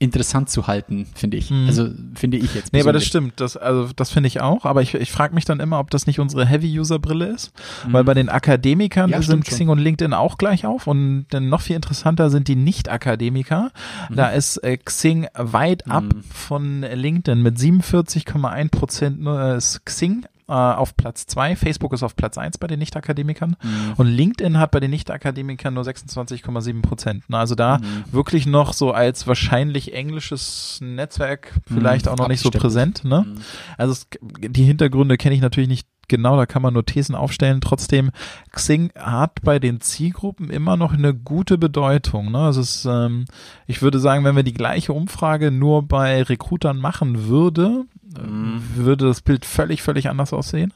interessant 0.00 0.48
zu 0.50 0.66
halten, 0.66 1.06
finde 1.14 1.36
ich. 1.36 1.52
Also 1.52 1.90
finde 2.14 2.38
ich 2.38 2.54
jetzt. 2.54 2.72
Mhm. 2.72 2.78
Nee, 2.78 2.80
aber 2.82 2.92
das 2.92 3.04
persönlich. 3.04 3.32
stimmt. 3.34 3.40
Das, 3.40 3.56
also, 3.56 3.90
das 3.94 4.10
finde 4.10 4.26
ich 4.28 4.40
auch. 4.40 4.64
Aber 4.64 4.80
ich, 4.82 4.94
ich 4.94 5.12
frage 5.12 5.34
mich 5.34 5.44
dann 5.44 5.60
immer, 5.60 5.78
ob 5.78 5.90
das 5.90 6.06
nicht 6.06 6.18
unsere 6.18 6.46
Heavy-User-Brille 6.46 7.26
ist. 7.26 7.52
Weil 7.86 8.02
bei 8.04 8.14
den 8.14 8.28
Akademikern 8.30 9.10
Mhm. 9.10 9.12
Ja, 9.12 9.18
sind 9.18 9.24
stimmt 9.24 9.46
schon. 9.46 9.54
Xing 9.56 9.68
und 9.68 9.78
LinkedIn 9.78 10.12
auch 10.14 10.38
gleich 10.38 10.64
auf. 10.66 10.86
Und 10.86 11.26
dann 11.30 11.48
noch 11.50 11.60
viel 11.60 11.76
interessanter 11.76 12.30
sind 12.30 12.48
die 12.48 12.56
Nicht-Akademiker. 12.56 13.70
Mhm. 14.08 14.16
Da 14.16 14.30
ist 14.30 14.56
äh, 14.64 14.78
Xing 14.78 15.26
weit 15.34 15.86
ab 15.90 16.04
von 16.32 16.80
LinkedIn. 16.82 17.42
Mit 17.42 17.58
47,1 17.58 18.70
Prozent 18.70 19.20
nur 19.20 19.54
ist 19.54 19.84
Xing 19.84 20.24
äh, 20.50 20.52
auf 20.52 20.96
Platz 20.96 21.26
zwei. 21.26 21.56
Facebook 21.56 21.92
ist 21.92 22.02
auf 22.02 22.16
Platz 22.16 22.36
eins 22.36 22.58
bei 22.58 22.66
den 22.66 22.78
Nicht-Akademikern. 22.80 23.56
Mhm. 23.62 23.92
Und 23.96 24.06
LinkedIn 24.08 24.58
hat 24.58 24.72
bei 24.72 24.80
den 24.80 24.90
Nicht-Akademikern 24.90 25.72
nur 25.74 25.84
26,7 25.84 26.82
Prozent. 26.82 27.24
Na, 27.28 27.38
Also 27.38 27.54
da 27.54 27.78
Mhm. 27.78 28.04
wirklich 28.12 28.46
noch 28.46 28.72
so 28.72 28.92
als 28.92 29.26
wahrscheinlich 29.26 29.94
englisches 29.94 30.78
Netzwerk 30.82 31.54
vielleicht 31.66 32.08
auch 32.08 32.16
noch 32.16 32.28
nicht 32.28 32.40
so 32.40 32.50
präsent. 32.50 33.04
Ne? 33.04 33.24
Mhm. 33.26 33.40
Also 33.78 33.92
es, 33.92 34.08
die 34.20 34.64
Hintergründe 34.64 35.16
kenne 35.16 35.34
ich 35.34 35.40
natürlich 35.40 35.68
nicht 35.70 35.86
genau, 36.08 36.36
da 36.36 36.44
kann 36.44 36.60
man 36.62 36.74
nur 36.74 36.84
Thesen 36.84 37.14
aufstellen. 37.14 37.60
Trotzdem, 37.60 38.10
Xing 38.50 38.90
hat 38.98 39.42
bei 39.42 39.60
den 39.60 39.80
Zielgruppen 39.80 40.50
immer 40.50 40.76
noch 40.76 40.92
eine 40.92 41.14
gute 41.14 41.56
Bedeutung. 41.56 42.32
Ne? 42.32 42.38
Also 42.38 42.60
es 42.62 42.78
ist, 42.78 42.84
ähm, 42.86 43.26
ich 43.68 43.80
würde 43.80 44.00
sagen, 44.00 44.24
wenn 44.24 44.34
wir 44.34 44.42
die 44.42 44.52
gleiche 44.52 44.92
Umfrage 44.92 45.52
nur 45.52 45.86
bei 45.86 46.22
Recruitern 46.24 46.78
machen 46.78 47.28
würde, 47.28 47.84
Mhm. 48.18 48.62
würde 48.74 49.06
das 49.06 49.20
Bild 49.20 49.44
völlig, 49.44 49.82
völlig 49.82 50.08
anders 50.08 50.32
aussehen. 50.32 50.72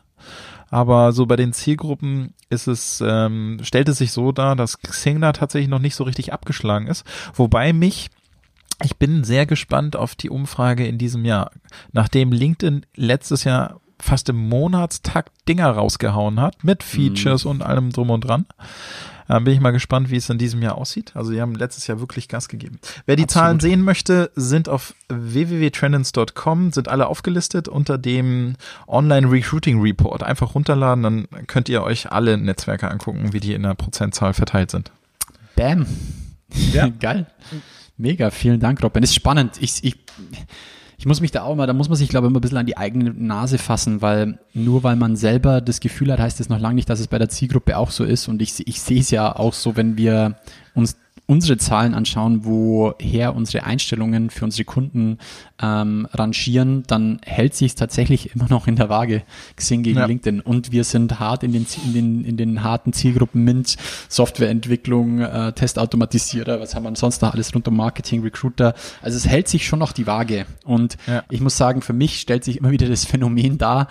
Aber 0.71 1.13
so 1.13 1.27
bei 1.27 1.37
den 1.37 1.53
Zielgruppen 1.53 2.35
ist 2.51 2.67
es, 2.67 3.03
ähm, 3.07 3.59
stellt 3.63 3.89
es 3.89 3.99
sich 3.99 4.13
so 4.13 4.33
dar, 4.33 4.57
dass 4.57 4.81
Xing 4.81 5.21
da 5.21 5.33
tatsächlich 5.33 5.69
noch 5.69 5.79
nicht 5.79 5.95
so 5.95 6.05
richtig 6.05 6.33
abgeschlagen 6.33 6.87
ist. 6.87 7.05
Wobei 7.35 7.73
mich 7.73 8.11
ich 8.83 8.97
bin 8.97 9.23
sehr 9.25 9.47
gespannt 9.47 9.95
auf 9.95 10.15
die 10.15 10.31
Umfrage 10.31 10.87
in 10.87 10.99
diesem 10.99 11.25
Jahr. 11.25 11.53
Nachdem 11.93 12.33
LinkedIn 12.33 12.85
letztes 12.97 13.45
Jahr 13.45 13.81
fast 14.01 14.29
im 14.29 14.49
Monatstakt 14.49 15.33
Dinger 15.49 15.71
rausgehauen 15.71 16.41
hat, 16.41 16.65
mit 16.65 16.83
Features 16.83 17.45
und 17.45 17.63
allem 17.63 17.91
drum 17.91 18.11
und 18.11 18.23
dran, 18.23 18.47
äh, 19.29 19.41
bin 19.41 19.55
ich 19.55 19.61
mal 19.61 19.71
gespannt, 19.71 20.11
wie 20.11 20.17
es 20.17 20.29
in 20.29 20.39
diesem 20.39 20.63
Jahr 20.63 20.77
aussieht. 20.77 21.13
Also 21.15 21.33
die 21.33 21.41
haben 21.41 21.55
letztes 21.55 21.87
Jahr 21.87 22.01
wirklich 22.01 22.29
Gas 22.29 22.49
gegeben. 22.49 22.79
Wer 23.07 23.17
die 23.17 23.25
Absolut. 23.25 23.45
Zahlen 23.45 23.61
sehen 23.61 23.83
möchte, 23.83 24.31
sind 24.35 24.69
auf 24.69 24.95
www.trendins.com, 25.09 26.73
sind 26.73 26.89
alle 26.89 27.07
aufgelistet 27.07 27.69
unter 27.69 27.99
dem 27.99 28.55
Online 28.87 29.31
Recruiting 29.31 29.81
Report. 29.81 30.23
Einfach 30.23 30.55
runterladen, 30.55 31.03
dann 31.03 31.29
könnt 31.47 31.69
ihr 31.69 31.83
euch 31.83 32.11
alle 32.13 32.37
Netzwerke 32.39 32.91
angucken, 32.91 33.33
wie 33.33 33.41
die 33.41 33.55
in 33.55 33.63
der 33.63 33.75
Prozentzahl 33.75 34.35
verteilt 34.35 34.71
sind. 34.71 34.91
Bam. 35.57 35.87
Ja. 36.73 36.89
Geil. 37.01 37.27
Mega, 37.97 38.31
vielen 38.31 38.61
Dank, 38.61 38.83
Robin. 38.83 39.03
Ist 39.03 39.15
spannend. 39.15 39.53
Ich, 39.61 39.85
ich, 39.85 39.97
ich 40.97 41.07
muss 41.07 41.21
mich 41.21 41.31
da 41.31 41.43
auch 41.43 41.55
mal, 41.55 41.67
da 41.67 41.73
muss 41.73 41.89
man 41.89 41.97
sich, 41.97 42.09
glaube 42.09 42.27
ich, 42.27 42.31
immer 42.31 42.39
ein 42.39 42.43
bisschen 42.43 42.59
an 42.59 42.67
die 42.67 42.77
eigene 42.77 43.11
Nase 43.11 43.59
fassen, 43.59 44.03
weil 44.03 44.39
nur 44.53 44.83
weil 44.83 44.97
man 44.97 45.17
selber 45.17 45.61
das 45.61 45.81
Gefühl 45.81 46.13
hat, 46.13 46.21
heißt 46.21 46.41
es 46.41 46.49
noch 46.49 46.61
lange 46.61 46.77
nicht, 46.77 46.89
dass 46.89 47.01
es 47.01 47.09
bei 47.09 47.19
der 47.19 47.29
Zielgruppe 47.29 47.77
auch 47.77 47.91
so 47.91 48.05
ist. 48.05 48.29
Und 48.29 48.41
ich, 48.43 48.67
ich 48.67 48.81
sehe 48.81 49.01
es 49.01 49.11
ja 49.11 49.35
auch 49.35 49.53
so, 49.53 49.77
wenn 49.77 49.97
wir 49.97 50.37
uns 50.75 50.97
unsere 51.27 51.57
Zahlen 51.57 51.95
anschauen, 51.95 52.45
woher 52.45 53.35
unsere 53.35 53.65
Einstellungen 53.65 54.29
für 54.29 54.45
unsere 54.45 54.65
Kunden 54.65 55.19
ähm, 55.63 56.07
rangieren, 56.13 56.83
dann 56.87 57.19
hält 57.25 57.55
sich 57.55 57.69
es 57.73 57.75
tatsächlich 57.77 58.35
immer 58.35 58.47
noch 58.51 58.67
in 58.67 58.77
der 58.77 58.91
Waage, 58.91 59.23
Xing 59.57 59.83
gegen 59.83 59.99
Ja. 60.01 60.05
LinkedIn. 60.07 60.41
Und 60.41 60.71
wir 60.73 60.85
sind 60.85 61.19
hart 61.21 61.43
in 61.43 61.53
den, 61.53 61.67
in 61.87 61.93
den, 61.95 62.25
in 62.27 62.37
den 62.37 62.63
harten 62.63 62.93
Zielgruppen 62.93 63.43
Mint, 63.43 63.77
Softwareentwicklung, 64.09 65.21
äh, 65.21 65.53
Testautomatisierer, 65.53 66.61
was 66.61 66.75
haben 66.75 66.85
wir 66.85 66.97
sonst 66.97 67.23
noch 67.23 67.33
alles 67.35 67.55
rund 67.55 67.69
um 67.69 67.77
Marketing, 67.77 68.23
Recruiter. 68.23 68.75
Also 69.01 69.17
es 69.17 69.27
hält 69.27 69.49
sich 69.49 69.67
schon 69.67 69.79
noch 69.79 69.93
die 69.93 70.07
Waage. 70.07 70.47
Und 70.65 70.97
Ja. 71.07 71.23
ich 71.31 71.41
muss 71.41 71.57
sagen, 71.57 71.81
für 71.83 71.93
mich 71.93 72.21
stellt 72.21 72.45
sich 72.45 72.59
immer 72.59 72.71
wieder 72.71 72.89
das 72.89 73.05
Phänomen 73.05 73.59
dar, 73.59 73.89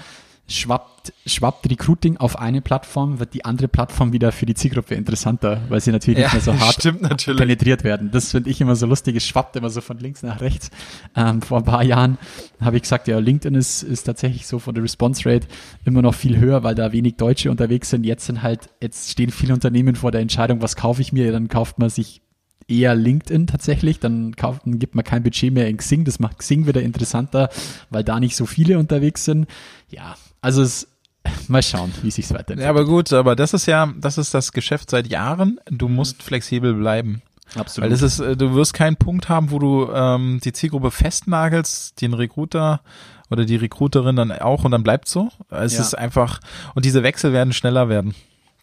schwappt, 0.48 1.14
schwappt 1.26 1.70
Recruiting 1.70 2.18
auf 2.18 2.38
eine 2.38 2.62
Plattform, 2.62 3.20
wird 3.20 3.34
die 3.34 3.46
andere 3.46 3.68
Plattform 3.68 4.12
wieder 4.12 4.32
für 4.32 4.46
die 4.46 4.54
Zielgruppe 4.54 4.96
interessanter, 4.96 5.62
weil 5.70 5.80
sie 5.80 5.92
natürlich 5.92 6.20
Ja, 6.20 6.26
nicht 6.34 6.46
mehr 6.46 6.56
so 6.56 6.60
hart 6.60 7.38
penetriert 7.38 7.84
werden. 7.84 8.12
Das 8.12 8.32
finde 8.32 8.50
ich 8.50 8.60
immer 8.60 8.76
so 8.76 8.86
lustig. 8.86 9.16
Es 9.16 9.26
schwappt 9.26 9.56
immer 9.56 9.70
so 9.70 9.82
von 9.82 9.98
links 10.00 10.22
nach 10.22 10.42
rechts. 10.42 10.70
Ähm, 11.16 11.42
vor 11.42 11.60
ein 11.60 11.64
paar 11.64 11.84
Jahren 11.84 12.18
habe 12.60 12.76
ich 12.76 12.84
gesagt, 12.84 13.08
ja, 13.08 13.20
LinkedIn 13.20 13.56
ist, 13.56 13.84
ist 13.84 14.04
tatsächlich 14.04 14.46
so 14.46 14.60
von 14.60 14.76
der 14.76 14.84
Response 14.84 15.28
Rate 15.30 15.48
immer 15.86 16.02
noch 16.02 16.14
viel 16.16 16.38
höher, 16.38 16.64
weil 16.64 16.76
da 16.76 16.92
wenig 16.92 17.16
Deutsche 17.16 17.50
unterwegs 17.50 17.90
sind. 17.90 18.06
Jetzt 18.06 18.26
sind 18.26 18.44
halt, 18.44 18.70
jetzt 18.82 19.12
stehen 19.12 19.32
viele 19.32 19.54
Unternehmen 19.54 19.96
vor 19.96 20.12
der 20.12 20.22
Entscheidung, 20.22 20.62
was 20.62 20.76
kaufe 20.76 21.02
ich 21.02 21.14
mir? 21.14 21.32
Dann 21.32 21.48
kauft 21.48 21.80
man 21.80 21.90
sich 21.90 22.22
eher 22.68 22.96
LinkedIn 22.96 23.48
tatsächlich, 23.48 24.00
dann 24.00 24.36
kauft, 24.36 24.66
dann 24.66 24.80
gibt 24.80 24.96
man 24.96 25.04
kein 25.04 25.24
Budget 25.24 25.54
mehr 25.54 25.68
in 25.68 25.78
Xing, 25.78 26.06
das 26.06 26.20
macht 26.20 26.40
Xing 26.40 26.66
wieder 26.66 26.82
interessanter, 26.82 27.50
weil 27.90 28.04
da 28.04 28.20
nicht 28.20 28.36
so 28.36 28.46
viele 28.46 28.80
unterwegs 28.80 29.26
sind. 29.26 29.48
Ja, 29.90 30.16
also 30.44 30.62
es, 30.62 30.88
mal 31.48 31.64
schauen, 31.64 31.92
wie 32.04 32.12
sich's 32.12 32.30
weiterentwickelt. 32.30 32.64
Ja, 32.66 32.70
aber 32.70 32.86
gut, 32.86 33.12
aber 33.14 33.36
das 33.36 33.54
ist 33.54 33.66
ja, 33.66 33.92
das 33.98 34.18
ist 34.18 34.34
das 34.34 34.52
Geschäft 34.52 34.90
seit 34.92 35.08
Jahren. 35.08 35.60
Du 35.70 35.88
musst 35.88 36.22
flexibel 36.22 36.74
bleiben. 36.74 37.22
Absolut. 37.56 37.84
Weil 37.86 37.90
das 37.92 38.02
ist, 38.02 38.20
äh, 38.20 38.36
du 38.36 38.54
wirst 38.56 38.74
keinen 38.74 38.96
Punkt 38.98 39.30
haben, 39.30 39.52
wo 39.52 39.60
du 39.60 39.90
ähm, 39.94 40.40
die 40.44 40.54
Zielgruppe 40.54 40.92
festnagelst, 40.92 42.02
den 42.02 42.14
Recruiter 42.14 42.82
oder 43.30 43.46
die 43.46 43.56
Recruiterin 43.56 44.16
dann 44.16 44.32
auch 44.32 44.64
und 44.64 44.72
dann 44.72 44.84
bleibt 44.84 45.08
so. 45.08 45.30
Es 45.50 45.74
Ja. 45.74 45.82
ist 45.82 45.94
einfach, 45.98 46.40
und 46.76 46.86
diese 46.86 47.04
Wechsel 47.04 47.32
werden 47.34 47.54
schneller 47.54 47.90
werden. 47.90 48.16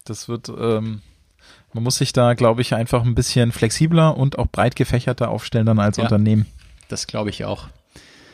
Das 0.05 0.27
wird, 0.27 0.49
ähm, 0.49 1.01
man 1.73 1.83
muss 1.83 1.97
sich 1.97 2.11
da, 2.13 2.33
glaube 2.33 2.61
ich, 2.61 2.73
einfach 2.75 3.03
ein 3.03 3.15
bisschen 3.15 3.51
flexibler 3.51 4.17
und 4.17 4.37
auch 4.37 4.47
breit 4.47 4.75
gefächerter 4.75 5.29
aufstellen 5.29 5.65
dann 5.65 5.79
als 5.79 5.97
Ja. 5.97 6.03
Unternehmen. 6.03 6.45
Das 6.89 7.07
glaube 7.07 7.29
ich 7.29 7.45
auch. 7.45 7.67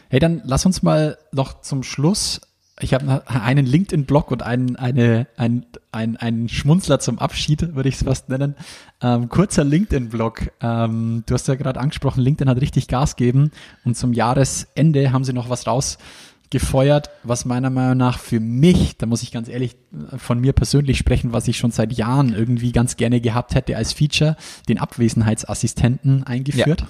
Hey, 0.09 0.19
dann 0.19 0.41
lass 0.45 0.65
uns 0.65 0.81
mal 0.81 1.17
noch 1.31 1.61
zum 1.61 1.83
Schluss. 1.83 2.41
Ich 2.79 2.93
habe 2.93 3.27
einen 3.27 3.65
LinkedIn-Blog 3.65 4.29
und 4.29 4.43
einen, 4.43 4.75
eine, 4.75 5.25
ein, 5.35 5.65
ein, 5.91 6.15
einen 6.17 6.47
Schmunzler 6.47 6.99
zum 6.99 7.17
Abschied, 7.17 7.75
würde 7.75 7.89
ich 7.89 7.95
es 7.95 8.03
fast 8.03 8.29
nennen. 8.29 8.55
Ähm, 9.01 9.29
kurzer 9.29 9.63
LinkedIn-Blog. 9.63 10.51
Ähm, 10.61 11.23
du 11.25 11.33
hast 11.33 11.47
ja 11.47 11.55
gerade 11.55 11.79
angesprochen, 11.79 12.21
LinkedIn 12.21 12.49
hat 12.49 12.61
richtig 12.61 12.87
Gas 12.87 13.15
gegeben 13.15 13.51
und 13.83 13.97
zum 13.97 14.13
Jahresende 14.13 15.11
haben 15.11 15.23
sie 15.23 15.33
noch 15.33 15.49
was 15.49 15.65
rausgefeuert, 15.65 17.09
was 17.23 17.45
meiner 17.45 17.71
Meinung 17.71 17.97
nach 17.97 18.19
für 18.19 18.39
mich, 18.39 18.95
da 18.97 19.07
muss 19.07 19.23
ich 19.23 19.31
ganz 19.31 19.49
ehrlich 19.49 19.75
äh, 20.11 20.19
von 20.19 20.39
mir 20.39 20.53
persönlich 20.53 20.99
sprechen, 20.99 21.33
was 21.33 21.47
ich 21.47 21.57
schon 21.57 21.71
seit 21.71 21.93
Jahren 21.93 22.33
irgendwie 22.33 22.73
ganz 22.73 22.95
gerne 22.95 23.21
gehabt 23.21 23.55
hätte 23.55 23.75
als 23.75 23.93
Feature, 23.93 24.37
den 24.69 24.77
Abwesenheitsassistenten 24.77 26.25
eingeführt. 26.25 26.85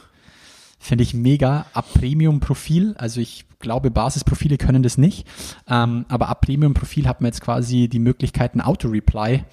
Finde 0.80 1.04
ich 1.04 1.14
mega. 1.14 1.66
Ab 1.74 1.86
Premium-Profil, 1.94 2.96
also 2.98 3.20
ich 3.22 3.47
glaube, 3.60 3.92
Basisprofile 3.92 4.58
können 4.58 4.84
das 4.84 4.98
nicht, 4.98 5.28
ähm, 5.68 6.06
aber 6.10 6.30
ab 6.30 6.42
Premium-Profil 6.42 7.08
hat 7.08 7.22
man 7.22 7.30
jetzt 7.30 7.42
quasi 7.42 7.88
die 7.88 8.00
Möglichkeit, 8.00 8.56
ein 8.56 8.62
Auto-Reply 8.62 9.44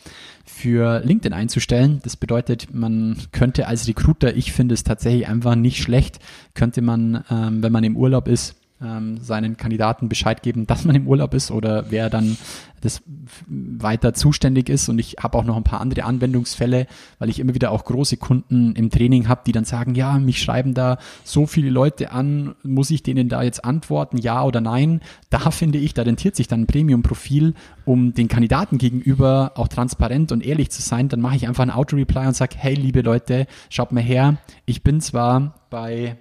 für 0.45 1.01
LinkedIn 1.01 1.33
einzustellen. 1.33 2.01
Das 2.05 2.17
bedeutet, 2.17 2.75
man 2.75 3.17
könnte 3.33 3.67
als 3.67 3.89
Recruiter, 3.89 4.35
ich 4.35 4.53
finde 4.53 4.75
es 4.75 4.85
tatsächlich 4.85 5.27
einfach 5.27 5.55
nicht 5.55 5.83
schlecht, 5.83 6.19
könnte 6.55 6.83
man, 6.83 7.25
ähm, 7.31 7.63
wenn 7.63 7.73
man 7.73 7.85
im 7.85 7.97
Urlaub 7.97 8.29
ist, 8.29 8.57
ähm, 8.85 9.19
seinen 9.19 9.57
Kandidaten 9.57 10.09
Bescheid 10.09 10.43
geben, 10.43 10.67
dass 10.67 10.85
man 10.85 10.95
im 10.95 11.07
Urlaub 11.07 11.35
ist 11.35 11.51
oder 11.51 11.91
wer 11.91 12.11
dann 12.11 12.37
das 12.85 13.03
weiter 13.47 14.13
zuständig 14.15 14.69
ist. 14.69 14.89
Und 14.89 14.99
ich 14.99 15.17
habe 15.23 15.39
auch 15.39 15.45
noch 15.45 15.57
ein 15.57 15.65
paar 15.65 15.81
andere 15.81 16.05
Anwendungsfälle, 16.05 16.87
weil 17.19 17.29
ich 17.31 17.41
immer 17.41 17.55
wieder 17.55 17.71
auch 17.71 17.85
große 17.85 18.17
Kunden 18.19 18.75
im 18.77 18.91
Training 18.91 19.29
habe, 19.29 19.43
die 19.47 19.53
dann 19.53 19.65
sagen, 19.65 19.95
ja, 19.95 20.19
mich 20.19 20.43
schreiben 20.43 20.75
da 20.75 20.99
so 21.25 21.47
viele 21.47 21.71
Leute 21.71 22.13
an, 22.13 22.55
muss 22.63 22.91
ich 22.91 23.03
denen 23.03 23.29
da 23.29 23.43
jetzt 23.43 23.65
antworten, 23.65 24.19
ja 24.19 24.45
oder 24.45 24.61
nein? 24.61 25.01
Da 25.31 25.51
finde 25.51 25.79
ich, 25.79 25.95
da 25.95 26.03
rentiert 26.03 26.37
sich 26.37 26.49
dann 26.49 26.63
ein 26.63 26.67
Premium-Profil, 26.67 27.55
um 27.85 28.15
den 28.15 28.29
Kandidaten 28.29 28.79
gegenüber 28.79 29.53
auch 29.57 29.69
transparent 29.69 30.31
und 30.31 30.45
ehrlich 30.45 30.71
zu 30.71 30.83
sein. 30.83 31.09
Dann 31.09 31.21
mache 31.21 31.37
ich 31.37 31.49
einfach 31.49 31.63
ein 31.63 31.71
Auto-Reply 31.71 32.27
und 32.27 32.37
sage, 32.37 32.57
hey, 32.59 32.75
liebe 32.75 33.01
Leute, 33.01 33.47
schaut 33.71 33.93
mal 33.93 34.03
her, 34.03 34.37
ich 34.67 34.83
bin 34.83 35.01
zwar 35.01 35.55
bei 35.71 36.17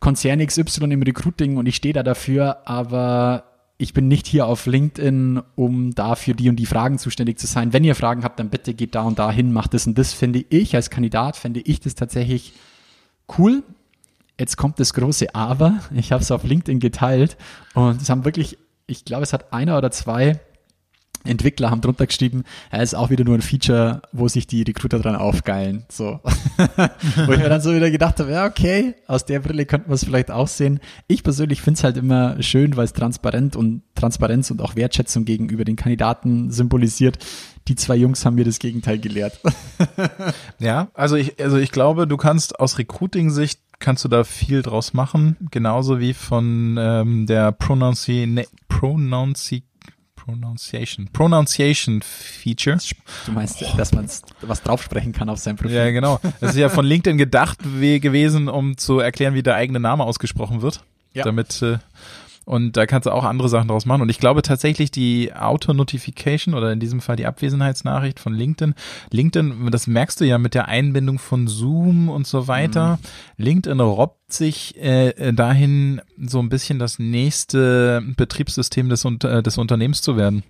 Konzern 0.00 0.44
XY 0.44 0.84
im 0.92 1.02
Recruiting 1.02 1.56
und 1.56 1.66
ich 1.66 1.76
stehe 1.76 1.94
da 1.94 2.02
dafür, 2.02 2.66
aber 2.66 3.44
ich 3.76 3.94
bin 3.94 4.08
nicht 4.08 4.26
hier 4.26 4.46
auf 4.46 4.66
LinkedIn, 4.66 5.40
um 5.56 5.94
da 5.94 6.14
für 6.14 6.34
die 6.34 6.48
und 6.48 6.56
die 6.56 6.66
Fragen 6.66 6.98
zuständig 6.98 7.38
zu 7.38 7.46
sein. 7.46 7.72
Wenn 7.72 7.84
ihr 7.84 7.94
Fragen 7.94 8.24
habt, 8.24 8.38
dann 8.38 8.50
bitte 8.50 8.74
geht 8.74 8.94
da 8.94 9.02
und 9.02 9.18
da 9.18 9.30
hin, 9.30 9.52
macht 9.52 9.72
das 9.72 9.86
und 9.86 9.96
das. 9.96 10.12
Finde 10.12 10.44
ich 10.50 10.74
als 10.74 10.90
Kandidat, 10.90 11.36
finde 11.36 11.60
ich 11.60 11.80
das 11.80 11.94
tatsächlich 11.94 12.52
cool. 13.38 13.62
Jetzt 14.38 14.56
kommt 14.56 14.80
das 14.80 14.92
große 14.94 15.34
Aber. 15.34 15.80
Ich 15.94 16.12
habe 16.12 16.22
es 16.22 16.30
auf 16.30 16.44
LinkedIn 16.44 16.80
geteilt 16.80 17.36
und 17.74 18.00
es 18.00 18.10
haben 18.10 18.24
wirklich, 18.24 18.58
ich 18.86 19.04
glaube, 19.04 19.22
es 19.22 19.32
hat 19.32 19.52
einer 19.52 19.78
oder 19.78 19.90
zwei 19.90 20.40
Entwickler 21.24 21.70
haben 21.70 21.80
drunter 21.80 22.06
geschrieben, 22.06 22.44
er 22.70 22.82
ist 22.82 22.94
auch 22.94 23.10
wieder 23.10 23.24
nur 23.24 23.34
ein 23.34 23.42
Feature, 23.42 24.02
wo 24.12 24.28
sich 24.28 24.46
die 24.46 24.62
Recruiter 24.62 24.98
dran 24.98 25.16
aufgeilen. 25.16 25.84
So. 25.90 26.20
wo 27.26 27.32
ich 27.32 27.38
mir 27.38 27.48
dann 27.48 27.60
so 27.60 27.74
wieder 27.74 27.90
gedacht 27.90 28.18
habe, 28.20 28.32
ja, 28.32 28.46
okay, 28.46 28.94
aus 29.06 29.26
der 29.26 29.40
Brille 29.40 29.66
könnten 29.66 29.90
wir 29.90 29.94
es 29.94 30.04
vielleicht 30.04 30.30
auch 30.30 30.48
sehen. 30.48 30.80
Ich 31.08 31.22
persönlich 31.22 31.60
finde 31.60 31.78
es 31.78 31.84
halt 31.84 31.96
immer 31.98 32.42
schön, 32.42 32.76
weil 32.76 32.84
es 32.84 32.92
transparent 32.92 33.54
und 33.54 33.82
Transparenz 33.94 34.50
und 34.50 34.62
auch 34.62 34.76
Wertschätzung 34.76 35.24
gegenüber 35.24 35.64
den 35.64 35.76
Kandidaten 35.76 36.50
symbolisiert. 36.50 37.18
Die 37.68 37.76
zwei 37.76 37.96
Jungs 37.96 38.24
haben 38.24 38.36
mir 38.36 38.44
das 38.44 38.58
Gegenteil 38.58 38.98
gelehrt. 38.98 39.40
ja, 40.58 40.88
also 40.94 41.16
ich, 41.16 41.38
also 41.42 41.58
ich 41.58 41.70
glaube, 41.70 42.06
du 42.06 42.16
kannst 42.16 42.58
aus 42.58 42.78
Recruiting-Sicht 42.78 43.60
kannst 43.78 44.04
du 44.04 44.08
da 44.08 44.24
viel 44.24 44.62
draus 44.62 44.92
machen, 44.92 45.36
genauso 45.50 46.00
wie 46.00 46.12
von 46.12 46.76
ähm, 46.78 47.26
der 47.26 47.50
Pronunci 47.50 48.26
ne, 48.26 48.44
Pronunci 48.68 49.64
Pronunciation. 50.24 51.08
Pronunciation 51.12 52.02
Feature. 52.02 52.78
Du 53.26 53.32
meinst, 53.32 53.62
oh. 53.62 53.76
dass 53.76 53.92
man 53.92 54.08
was 54.42 54.62
draufsprechen 54.62 55.12
kann 55.12 55.28
auf 55.28 55.38
sein 55.38 55.56
Profil. 55.56 55.76
Ja, 55.76 55.90
genau. 55.90 56.20
Das 56.40 56.50
ist 56.50 56.56
ja 56.56 56.68
von 56.68 56.84
LinkedIn 56.84 57.18
gedacht 57.18 57.58
gewesen, 57.60 58.48
um 58.48 58.76
zu 58.76 58.98
erklären, 58.98 59.34
wie 59.34 59.42
der 59.42 59.54
eigene 59.54 59.80
Name 59.80 60.04
ausgesprochen 60.04 60.62
wird. 60.62 60.82
Ja. 61.12 61.24
Damit 61.24 61.60
äh, 61.62 61.78
und 62.50 62.76
da 62.76 62.84
kannst 62.84 63.06
du 63.06 63.12
auch 63.12 63.22
andere 63.22 63.48
Sachen 63.48 63.68
draus 63.68 63.86
machen. 63.86 64.02
Und 64.02 64.08
ich 64.08 64.18
glaube 64.18 64.42
tatsächlich 64.42 64.90
die 64.90 65.32
Auto-Notification 65.32 66.54
oder 66.54 66.72
in 66.72 66.80
diesem 66.80 67.00
Fall 67.00 67.14
die 67.14 67.26
Abwesenheitsnachricht 67.26 68.18
von 68.18 68.34
LinkedIn. 68.34 68.74
LinkedIn, 69.12 69.70
das 69.70 69.86
merkst 69.86 70.20
du 70.20 70.24
ja 70.24 70.36
mit 70.36 70.54
der 70.54 70.66
Einbindung 70.66 71.20
von 71.20 71.46
Zoom 71.46 72.08
und 72.08 72.26
so 72.26 72.48
weiter. 72.48 72.98
Mhm. 73.36 73.44
LinkedIn 73.44 73.78
robbt 73.78 74.32
sich 74.32 74.76
äh, 74.82 75.32
dahin, 75.32 76.00
so 76.18 76.40
ein 76.40 76.48
bisschen 76.48 76.80
das 76.80 76.98
nächste 76.98 78.02
Betriebssystem 78.16 78.88
des, 78.88 79.04
äh, 79.04 79.44
des 79.44 79.56
Unternehmens 79.56 80.02
zu 80.02 80.16
werden. 80.16 80.42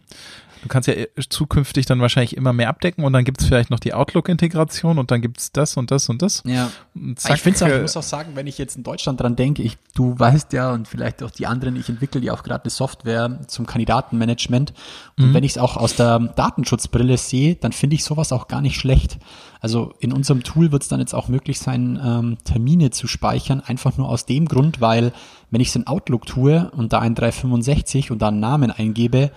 Du 0.63 0.69
kannst 0.69 0.89
ja 0.89 0.95
äh, 0.95 1.09
zukünftig 1.29 1.87
dann 1.87 2.01
wahrscheinlich 2.01 2.37
immer 2.37 2.53
mehr 2.53 2.69
abdecken 2.69 3.05
und 3.05 3.13
dann 3.13 3.25
gibt's 3.25 3.45
vielleicht 3.45 3.71
noch 3.71 3.81
die 3.81 3.95
Outlook-Integration 3.95 4.99
und 4.99 5.11
dann 5.11 5.21
gibt's 5.21 5.53
das 5.53 5.77
und 5.77 5.91
das 5.91 6.09
und 6.09 6.23
das. 6.23 6.43
Ja. 6.45 6.71
Zack, 7.17 7.37
ich 7.37 7.43
finde 7.43 7.65
auch, 7.65 7.69
ich 7.69 7.83
muss 7.83 7.97
auch 7.97 8.03
sagen, 8.03 8.33
wenn 8.35 8.47
ich 8.47 8.59
jetzt 8.59 8.77
in 8.77 8.83
Deutschland 8.83 9.21
dran 9.21 9.37
denke, 9.37 9.63
ich, 9.63 9.79
du 9.95 10.19
weißt 10.19 10.53
ja 10.53 10.73
und 10.73 10.89
vielleicht 10.89 11.23
auch 11.23 11.31
die 11.31 11.47
anderen, 11.47 11.77
ich 11.77 11.89
entwickle 11.89 12.21
ja 12.21 12.35
auch 12.35 12.43
gerade 12.43 12.65
eine 12.65 12.71
Software 12.71 13.41
zum 13.47 13.67
Kandidatenmanagement 13.67 14.73
und 15.19 15.31
mhm. 15.31 15.35
wenn 15.35 15.45
ich 15.45 15.53
es 15.53 15.59
auch 15.59 15.77
aus 15.77 15.97
der 15.97 16.19
Datenschutzbrille 16.19 17.17
sehe, 17.17 17.57
dann 17.57 17.73
finde 17.73 17.97
ich 17.97 18.05
sowas 18.05 18.33
auch 18.33 18.49
gar 18.49 18.61
nicht 18.61 18.77
schlecht. 18.77 19.19
Also 19.61 19.93
in 19.99 20.13
unserem 20.13 20.43
Tool 20.43 20.73
wird 20.73 20.83
es 20.83 20.89
dann 20.89 21.01
jetzt 21.01 21.15
auch 21.15 21.29
möglich 21.29 21.61
sein, 21.61 22.01
ähm, 22.03 22.39
Termine 22.45 22.91
zu 22.91 23.07
speichern, 23.07 23.61
einfach 23.61 23.97
nur 23.99 24.09
aus 24.09 24.25
dem 24.25 24.47
Grund, 24.47 24.81
weil 24.81 25.13
wenn 25.51 25.61
ich 25.61 25.69
es 25.69 25.77
in 25.77 25.87
Outlook 25.87 26.27
tue 26.27 26.71
und 26.75 26.93
da 26.93 27.01
ein 27.01 27.15
365 27.15 28.11
und 28.11 28.23
da 28.23 28.29
einen 28.29 28.41
Namen 28.41 28.71
eingebe, 28.71 29.31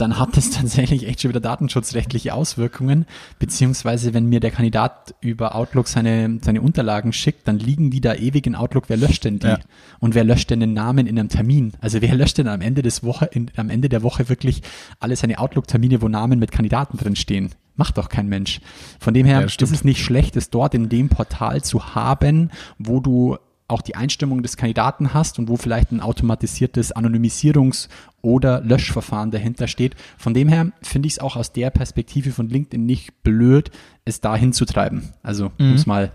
dann 0.00 0.18
hat 0.18 0.36
es 0.36 0.50
tatsächlich 0.58 1.06
echt 1.06 1.20
schon 1.20 1.30
wieder 1.30 1.40
datenschutzrechtliche 1.40 2.34
Auswirkungen, 2.34 3.06
beziehungsweise 3.38 4.14
wenn 4.14 4.26
mir 4.26 4.40
der 4.40 4.50
Kandidat 4.50 5.14
über 5.20 5.54
Outlook 5.54 5.88
seine, 5.88 6.38
seine 6.42 6.62
Unterlagen 6.62 7.12
schickt, 7.12 7.46
dann 7.46 7.58
liegen 7.58 7.90
die 7.90 8.00
da 8.00 8.14
ewig 8.14 8.46
in 8.46 8.54
Outlook, 8.54 8.84
wer 8.88 8.96
löscht 8.96 9.24
denn 9.24 9.38
die? 9.38 9.46
Ja. 9.46 9.58
Und 10.00 10.14
wer 10.14 10.24
löscht 10.24 10.50
denn 10.50 10.60
den 10.60 10.72
Namen 10.72 11.06
in 11.06 11.18
einem 11.18 11.28
Termin? 11.28 11.72
Also 11.80 12.00
wer 12.00 12.14
löscht 12.14 12.38
denn 12.38 12.48
am 12.48 12.60
Ende 12.60 12.82
des 12.82 13.02
Woche, 13.02 13.26
in, 13.26 13.50
am 13.56 13.70
Ende 13.70 13.88
der 13.88 14.02
Woche 14.02 14.28
wirklich 14.28 14.62
alle 15.00 15.16
seine 15.16 15.38
Outlook-Termine, 15.38 16.00
wo 16.02 16.08
Namen 16.08 16.38
mit 16.38 16.52
Kandidaten 16.52 16.96
drin 16.96 17.16
stehen? 17.16 17.50
Macht 17.76 17.96
doch 17.96 18.08
kein 18.08 18.28
Mensch. 18.28 18.60
Von 18.98 19.14
dem 19.14 19.24
her 19.24 19.40
ja, 19.40 19.46
ist 19.46 19.62
es 19.62 19.84
nicht 19.84 20.02
schlecht, 20.02 20.36
es 20.36 20.50
dort 20.50 20.74
in 20.74 20.88
dem 20.88 21.08
Portal 21.08 21.62
zu 21.62 21.94
haben, 21.94 22.50
wo 22.78 22.98
du 22.98 23.36
auch 23.68 23.82
die 23.82 23.94
Einstimmung 23.94 24.42
des 24.42 24.56
Kandidaten 24.56 25.12
hast 25.14 25.38
und 25.38 25.48
wo 25.48 25.56
vielleicht 25.56 25.92
ein 25.92 26.00
automatisiertes 26.00 26.96
Anonymisierungs- 26.96 27.88
oder 28.22 28.62
Löschverfahren 28.62 29.30
dahinter 29.30 29.68
steht. 29.68 29.94
Von 30.16 30.34
dem 30.34 30.48
her 30.48 30.72
finde 30.82 31.06
ich 31.06 31.14
es 31.14 31.18
auch 31.18 31.36
aus 31.36 31.52
der 31.52 31.70
Perspektive 31.70 32.32
von 32.32 32.48
LinkedIn 32.48 32.84
nicht 32.84 33.22
blöd, 33.22 33.70
es 34.04 34.20
da 34.20 34.34
hinzutreiben. 34.34 35.12
Also, 35.22 35.52
mhm. 35.58 35.70
um 35.70 35.74
es 35.74 35.86
mal 35.86 36.12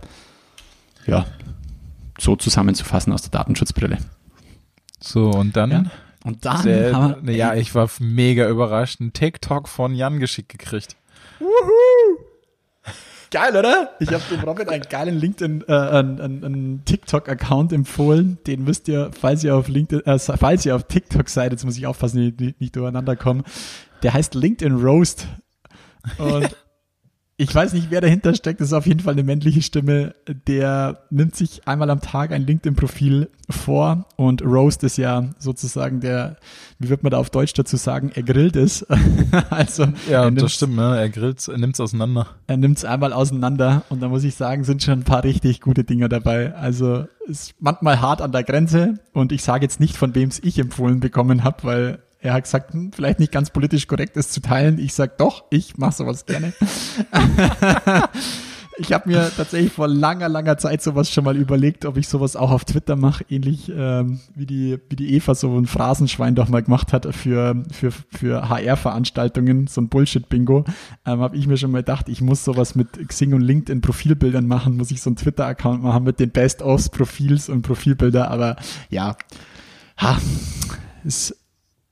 ja, 1.06 1.26
so 2.20 2.36
zusammenzufassen 2.36 3.14
aus 3.14 3.22
der 3.22 3.32
Datenschutzbrille. 3.32 4.00
So, 5.00 5.30
und 5.30 5.56
dann? 5.56 5.72
Ja. 5.72 5.84
Und 6.24 6.46
dann 6.46 6.62
sehr, 6.62 6.96
haben 6.96 7.28
wir, 7.28 7.36
Ja, 7.36 7.54
ich 7.54 7.76
war 7.76 7.90
mega 8.00 8.48
überrascht. 8.48 9.00
Ein 9.00 9.14
TikTok 9.14 9.68
von 9.68 9.94
Jan 9.94 10.20
geschickt 10.20 10.50
gekriegt. 10.50 10.96
Wuhu! 11.40 12.23
Geil, 13.34 13.58
oder? 13.58 13.90
Ich 14.00 14.14
habe 14.14 14.22
dem 14.30 14.42
Robin 14.42 14.70
einen 14.70 14.84
geilen 14.84 15.18
LinkedIn, 15.18 15.64
äh, 15.68 15.74
einen, 15.74 16.44
einen 16.44 16.86
TikTok-Account 16.86 17.74
empfohlen. 17.74 18.38
Den 18.46 18.64
müsst 18.64 18.88
ihr, 18.88 19.10
falls 19.20 19.44
ihr 19.44 19.56
auf 19.56 19.70
LinkedIn, 19.70 20.06
äh, 20.06 20.20
falls 20.20 20.68
ihr 20.68 20.76
auf 20.76 20.84
TikTok 20.84 21.28
seid, 21.28 21.52
jetzt 21.52 21.66
muss 21.66 21.76
ich 21.76 21.88
aufpassen, 21.88 22.36
nicht, 22.38 22.62
nicht, 22.62 22.76
durcheinander 22.76 23.16
kommen. 23.16 23.44
Der 24.04 24.14
heißt 24.14 24.36
LinkedIn 24.36 24.76
Roast. 24.76 25.26
Und 26.20 26.56
ich 27.36 27.54
weiß 27.54 27.74
nicht, 27.74 27.90
wer 27.90 28.00
dahinter 28.00 28.36
steckt. 28.36 28.62
Das 28.62 28.68
ist 28.68 28.74
auf 28.74 28.86
jeden 28.86 29.00
Fall 29.00 29.14
eine 29.14 29.24
männliche 29.24 29.64
Stimme. 29.64 30.14
Der 30.48 31.04
nimmt 31.10 31.36
sich 31.36 31.68
einmal 31.68 31.90
am 31.90 32.00
Tag 32.00 32.32
ein 32.32 32.46
LinkedIn-Profil 32.46 33.30
vor 33.50 34.06
und 34.18 34.44
Roast 34.44 34.84
ist 34.84 34.98
ja 34.98 35.30
sozusagen 35.40 36.00
der, 36.00 36.38
wie 36.78 36.90
wird 36.90 37.02
man 37.02 37.10
da 37.10 37.18
auf 37.18 37.32
Deutsch 37.32 37.54
dazu 37.54 37.76
sagen, 37.76 38.12
er 38.14 38.22
grillt 38.22 38.56
es. 38.56 38.84
also 39.50 39.88
ja, 40.10 40.30
das 40.30 40.54
stimmt. 40.54 40.76
Ne? 40.76 40.96
Er 40.96 41.10
grillt, 41.10 41.48
er 41.48 41.58
nimmt 41.58 41.74
es 41.74 41.80
auseinander. 41.80 42.28
Er 42.46 42.58
nimmt 42.58 42.78
es 42.78 42.86
einmal 42.86 43.14
auseinander 43.14 43.82
und 43.90 44.02
da 44.04 44.10
muss 44.10 44.24
ich 44.24 44.36
sagen, 44.36 44.64
sind 44.64 44.84
schon 44.84 45.00
ein 45.00 45.04
paar 45.04 45.24
richtig 45.24 45.60
gute 45.60 45.84
Dinger 45.84 46.10
dabei. 46.10 46.54
Also 46.54 47.06
ist 47.26 47.56
manchmal 47.60 48.00
hart 48.00 48.22
an 48.22 48.32
der 48.32 48.44
Grenze 48.44 49.00
und 49.12 49.32
ich 49.32 49.42
sage 49.42 49.66
jetzt 49.66 49.80
nicht, 49.80 49.98
von 49.98 50.14
wem 50.14 50.30
es 50.30 50.40
ich 50.44 50.60
empfohlen 50.60 51.00
bekommen 51.00 51.44
habe, 51.44 51.64
weil 51.64 52.00
er 52.24 52.34
hat 52.34 52.44
gesagt, 52.46 52.74
hm, 52.74 52.92
vielleicht 52.94 53.20
nicht 53.20 53.34
ganz 53.34 53.50
politisch 53.50 53.86
korrekt 53.86 54.16
ist 54.16 54.32
zu 54.32 54.42
teilen. 54.42 54.80
Ich 54.80 54.94
sag 54.94 55.18
doch, 55.18 55.44
ich 55.50 55.78
mache 55.78 55.92
sowas 55.92 56.26
gerne. 56.26 56.54
ich 58.78 58.94
habe 58.94 59.10
mir 59.10 59.30
tatsächlich 59.36 59.74
vor 59.74 59.90
langer, 59.90 60.30
langer 60.30 60.58
Zeit 60.58 60.82
sowas 60.82 61.12
schon 61.12 61.26
mal 61.26 61.36
überlegt, 61.36 61.84
ob 61.84 61.98
ich 61.98 62.08
sowas 62.08 62.38
auch 62.38 62.52
auf 62.52 62.64
Twitter 62.64 62.96
mache, 62.96 63.26
ähnlich 63.30 63.70
ähm, 63.76 64.22
wie 64.36 64.46
die 64.46 64.80
wie 64.90 64.96
die 64.96 65.14
Eva 65.16 65.36
so 65.36 65.58
ein 65.58 65.66
Phrasenschwein 65.66 66.34
doch 66.34 66.48
mal 66.48 66.64
gemacht 66.64 66.94
hat 66.94 67.14
für 67.14 67.62
für 67.74 67.92
für 67.92 68.48
HR-Veranstaltungen, 68.48 69.68
so 69.68 69.82
ein 69.82 69.90
Bullshit-Bingo. 69.90 70.64
Ähm, 71.06 71.20
habe 71.20 71.36
ich 71.36 71.46
mir 71.46 71.58
schon 71.58 71.72
mal 71.72 71.80
gedacht, 71.80 72.08
ich 72.08 72.22
muss 72.22 72.46
sowas 72.46 72.74
mit 72.74 73.06
Xing 73.06 73.34
und 73.34 73.42
LinkedIn 73.42 73.82
Profilbildern 73.82 74.48
machen, 74.48 74.78
muss 74.78 74.92
ich 74.92 75.02
so 75.02 75.10
einen 75.10 75.18
Twitter-Account 75.18 75.84
machen 75.84 76.06
mit 76.06 76.22
den 76.22 76.30
Best-ofs 76.30 76.88
Profils 76.88 77.50
und 77.50 77.64
Profilbilder. 77.64 78.32
Aber 78.32 78.56
ja, 78.90 79.18
ha, 79.98 80.18
ist 81.04 81.43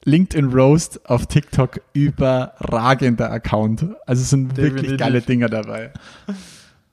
LinkedIn 0.05 0.51
Roast 0.51 1.09
auf 1.09 1.27
TikTok 1.27 1.81
überragender 1.93 3.31
Account. 3.31 3.85
Also 4.05 4.21
es 4.21 4.29
sind 4.29 4.57
Definitiv. 4.57 4.75
wirklich 4.75 4.99
geile 4.99 5.21
Dinger 5.21 5.47
dabei. 5.47 5.91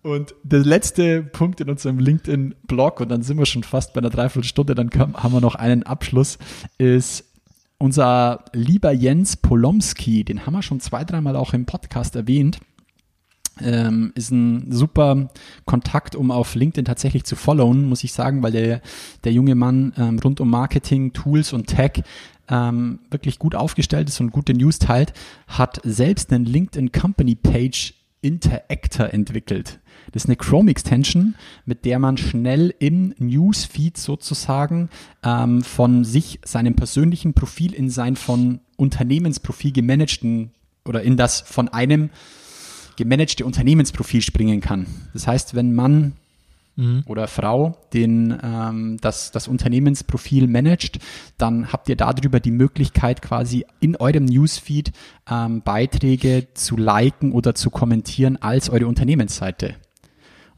Und 0.03 0.35
der 0.43 0.61
letzte 0.61 1.23
Punkt 1.23 1.61
in 1.61 1.71
unserem 1.71 1.99
LinkedIn-Blog, 1.99 3.01
und 3.01 3.09
dann 3.09 3.23
sind 3.23 3.39
wir 3.39 3.47
schon 3.47 3.63
fast 3.63 3.95
bei 3.95 3.99
einer 3.99 4.11
Dreiviertelstunde, 4.11 4.75
dann 4.75 4.91
haben 4.91 5.33
wir 5.33 5.41
noch 5.41 5.55
einen 5.55 5.83
Abschluss, 5.83 6.39
ist 6.79 7.25
unser 7.79 8.45
lieber 8.53 8.93
Jens 8.93 9.37
Polomski. 9.37 10.25
Den 10.25 10.45
haben 10.47 10.55
wir 10.55 10.63
schon 10.63 10.81
zwei, 10.81 11.05
dreimal 11.05 11.37
auch 11.37 11.55
im 11.55 11.65
Podcast 11.67 12.17
erwähnt. 12.17 12.61
Ähm, 13.61 14.13
ist 14.15 14.31
ein 14.31 14.71
super 14.71 15.31
Kontakt, 15.65 16.15
um 16.15 16.31
auf 16.31 16.55
LinkedIn 16.55 16.85
tatsächlich 16.85 17.25
zu 17.25 17.35
followen, 17.35 17.89
muss 17.89 18.05
ich 18.05 18.13
sagen, 18.13 18.43
weil 18.43 18.53
der, 18.53 18.81
der 19.25 19.33
junge 19.33 19.57
Mann 19.57 19.93
ähm, 19.97 20.21
rund 20.21 20.41
um 20.41 20.49
Marketing, 20.49 21.13
Tools 21.13 21.53
und 21.53 21.67
Tech 21.67 22.03
ähm, 22.49 23.01
wirklich 23.11 23.39
gut 23.39 23.55
aufgestellt 23.55 24.09
ist 24.09 24.21
und 24.21 24.31
gute 24.31 24.55
News 24.55 24.79
teilt, 24.79 25.13
hat 25.47 25.81
selbst 25.85 26.33
einen 26.33 26.45
LinkedIn 26.45 26.93
Company 26.93 27.35
Page 27.35 27.95
Interactor 28.21 29.13
entwickelt. 29.13 29.79
Das 30.13 30.25
ist 30.25 30.29
eine 30.29 30.37
Chrome 30.37 30.71
Extension, 30.71 31.35
mit 31.67 31.85
der 31.85 31.99
man 31.99 32.17
schnell 32.17 32.75
im 32.79 33.15
Newsfeed 33.19 33.97
sozusagen 33.97 34.89
ähm, 35.23 35.63
von 35.63 36.05
sich, 36.05 36.41
seinem 36.45 36.75
persönlichen 36.75 37.35
Profil 37.35 37.75
in 37.75 37.91
sein 37.91 38.17
von 38.17 38.61
Unternehmensprofil 38.77 39.73
gemanagten 39.73 40.53
oder 40.85 41.03
in 41.03 41.17
das 41.17 41.41
von 41.41 41.69
einem 41.69 42.11
gemanagte 42.97 43.45
Unternehmensprofil 43.45 44.23
springen 44.23 44.61
kann. 44.61 44.87
Das 45.13 45.27
heißt, 45.27 45.55
wenn 45.55 45.75
man 45.75 46.15
mhm. 46.79 47.03
oder 47.07 47.27
Frau 47.27 47.77
den, 47.93 48.39
ähm, 48.43 48.97
das, 49.01 49.31
das 49.31 49.49
Unternehmensprofil 49.49 50.47
managt, 50.47 50.99
dann 51.37 51.73
habt 51.73 51.89
ihr 51.89 51.97
darüber 51.97 52.41
die 52.41 52.51
Möglichkeit, 52.51 53.21
quasi 53.21 53.67
in 53.81 53.97
eurem 53.97 54.25
Newsfeed 54.25 54.93
ähm, 55.31 55.63
Beiträge 55.63 56.49
zu 56.55 56.77
liken 56.77 57.33
oder 57.33 57.55
zu 57.55 57.71
kommentieren 57.71 58.39
als 58.41 58.71
eure 58.71 58.87
Unternehmensseite. 58.87 59.75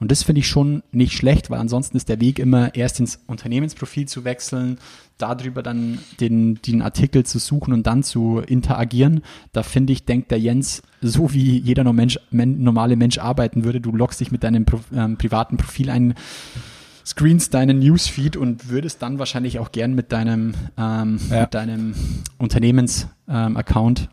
Und 0.01 0.11
das 0.11 0.23
finde 0.23 0.41
ich 0.41 0.49
schon 0.49 0.83
nicht 0.93 1.13
schlecht, 1.13 1.51
weil 1.51 1.61
ansonsten 1.61 1.97
ist 1.97 2.09
der 2.09 2.21
Weg 2.21 2.39
immer 2.39 2.75
erst 2.75 2.99
ins 3.01 3.21
Unternehmensprofil 3.27 4.09
zu 4.09 4.25
wechseln, 4.25 4.79
darüber 5.19 5.63
dann 5.63 5.99
den, 6.21 6.55
den 6.63 6.81
Artikel 6.81 7.25
zu 7.27 7.39
suchen 7.39 7.75
und 7.75 7.87
dann 7.87 8.03
zu 8.03 8.41
interagieren. 8.41 9.21
Da 9.53 9.63
finde 9.63 9.93
ich, 9.93 10.07
denkt 10.07 10.31
der 10.31 10.41
Jens, 10.41 10.83
so 11.03 11.35
wie 11.35 11.59
jeder 11.59 11.85
normale 11.85 12.97
Mensch 12.97 13.19
arbeiten 13.19 13.63
würde, 13.65 13.81
du 13.83 13.93
loggst 13.93 14.21
dich 14.21 14.33
mit 14.33 14.43
deinem 14.43 14.65
ähm, 14.95 15.19
privaten 15.19 15.59
Profil 15.59 15.91
ein, 15.91 16.15
screens 17.05 17.51
deinen 17.51 17.79
Newsfeed 17.81 18.37
und 18.37 18.71
würdest 18.71 19.03
dann 19.03 19.19
wahrscheinlich 19.19 19.59
auch 19.59 19.71
gern 19.73 19.95
mit 19.95 20.13
deinem, 20.13 20.55
ähm, 20.79 21.19
Ja. 21.31 21.43
mit 21.43 21.55
deinem 21.55 21.95
Unternehmens-Account 22.39 24.09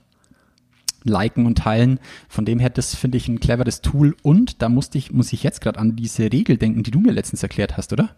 liken 1.08 1.46
und 1.46 1.58
teilen. 1.58 2.00
Von 2.30 2.46
dem 2.46 2.60
her, 2.60 2.70
das 2.70 2.96
finde 2.96 3.18
ich 3.18 3.28
ein 3.28 3.40
cleveres 3.40 3.82
Tool. 3.82 4.16
Und 4.24 4.62
da 4.62 4.70
musste 4.70 4.98
ich, 4.98 5.12
muss 5.12 5.34
ich 5.34 5.44
jetzt 5.44 5.62
gerade 5.62 5.80
an 5.80 5.96
diese 5.96 6.32
Regel 6.32 6.58
denken, 6.58 6.84
die 6.84 6.92
du 6.92 7.00
mir 7.00 7.12
letztens 7.12 7.44
erklärt 7.44 7.78
hast, 7.78 7.94
oder? 7.94 8.10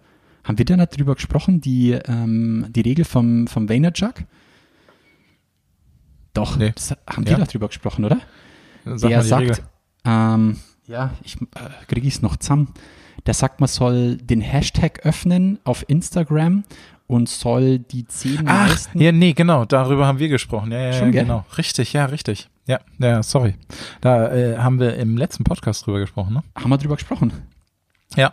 Haben 0.43 0.57
wir 0.57 0.65
da 0.65 0.77
nicht 0.77 0.97
drüber 0.97 1.15
gesprochen, 1.15 1.61
die, 1.61 1.91
ähm, 1.91 2.65
die 2.69 2.81
Regel 2.81 3.05
vom, 3.05 3.47
vom 3.47 3.67
Vaynerchuk? 3.69 4.23
Doch, 6.33 6.57
Nee. 6.57 6.73
haben 7.07 7.23
Ja. 7.23 7.31
wir 7.31 7.37
doch 7.37 7.47
drüber 7.47 7.67
gesprochen, 7.67 8.05
oder? 8.05 8.19
Sag 8.85 9.09
der 9.09 9.23
sagt, 9.23 9.63
ähm, 10.05 10.57
ja, 10.87 11.11
ich 11.23 11.35
äh, 11.41 11.45
kriege 11.87 12.07
ich 12.07 12.15
es 12.15 12.21
noch 12.21 12.37
zusammen. 12.37 12.73
Der 13.25 13.33
sagt, 13.33 13.59
man 13.59 13.67
soll 13.67 14.15
den 14.17 14.39
Hashtag 14.41 15.05
öffnen 15.05 15.59
auf 15.65 15.83
Instagram 15.89 16.63
und 17.07 17.27
soll 17.27 17.79
die 17.79 18.05
zehn 18.07 18.39
Ach, 18.45 18.69
meisten. 18.69 19.01
ja, 19.01 19.11
nee, 19.11 19.33
genau, 19.33 19.65
darüber 19.65 20.07
haben 20.07 20.19
wir 20.19 20.29
gesprochen. 20.29 20.71
Ja, 20.71 20.79
ja, 20.85 20.93
Schon, 20.93 21.11
ja 21.11 21.23
genau. 21.23 21.45
Richtig, 21.57 21.91
ja, 21.93 22.05
richtig. 22.05 22.49
Ja, 22.69 22.79
ja, 22.99 23.23
sorry. 23.23 23.55
Da 23.99 24.31
äh, 24.31 24.57
haben 24.57 24.79
wir 24.79 24.95
im 24.97 25.17
letzten 25.17 25.43
Podcast 25.43 25.85
drüber 25.87 25.99
gesprochen, 25.99 26.35
ne? 26.35 26.43
Haben 26.55 26.69
wir 26.69 26.77
drüber 26.77 26.95
gesprochen? 26.97 27.33
Ja. 28.15 28.31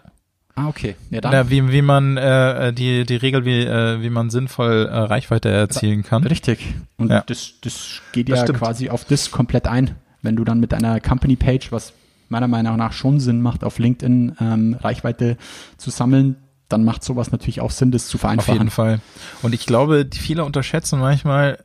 Ah, 0.54 0.68
okay. 0.68 0.94
Ja, 1.10 1.22
dann. 1.22 1.32
ja 1.32 1.48
wie, 1.50 1.72
wie 1.72 1.80
man 1.82 2.18
äh, 2.18 2.72
die, 2.72 3.06
die 3.06 3.16
Regel, 3.16 3.46
wie, 3.46 3.62
äh, 3.62 4.02
wie 4.02 4.10
man 4.10 4.28
sinnvoll 4.28 4.86
äh, 4.90 4.94
Reichweite 4.94 5.48
erzielen 5.50 6.02
kann. 6.02 6.22
Richtig. 6.24 6.74
Und 6.98 7.10
Ja. 7.10 7.22
das, 7.26 7.54
das 7.62 8.02
geht 8.12 8.28
Das 8.28 8.40
ja 8.40 8.44
stimmt. 8.44 8.58
quasi 8.58 8.90
auf 8.90 9.06
das 9.06 9.30
komplett 9.30 9.66
ein. 9.66 9.94
Wenn 10.20 10.36
du 10.36 10.44
dann 10.44 10.60
mit 10.60 10.74
einer 10.74 11.00
Company-Page, 11.00 11.72
was 11.72 11.94
meiner 12.28 12.48
Meinung 12.48 12.76
nach 12.76 12.92
schon 12.92 13.20
Sinn 13.20 13.40
macht, 13.40 13.64
auf 13.64 13.78
LinkedIn 13.78 14.36
ähm, 14.40 14.76
Reichweite 14.80 15.36
zu 15.78 15.88
sammeln, 15.90 16.36
dann 16.68 16.84
macht 16.84 17.04
sowas 17.04 17.32
natürlich 17.32 17.60
auch 17.62 17.70
Sinn, 17.70 17.90
das 17.90 18.06
zu 18.08 18.16
Auf 18.16 18.22
vereinfachen. 18.22 18.54
jeden 18.54 18.70
Fall. 18.70 19.00
Und 19.42 19.54
ich 19.54 19.64
glaube, 19.66 20.04
die 20.04 20.18
viele 20.18 20.44
unterschätzen 20.44 20.98
manchmal 21.00 21.58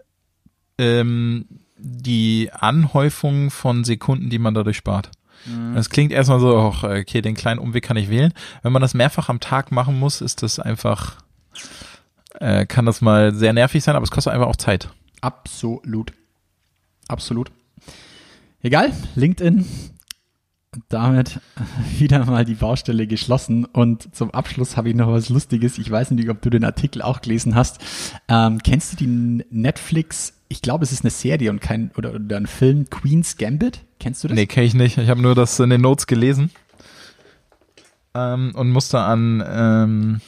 ähm, 0.78 1.45
die 1.84 2.49
Anhäufung 2.53 3.49
von 3.49 3.84
Sekunden, 3.84 4.29
die 4.29 4.39
man 4.39 4.53
dadurch 4.53 4.77
spart. 4.77 5.11
Das 5.73 5.89
klingt 5.89 6.11
erstmal 6.11 6.39
so, 6.39 6.55
ach, 6.55 6.84
okay, 6.84 7.21
den 7.21 7.34
kleinen 7.34 7.59
Umweg 7.59 7.84
kann 7.84 7.97
ich 7.97 8.09
wählen. 8.09 8.32
Wenn 8.61 8.71
man 8.71 8.82
das 8.82 8.93
mehrfach 8.93 9.27
am 9.27 9.39
Tag 9.39 9.71
machen 9.71 9.97
muss, 9.97 10.21
ist 10.21 10.43
das 10.43 10.59
einfach, 10.59 11.17
äh, 12.39 12.67
kann 12.67 12.86
das 12.86 13.01
mal 13.01 13.34
sehr 13.34 13.51
nervig 13.51 13.84
sein, 13.84 13.95
aber 13.95 14.03
es 14.03 14.11
kostet 14.11 14.34
einfach 14.34 14.47
auch 14.47 14.55
Zeit. 14.55 14.89
Absolut. 15.21 16.13
Absolut. 17.07 17.51
Egal, 18.61 18.93
LinkedIn. 19.15 19.65
Damit 20.89 21.39
wieder 21.99 22.26
mal 22.26 22.45
die 22.45 22.55
Baustelle 22.55 23.07
geschlossen. 23.07 23.65
Und 23.65 24.15
zum 24.15 24.32
Abschluss 24.32 24.78
habe 24.78 24.89
ich 24.89 24.95
noch 24.95 25.11
was 25.11 25.30
Lustiges. 25.30 25.78
Ich 25.78 25.89
weiß 25.89 26.11
nicht, 26.11 26.30
ob 26.30 26.41
du 26.41 26.49
den 26.49 26.63
Artikel 26.63 27.01
auch 27.01 27.22
gelesen 27.22 27.55
hast. 27.55 27.80
Ähm, 28.28 28.59
kennst 28.63 28.93
du 28.93 28.97
die 28.97 29.43
Netflix, 29.49 30.34
ich 30.47 30.61
glaube, 30.61 30.84
es 30.84 30.91
ist 30.91 31.03
eine 31.03 31.11
Serie 31.11 31.49
und 31.49 31.59
kein, 31.61 31.91
oder, 31.97 32.13
oder 32.13 32.38
ein 32.38 32.47
Film, 32.47 32.89
Queen's 32.89 33.38
Gambit? 33.38 33.82
Kennst 33.99 34.24
du 34.24 34.30
das? 34.30 34.36
Nee, 34.36 34.47
kenne 34.47 34.65
ich 34.65 34.74
nicht. 34.74 34.97
Ich 34.97 35.09
habe 35.09 35.22
nur 35.22 35.36
das 35.36 35.59
in 35.59 35.69
den 35.69 35.82
Notes 35.82 36.07
gelesen 36.07 36.51
ähm, 38.13 38.51
und 38.55 38.69
musste 38.69 38.99
an 38.99 39.43
ähm, 39.45 40.22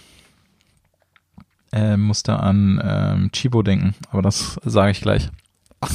äh, 1.72 1.98
musste 1.98 2.40
an 2.40 2.82
ähm, 2.84 3.32
Chibo 3.32 3.64
denken, 3.64 3.96
aber 4.12 4.22
das 4.22 4.60
sage 4.64 4.92
ich 4.92 5.02
gleich. 5.02 5.30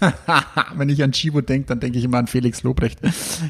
Wenn 0.74 0.88
ich 0.88 1.02
an 1.02 1.12
Chibo 1.12 1.40
denke, 1.40 1.68
dann 1.68 1.80
denke 1.80 1.98
ich 1.98 2.04
immer 2.04 2.18
an 2.18 2.26
Felix 2.26 2.62
Lobrecht. 2.62 2.98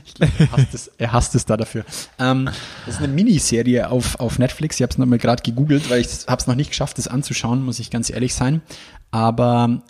Ich 0.05 0.15
glaube, 0.15 0.33
er 0.39 0.53
hasst 0.53 0.75
es, 0.75 0.91
er 0.99 1.13
hasst 1.13 1.35
es 1.35 1.45
da 1.45 1.57
dafür. 1.57 1.85
Ähm, 2.19 2.47
das 2.87 2.97
ist 2.97 3.03
eine 3.03 3.13
Miniserie 3.13 3.91
auf, 3.91 4.19
auf 4.21 4.39
Netflix. 4.39 4.77
Ich 4.77 4.83
habe 4.83 4.91
es 4.91 4.99
nochmal 4.99 5.19
gerade 5.19 5.43
gegoogelt, 5.43 5.91
weil 5.91 6.01
ich 6.01 6.09
habe 6.27 6.41
es 6.41 6.47
noch 6.47 6.55
nicht 6.55 6.71
geschafft, 6.71 6.99
das 6.99 7.09
anzuschauen, 7.09 7.63
muss 7.63 7.79
ich 7.79 7.91
ganz 7.91 8.11
ehrlich 8.11 8.35
sein. 8.35 8.63
Aber 9.11 9.83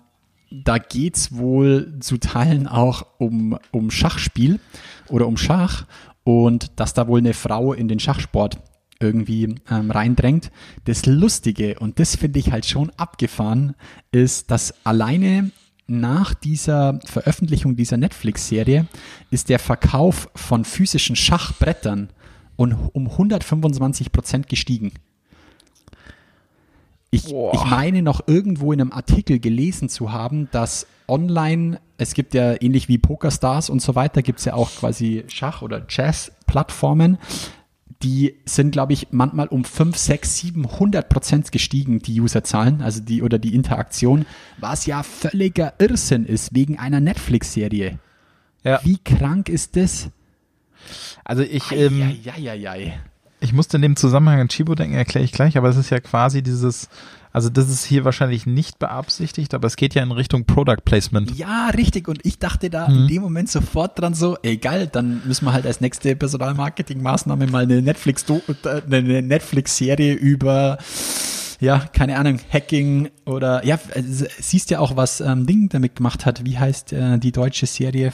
da 0.51 0.79
geht's 0.79 1.33
wohl 1.37 1.99
zu 2.01 2.19
Teilen 2.19 2.67
auch 2.67 3.07
um, 3.19 3.59
um 3.71 3.91
Schachspiel 3.91 4.61
oder 5.09 5.27
um 5.27 5.37
Schach 5.37 5.85
und 6.25 6.79
dass 6.81 6.95
da 6.95 7.09
wohl 7.09 7.21
eine 7.21 7.35
Frau 7.35 7.73
in 7.73 7.89
den 7.89 8.01
Schachsport 8.01 8.59
irgendwie 9.01 9.55
ähm, 9.71 9.91
reindrängt. 9.91 10.51
Das 10.85 11.07
Lustige, 11.07 11.79
und 11.79 12.01
das 12.01 12.17
finde 12.17 12.39
ich 12.39 12.51
halt 12.51 12.67
schon 12.67 12.91
abgefahren, 12.97 13.75
ist, 14.11 14.51
dass 14.51 14.75
alleine 14.85 15.51
nach 15.89 16.35
dieser 16.35 17.01
Veröffentlichung 17.05 17.75
dieser 17.75 17.97
Netflix-Serie 17.97 18.87
ist 19.31 19.49
der 19.49 19.59
Verkauf 19.59 20.31
von 20.35 20.65
physischen 20.65 21.17
Schachbrettern 21.17 22.11
um, 22.57 22.91
um 22.93 23.09
125 23.09 24.13
Prozent 24.13 24.49
gestiegen. 24.49 24.93
Ich, 27.11 27.27
ich 27.29 27.65
meine 27.65 28.03
noch 28.03 28.21
irgendwo 28.27 28.73
in 28.73 28.83
einem 28.83 28.93
Artikel 28.93 29.39
gelesen 29.39 29.89
zu 29.89 30.13
haben, 30.13 30.51
dass 30.51 30.87
online, 31.09 31.81
es 31.97 32.13
gibt 32.13 32.35
ja 32.35 32.61
ähnlich 32.61 32.89
wie 32.89 32.99
PokerStars 32.99 33.71
und 33.71 33.81
so 33.81 33.95
weiter, 33.95 34.21
gibt 34.21 34.41
es 34.41 34.45
ja 34.45 34.53
auch 34.53 34.71
quasi 34.71 35.25
Schach- 35.29 35.63
oder 35.63 35.87
Jazz-Plattformen, 35.89 37.17
die 38.03 38.37
sind, 38.45 38.71
glaube 38.71 38.93
ich, 38.93 39.09
manchmal 39.11 39.49
um 39.49 39.65
5, 39.65 39.97
6, 39.97 40.39
700 40.39 41.09
Prozent 41.09 41.51
gestiegen, 41.51 41.99
die 41.99 42.21
Userzahlen, 42.21 42.81
also 42.81 43.01
die 43.01 43.23
oder 43.23 43.39
die 43.39 43.55
Interaktion, 43.55 44.25
was 44.59 44.87
ja 44.87 45.03
völliger 45.03 45.75
Irrsinn 45.79 46.25
ist 46.25 46.55
wegen 46.55 46.79
einer 46.79 47.01
Netflix-Serie. 47.01 47.99
Ja. 48.63 48.81
Wie 48.85 48.99
krank 48.99 49.49
ist 49.49 49.77
das? 49.77 50.11
Also 51.25 51.43
ich, 51.43 51.73
ähm, 51.73 52.03
Eieieiei. 52.25 53.01
Ich 53.41 53.53
musste 53.53 53.77
in 53.77 53.83
dem 53.83 53.97
Zusammenhang 53.97 54.41
an 54.41 54.49
Chibo 54.49 54.75
denken, 54.75 54.95
erkläre 54.97 55.25
ich 55.25 55.33
gleich, 55.33 55.57
aber 55.57 55.69
es 55.69 55.77
ist 55.77 55.91
ja 55.91 56.01
quasi 56.01 56.43
dieses, 56.43 56.89
also 57.33 57.49
das 57.51 57.69
ist 57.69 57.85
hier 57.85 58.05
wahrscheinlich 58.05 58.47
nicht 58.47 58.79
beabsichtigt, 58.79 59.55
aber 59.55 59.67
es 59.67 59.77
geht 59.77 59.95
ja 59.95 60.03
in 60.03 60.11
Richtung 60.13 60.45
Product 60.45 60.83
Placement. 60.85 61.37
Ja, 61.39 61.69
richtig. 61.69 62.09
Und 62.09 62.25
ich 62.25 62.39
dachte 62.39 62.69
da 62.71 62.89
Mhm. 62.89 62.95
in 63.03 63.09
dem 63.09 63.23
Moment 63.23 63.49
sofort 63.51 63.99
dran 63.99 64.15
so, 64.15 64.37
egal, 64.43 64.87
dann 64.89 65.23
müssen 65.25 65.45
wir 65.45 65.53
halt 65.53 65.67
als 65.67 65.81
nächste 65.81 66.17
Personalmarketingmaßnahme 66.17 67.47
mal 67.47 67.63
eine 67.63 67.81
Netflix, 67.83 68.25
äh, 68.29 68.83
eine 68.91 69.23
Netflix-Serie 69.23 70.15
über, 70.15 70.79
ja, 71.61 71.79
keine 71.93 72.19
Ahnung, 72.19 72.41
Hacking 72.53 73.09
oder, 73.25 73.65
ja, 73.65 73.79
äh, 73.95 74.03
siehst 74.03 74.71
ja 74.71 74.81
auch, 74.81 74.97
was 74.97 75.21
ähm, 75.21 75.47
Ding 75.47 75.69
damit 75.69 75.97
gemacht 75.97 76.27
hat. 76.27 76.45
Wie 76.45 76.59
heißt 76.59 76.93
äh, 76.93 77.19
die 77.19 77.33
deutsche 77.33 77.67
Serie? 77.67 78.13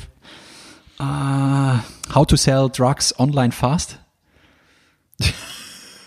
Ah, 0.99 1.81
How 2.14 2.27
to 2.27 2.37
Sell 2.37 2.68
Drugs 2.75 3.18
Online 3.18 3.53
Fast. 3.53 3.99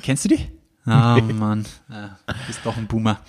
Kennst 0.01 0.25
du 0.25 0.29
die? 0.29 0.47
Ah, 0.85 1.19
Mann. 1.21 1.65
Ja, 1.89 2.17
bist 2.47 2.61
doch 2.63 2.77
ein 2.77 2.87
Boomer. 2.87 3.19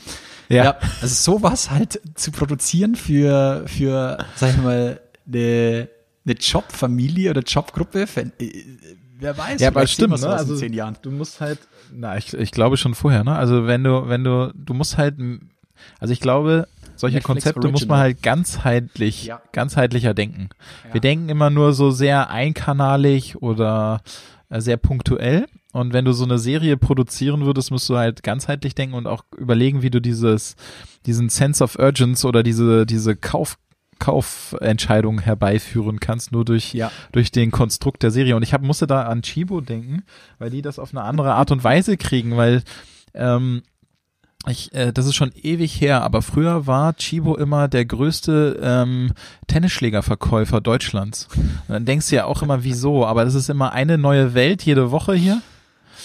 Ja. 0.49 0.77
also 1.03 1.33
sowas 1.33 1.71
halt 1.71 2.01
zu 2.15 2.31
produzieren 2.31 2.95
für, 2.95 3.65
für 3.67 4.19
sag 4.37 4.51
ich 4.53 4.57
mal, 4.63 5.01
eine, 5.27 5.89
eine 6.25 6.35
Jobfamilie 6.35 7.31
oder 7.31 7.43
Jobgruppe, 7.43 8.03
äh, 8.03 8.27
wer 9.19 9.37
weiß, 9.37 9.61
Ja, 9.61 9.69
aber 9.69 9.87
stimmt, 9.87 10.19
ne? 10.21 10.29
Also 10.29 10.55
in 10.55 10.59
zehn 10.61 10.73
Jahren. 10.73 10.97
du 11.03 11.11
musst 11.11 11.41
halt, 11.41 11.59
na, 11.93 12.17
ich, 12.17 12.33
ich 12.33 12.51
glaube 12.51 12.77
schon 12.79 12.95
vorher, 12.95 13.25
ne? 13.25 13.35
Also 13.37 13.67
wenn 13.67 13.85
du, 13.85 14.09
wenn 14.09 14.25
du, 14.25 14.53
du 14.55 14.73
musst 14.73 14.97
halt, 14.97 15.17
also 16.01 16.13
ich 16.13 16.21
glaube, 16.21 16.67
solche 16.97 17.17
Netflix 17.17 17.27
Konzepte 17.45 17.69
muss 17.69 17.83
Original. 17.83 17.97
man 17.99 18.01
halt 18.05 18.23
ganzheitlich, 18.23 19.25
Ja. 19.27 19.43
ganzheitlicher 19.53 20.15
denken. 20.15 20.49
Wir 20.93 21.01
denken 21.03 21.29
immer 21.29 21.51
nur 21.51 21.75
so 21.75 21.91
sehr 21.91 22.31
einkanalig 22.31 23.37
oder 23.43 24.01
sehr 24.51 24.77
punktuell. 24.77 25.47
Und 25.73 25.93
wenn 25.93 26.05
du 26.05 26.13
so 26.13 26.25
eine 26.25 26.39
Serie 26.39 26.77
produzieren 26.77 27.45
würdest, 27.45 27.71
musst 27.71 27.89
du 27.89 27.97
halt 27.97 28.23
ganzheitlich 28.23 28.75
denken 28.75 28.95
und 28.95 29.07
auch 29.07 29.25
überlegen, 29.37 29.83
wie 29.83 29.91
du 29.91 30.01
dieses, 30.01 30.57
diesen 31.07 31.29
Sense 31.29 31.63
of 31.63 31.79
Urgence 31.79 32.25
oder 32.25 32.43
diese, 32.43 32.87
diese 32.87 33.15
Kauf, 33.17 33.59
Kaufentscheidung 33.99 35.21
herbeiführen 35.21 36.01
kannst, 36.01 36.33
nur 36.33 36.45
durch, 36.45 36.73
Ja. 36.73 36.91
durch 37.13 37.31
den 37.31 37.51
Konstrukt 37.51 38.03
der 38.03 38.11
Serie. 38.11 38.37
Und 38.37 38.43
ich 38.43 38.53
hab, 38.55 38.63
musste 38.63 38.87
da 38.87 39.03
an 39.03 39.23
Chibo 39.23 39.61
denken, 39.61 40.05
weil 40.39 40.51
die 40.51 40.63
das 40.63 40.79
auf 40.79 40.93
eine 40.93 41.03
andere 41.03 41.35
Art 41.35 41.51
und 41.51 41.63
Weise 41.65 41.97
kriegen, 41.97 42.37
weil 42.37 42.63
ähm, 43.15 43.63
ich, 44.47 44.73
äh, 44.73 44.93
das 44.93 45.07
ist 45.07 45.17
schon 45.17 45.33
ewig 45.35 45.81
her, 45.81 46.03
aber 46.03 46.23
früher 46.23 46.67
war 46.67 46.95
Chibo 46.95 47.37
immer 47.37 47.67
der 47.69 47.85
größte 47.85 48.59
ähm, 48.63 49.13
Tennisschlägerverkäufer 49.49 50.61
Deutschlands. 50.61 51.29
Und 51.37 51.69
dann 51.69 51.85
denkst 51.85 52.09
du 52.09 52.17
ja 52.17 52.25
auch 52.25 52.43
immer, 52.43 52.63
wieso? 52.63 53.05
Aber 53.05 53.25
das 53.25 53.35
ist 53.35 53.51
immer 53.51 53.73
eine 53.73 53.99
neue 53.99 54.35
Welt 54.35 54.63
jede 54.63 54.91
Woche 54.91 55.15
hier. 55.15 55.43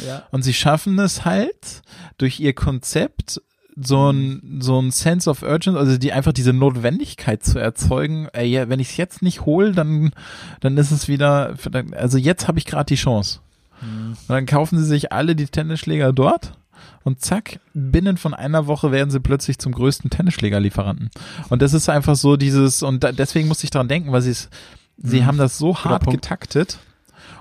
Ja. 0.05 0.23
Und 0.31 0.41
sie 0.41 0.53
schaffen 0.53 0.97
es 0.97 1.25
halt 1.25 1.83
durch 2.17 2.39
ihr 2.39 2.53
Konzept 2.53 3.39
so 3.75 4.11
ein, 4.11 4.59
so 4.59 4.79
ein 4.79 4.91
Sense 4.91 5.29
of 5.29 5.43
Urgency, 5.43 5.77
also 5.77 5.97
die 5.97 6.11
einfach 6.11 6.33
diese 6.33 6.53
Notwendigkeit 6.53 7.43
zu 7.43 7.59
erzeugen, 7.59 8.27
ey, 8.33 8.47
ja, 8.47 8.69
wenn 8.69 8.79
ich 8.79 8.89
es 8.89 8.97
jetzt 8.97 9.21
nicht 9.21 9.45
hole, 9.45 9.71
dann, 9.71 10.11
dann 10.59 10.77
ist 10.77 10.91
es 10.91 11.07
wieder, 11.07 11.55
also 11.95 12.17
jetzt 12.17 12.47
habe 12.47 12.59
ich 12.59 12.65
gerade 12.65 12.85
die 12.85 13.01
Chance. 13.01 13.39
Und 13.81 14.29
dann 14.29 14.45
kaufen 14.45 14.77
sie 14.79 14.85
sich 14.85 15.11
alle 15.11 15.35
die 15.35 15.47
Tennisschläger 15.47 16.13
dort 16.13 16.53
und 17.03 17.21
zack, 17.21 17.59
binnen 17.73 18.17
von 18.17 18.33
einer 18.33 18.67
Woche 18.67 18.91
werden 18.91 19.09
sie 19.11 19.19
plötzlich 19.19 19.59
zum 19.59 19.73
größten 19.73 20.09
Tennisschlägerlieferanten. 20.09 21.09
Und 21.49 21.61
das 21.61 21.73
ist 21.73 21.89
einfach 21.89 22.15
so 22.15 22.37
dieses, 22.37 22.83
und 22.83 23.03
da, 23.03 23.11
deswegen 23.11 23.47
musste 23.47 23.65
ich 23.65 23.71
dran 23.71 23.87
denken, 23.87 24.11
weil 24.11 24.21
sie 24.21 24.31
es, 24.31 24.49
sie 24.97 25.25
haben 25.25 25.37
das 25.37 25.57
so 25.57 25.77
hart 25.83 26.03
Punkt. 26.03 26.21
getaktet 26.21 26.79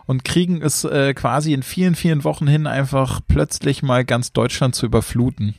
und 0.06 0.24
kriegen 0.24 0.62
es 0.62 0.84
äh, 0.84 1.14
quasi 1.14 1.52
in 1.52 1.62
vielen, 1.62 1.94
vielen 1.94 2.24
Wochen 2.24 2.46
hin, 2.46 2.66
einfach 2.66 3.20
plötzlich 3.26 3.82
mal 3.82 4.04
ganz 4.04 4.32
Deutschland 4.32 4.74
zu 4.74 4.86
überfluten. 4.86 5.54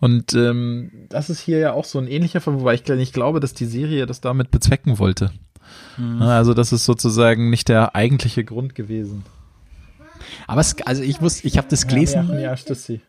Und 0.00 0.34
ähm, 0.34 0.90
das 1.10 1.30
ist 1.30 1.40
hier 1.40 1.58
ja 1.58 1.72
auch 1.74 1.84
so 1.84 1.98
ein 1.98 2.08
ähnlicher 2.08 2.40
Fall, 2.40 2.54
wobei 2.54 2.74
ich 2.74 2.84
nicht 2.86 3.12
glaube, 3.12 3.38
dass 3.40 3.54
die 3.54 3.66
Serie 3.66 4.06
das 4.06 4.20
damit 4.20 4.50
bezwecken 4.50 4.98
wollte. 4.98 5.30
Also 6.20 6.54
das 6.54 6.72
ist 6.72 6.84
sozusagen 6.84 7.50
nicht 7.50 7.68
der 7.68 7.94
eigentliche 7.94 8.44
Grund 8.44 8.74
gewesen. 8.74 9.24
Aber 10.46 10.60
es, 10.60 10.80
also 10.82 11.02
ich 11.02 11.20
wusste, 11.20 11.46
ich 11.46 11.58
habe 11.58 11.68
das 11.68 11.86
gelesen. 11.86 12.28
Ja, 12.32 12.38
ja, 12.38 12.56
Stussi. 12.56 13.00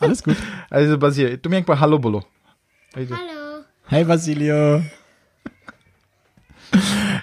Alles 0.00 0.22
gut. 0.22 0.36
Also 0.70 0.98
Basil, 0.98 1.38
du 1.38 1.48
merkst 1.48 1.66
bei 1.66 1.78
Hallo 1.78 1.98
Bolo. 1.98 2.24
Hallo. 2.94 3.64
Hey 3.86 4.04
Basilio. 4.04 4.82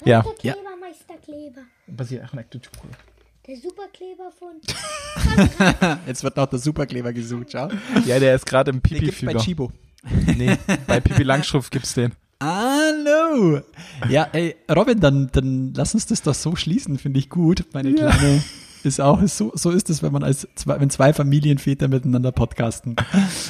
Ja. 0.05 0.23
Meisterkleber, 0.23 0.75
Meisterkleber. 0.79 1.61
Basil, 1.87 2.21
ach, 2.25 2.33
nein, 2.33 2.45
du. 2.49 2.59
Der 3.45 3.57
Superkleber 3.57 4.31
von. 4.31 4.61
Jetzt 6.07 6.23
wird 6.23 6.37
noch 6.37 6.45
der 6.45 6.59
Superkleber 6.59 7.11
gesucht, 7.11 7.51
schau. 7.51 7.69
Ja, 8.05 8.19
der 8.19 8.35
ist 8.35 8.45
gerade 8.45 8.71
im 8.71 8.81
Den 8.81 8.99
gibt's 8.99 9.21
bei. 9.21 9.33
Chibo. 9.33 9.71
Nee, 10.37 10.57
bei 10.87 10.99
Pipi 10.99 11.23
Langstrumpf 11.23 11.69
gibt's 11.69 11.93
den. 11.93 12.13
Hallo. 12.43 13.61
Ja, 14.09 14.27
ey, 14.33 14.57
Robin, 14.69 14.99
dann, 14.99 15.29
dann 15.31 15.73
lass 15.73 15.93
uns 15.93 16.07
das 16.07 16.21
doch 16.23 16.33
so 16.33 16.57
schließen, 16.57 16.97
finde 16.97 17.19
ich 17.19 17.29
gut. 17.29 17.63
Meine 17.71 17.93
Kleine 17.93 18.43
ist 18.83 18.99
auch, 18.99 19.25
so, 19.27 19.53
so 19.55 19.69
ist 19.71 19.89
es, 19.89 20.03
wenn 20.03 20.11
man 20.11 20.23
als 20.23 20.45
zwei, 20.55 20.77
wenn 20.77 20.89
zwei 20.89 21.13
Familienväter 21.13 21.87
miteinander 21.87 22.33
podcasten. 22.33 22.97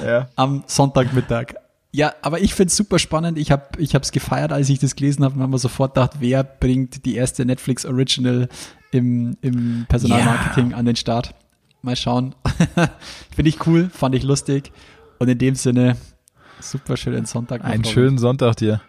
Ja. 0.05 0.29
am 0.35 0.63
Sonntagmittag. 0.67 1.55
Ja, 1.91 2.13
aber 2.21 2.41
ich 2.41 2.53
find's 2.53 2.75
super 2.75 2.99
spannend. 2.99 3.39
Ich 3.39 3.49
habe 3.49 3.63
ich 3.79 3.95
hab's 3.95 4.11
gefeiert, 4.11 4.51
als 4.51 4.69
ich 4.69 4.77
das 4.77 4.95
gelesen 4.95 5.23
habe 5.23 5.33
und 5.33 5.41
habe 5.41 5.51
mir 5.51 5.57
sofort 5.57 5.95
gedacht, 5.95 6.17
wer 6.19 6.43
bringt 6.43 7.03
die 7.05 7.15
erste 7.15 7.45
Netflix 7.45 7.87
Original 7.87 8.47
im, 8.91 9.37
im 9.41 9.87
Personalmarketing 9.89 10.75
an 10.75 10.85
den 10.85 10.97
Start. 10.97 11.33
Mal 11.81 11.95
schauen. 11.95 12.35
Finde 13.35 13.49
ich 13.49 13.65
cool, 13.65 13.89
fand 13.91 14.13
ich 14.13 14.21
lustig. 14.21 14.71
Und 15.17 15.29
in 15.29 15.39
dem 15.39 15.55
Sinne, 15.55 15.97
super 16.72 16.97
schönen 16.97 17.26
Sonntag. 17.26 17.64
Einen 17.64 17.84
schönen 17.84 18.18
Sonntag 18.18 18.55
dir. 18.57 18.82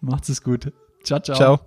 Macht's 0.00 0.28
es 0.28 0.42
gut. 0.42 0.72
Ciao, 1.04 1.20
ciao. 1.20 1.36
Ciao. 1.36 1.60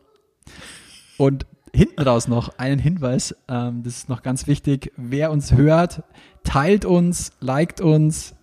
Und 1.18 1.46
hinten 1.74 2.02
raus 2.02 2.28
noch 2.28 2.58
einen 2.58 2.80
Hinweis, 2.80 3.36
ähm, 3.48 3.84
das 3.84 3.98
ist 3.98 4.10
noch 4.10 4.24
ganz 4.24 4.48
wichtig. 4.48 4.92
Wer 4.98 5.32
uns 5.32 5.54
hört, 5.54 6.04
teilt 6.44 6.86
uns, 6.86 7.32
liked 7.40 7.82
uns, 7.82 8.36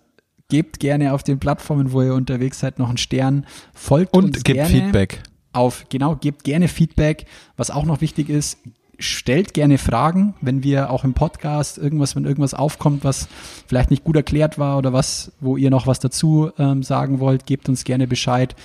gebt 0.49 0.79
gerne 0.79 1.13
auf 1.13 1.23
den 1.23 1.39
Plattformen, 1.39 1.91
wo 1.91 2.01
ihr 2.01 2.13
unterwegs 2.13 2.59
seid, 2.59 2.79
noch 2.79 2.89
einen 2.89 2.97
Stern, 2.97 3.45
folgt 3.73 4.13
Und 4.13 4.35
uns 4.35 4.43
gerne 4.43 4.65
Feedback. 4.65 5.21
auf, 5.53 5.85
genau, 5.89 6.15
gebt 6.15 6.43
gerne 6.43 6.67
Feedback. 6.67 7.25
Was 7.55 7.69
auch 7.69 7.85
noch 7.85 8.01
wichtig 8.01 8.29
ist, 8.29 8.57
stellt 8.99 9.53
gerne 9.53 9.77
Fragen, 9.77 10.35
wenn 10.41 10.63
wir 10.63 10.91
auch 10.91 11.03
im 11.03 11.13
Podcast 11.13 11.77
irgendwas, 11.77 12.15
wenn 12.15 12.25
irgendwas 12.25 12.53
aufkommt, 12.53 13.03
was 13.03 13.27
vielleicht 13.67 13.89
nicht 13.89 14.03
gut 14.03 14.15
erklärt 14.15 14.59
war 14.59 14.77
oder 14.77 14.93
was, 14.93 15.31
wo 15.39 15.57
ihr 15.57 15.69
noch 15.69 15.87
was 15.87 15.99
dazu 15.99 16.51
ähm, 16.57 16.83
sagen 16.83 17.19
wollt, 17.19 17.45
gebt 17.45 17.69
uns 17.69 17.83
gerne 17.83 18.07
Bescheid. 18.07 18.55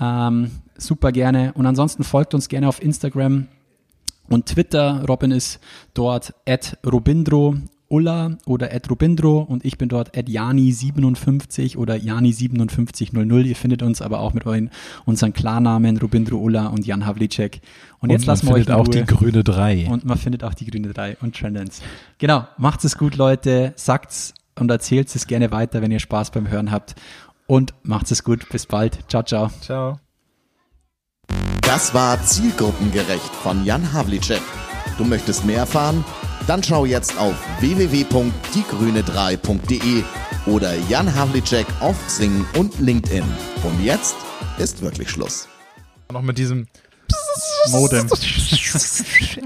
Ähm, 0.00 0.50
super 0.76 1.12
gerne. 1.12 1.52
Und 1.54 1.66
ansonsten 1.66 2.04
folgt 2.04 2.34
uns 2.34 2.48
gerne 2.48 2.68
auf 2.68 2.82
Instagram 2.82 3.48
und 4.28 4.46
Twitter. 4.46 5.04
Robin 5.06 5.30
ist 5.30 5.60
dort 5.94 6.34
at 6.46 6.78
Robindro 6.84 7.56
Ulla 7.92 8.38
oder 8.46 8.72
at 8.74 8.90
Robindro 8.90 9.40
und 9.40 9.64
ich 9.64 9.76
bin 9.76 9.88
dort 9.88 10.16
at 10.16 10.26
Jani57 10.26 11.76
oder 11.76 11.94
Jani5700. 11.94 13.44
Ihr 13.44 13.54
findet 13.54 13.82
uns 13.82 14.00
aber 14.00 14.20
auch 14.20 14.32
mit 14.32 14.46
euren, 14.46 14.70
unseren 15.04 15.34
Klarnamen 15.34 15.98
Robindro 15.98 16.38
Ulla 16.38 16.68
und 16.68 16.86
Jan 16.86 17.04
Havlicek. 17.04 17.60
Und 18.00 18.10
jetzt 18.10 18.22
Und 18.22 18.26
lassen 18.26 18.46
man 18.46 18.54
wir 18.54 18.60
euch 18.60 18.66
findet 18.66 18.74
in 18.74 18.80
auch 18.80 18.88
die 18.88 19.14
grüne 19.14 19.44
3. 19.44 19.88
Und 19.90 20.04
man 20.06 20.16
findet 20.16 20.42
auch 20.42 20.54
die 20.54 20.64
grüne 20.64 20.88
3 20.88 21.18
und 21.20 21.36
Trendance. 21.36 21.82
Genau, 22.18 22.48
macht's 22.56 22.84
es 22.84 22.96
gut, 22.96 23.16
Leute. 23.16 23.74
Sagt's 23.76 24.32
und 24.58 24.70
erzählt 24.70 25.14
es 25.14 25.26
gerne 25.26 25.52
weiter, 25.52 25.82
wenn 25.82 25.90
ihr 25.90 26.00
Spaß 26.00 26.30
beim 26.30 26.48
Hören 26.48 26.70
habt. 26.70 26.94
Und 27.46 27.74
macht's 27.82 28.10
es 28.10 28.24
gut. 28.24 28.48
Bis 28.48 28.66
bald. 28.66 28.98
Ciao, 29.08 29.22
ciao. 29.22 29.50
Ciao. 29.60 29.98
Das 31.60 31.94
war 31.94 32.22
Zielgruppengerecht 32.22 33.34
von 33.42 33.64
Jan 33.64 33.92
Havlicek. 33.92 34.42
Du 34.98 35.04
möchtest 35.04 35.44
mehr 35.44 35.58
erfahren? 35.58 36.04
Dann 36.46 36.62
schau 36.62 36.84
jetzt 36.84 37.18
auf 37.18 37.34
www.diegrüne3.de 37.60 40.02
oder 40.46 40.74
Jan 40.88 41.14
Havlicek 41.14 41.66
auf 41.80 41.96
Xing 42.06 42.44
und 42.58 42.78
LinkedIn. 42.80 43.24
Und 43.62 43.84
jetzt 43.84 44.16
ist 44.58 44.82
wirklich 44.82 45.08
Schluss. 45.08 45.48
Noch 46.12 46.22
mit 46.22 46.38
diesem 46.38 46.66
Modem. 47.70 48.08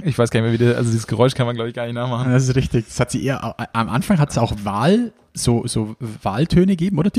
Ich 0.04 0.18
weiß 0.18 0.30
gar 0.30 0.40
nicht 0.40 0.50
mehr, 0.50 0.52
wie 0.52 0.58
der, 0.58 0.76
also 0.76 0.90
dieses 0.90 1.06
Geräusch 1.06 1.34
kann 1.34 1.46
man 1.46 1.56
glaube 1.56 1.68
ich 1.68 1.74
gar 1.74 1.84
nicht 1.84 1.94
nachmachen. 1.94 2.32
Das 2.32 2.48
ist 2.48 2.54
richtig. 2.54 2.86
Das 2.86 3.00
hat 3.00 3.10
sie 3.10 3.24
eher, 3.24 3.54
am 3.74 3.88
Anfang 3.88 4.18
hat 4.18 4.30
es 4.30 4.38
auch 4.38 4.52
Wahl, 4.62 5.12
so, 5.34 5.66
so 5.66 5.96
Wahltöne 6.00 6.76
gegeben, 6.76 6.98
oder? 6.98 7.10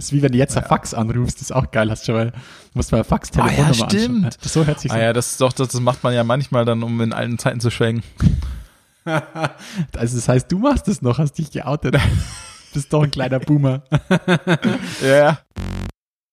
Das 0.00 0.06
ist 0.06 0.12
wie 0.14 0.22
wenn 0.22 0.32
du 0.32 0.38
jetzt 0.38 0.56
ein 0.56 0.64
Fax 0.64 0.94
anrufst, 0.94 1.36
das 1.36 1.42
ist 1.50 1.52
auch 1.52 1.70
geil, 1.70 1.90
hast 1.90 2.02
du 2.02 2.06
schon 2.06 2.14
mal, 2.14 2.32
musst 2.72 2.90
mal 2.90 3.04
Fax-Telefonnummer 3.04 3.58
Ah, 3.58 3.62
ja, 3.62 3.68
anschauen. 3.68 3.90
stimmt. 3.90 4.38
So 4.42 4.64
hört 4.66 4.80
sich 4.80 4.90
Ah 4.90 4.98
ja, 4.98 5.12
das 5.12 5.32
ist 5.32 5.40
doch, 5.42 5.52
das, 5.52 5.68
das 5.68 5.80
macht 5.80 6.02
man 6.02 6.14
ja 6.14 6.24
manchmal 6.24 6.64
dann, 6.64 6.82
um 6.82 6.98
in 7.02 7.12
alten 7.12 7.38
Zeiten 7.38 7.60
zu 7.60 7.70
schwenken. 7.70 8.02
Also 9.96 10.16
das 10.16 10.28
heißt, 10.28 10.52
du 10.52 10.58
machst 10.58 10.86
es 10.88 11.00
noch, 11.02 11.18
hast 11.18 11.32
dich 11.38 11.50
geoutet. 11.50 11.96
Bist 12.74 12.92
doch 12.92 13.02
ein 13.02 13.10
kleiner 13.10 13.40
Boomer. 13.40 13.82
Ja. 15.02 15.40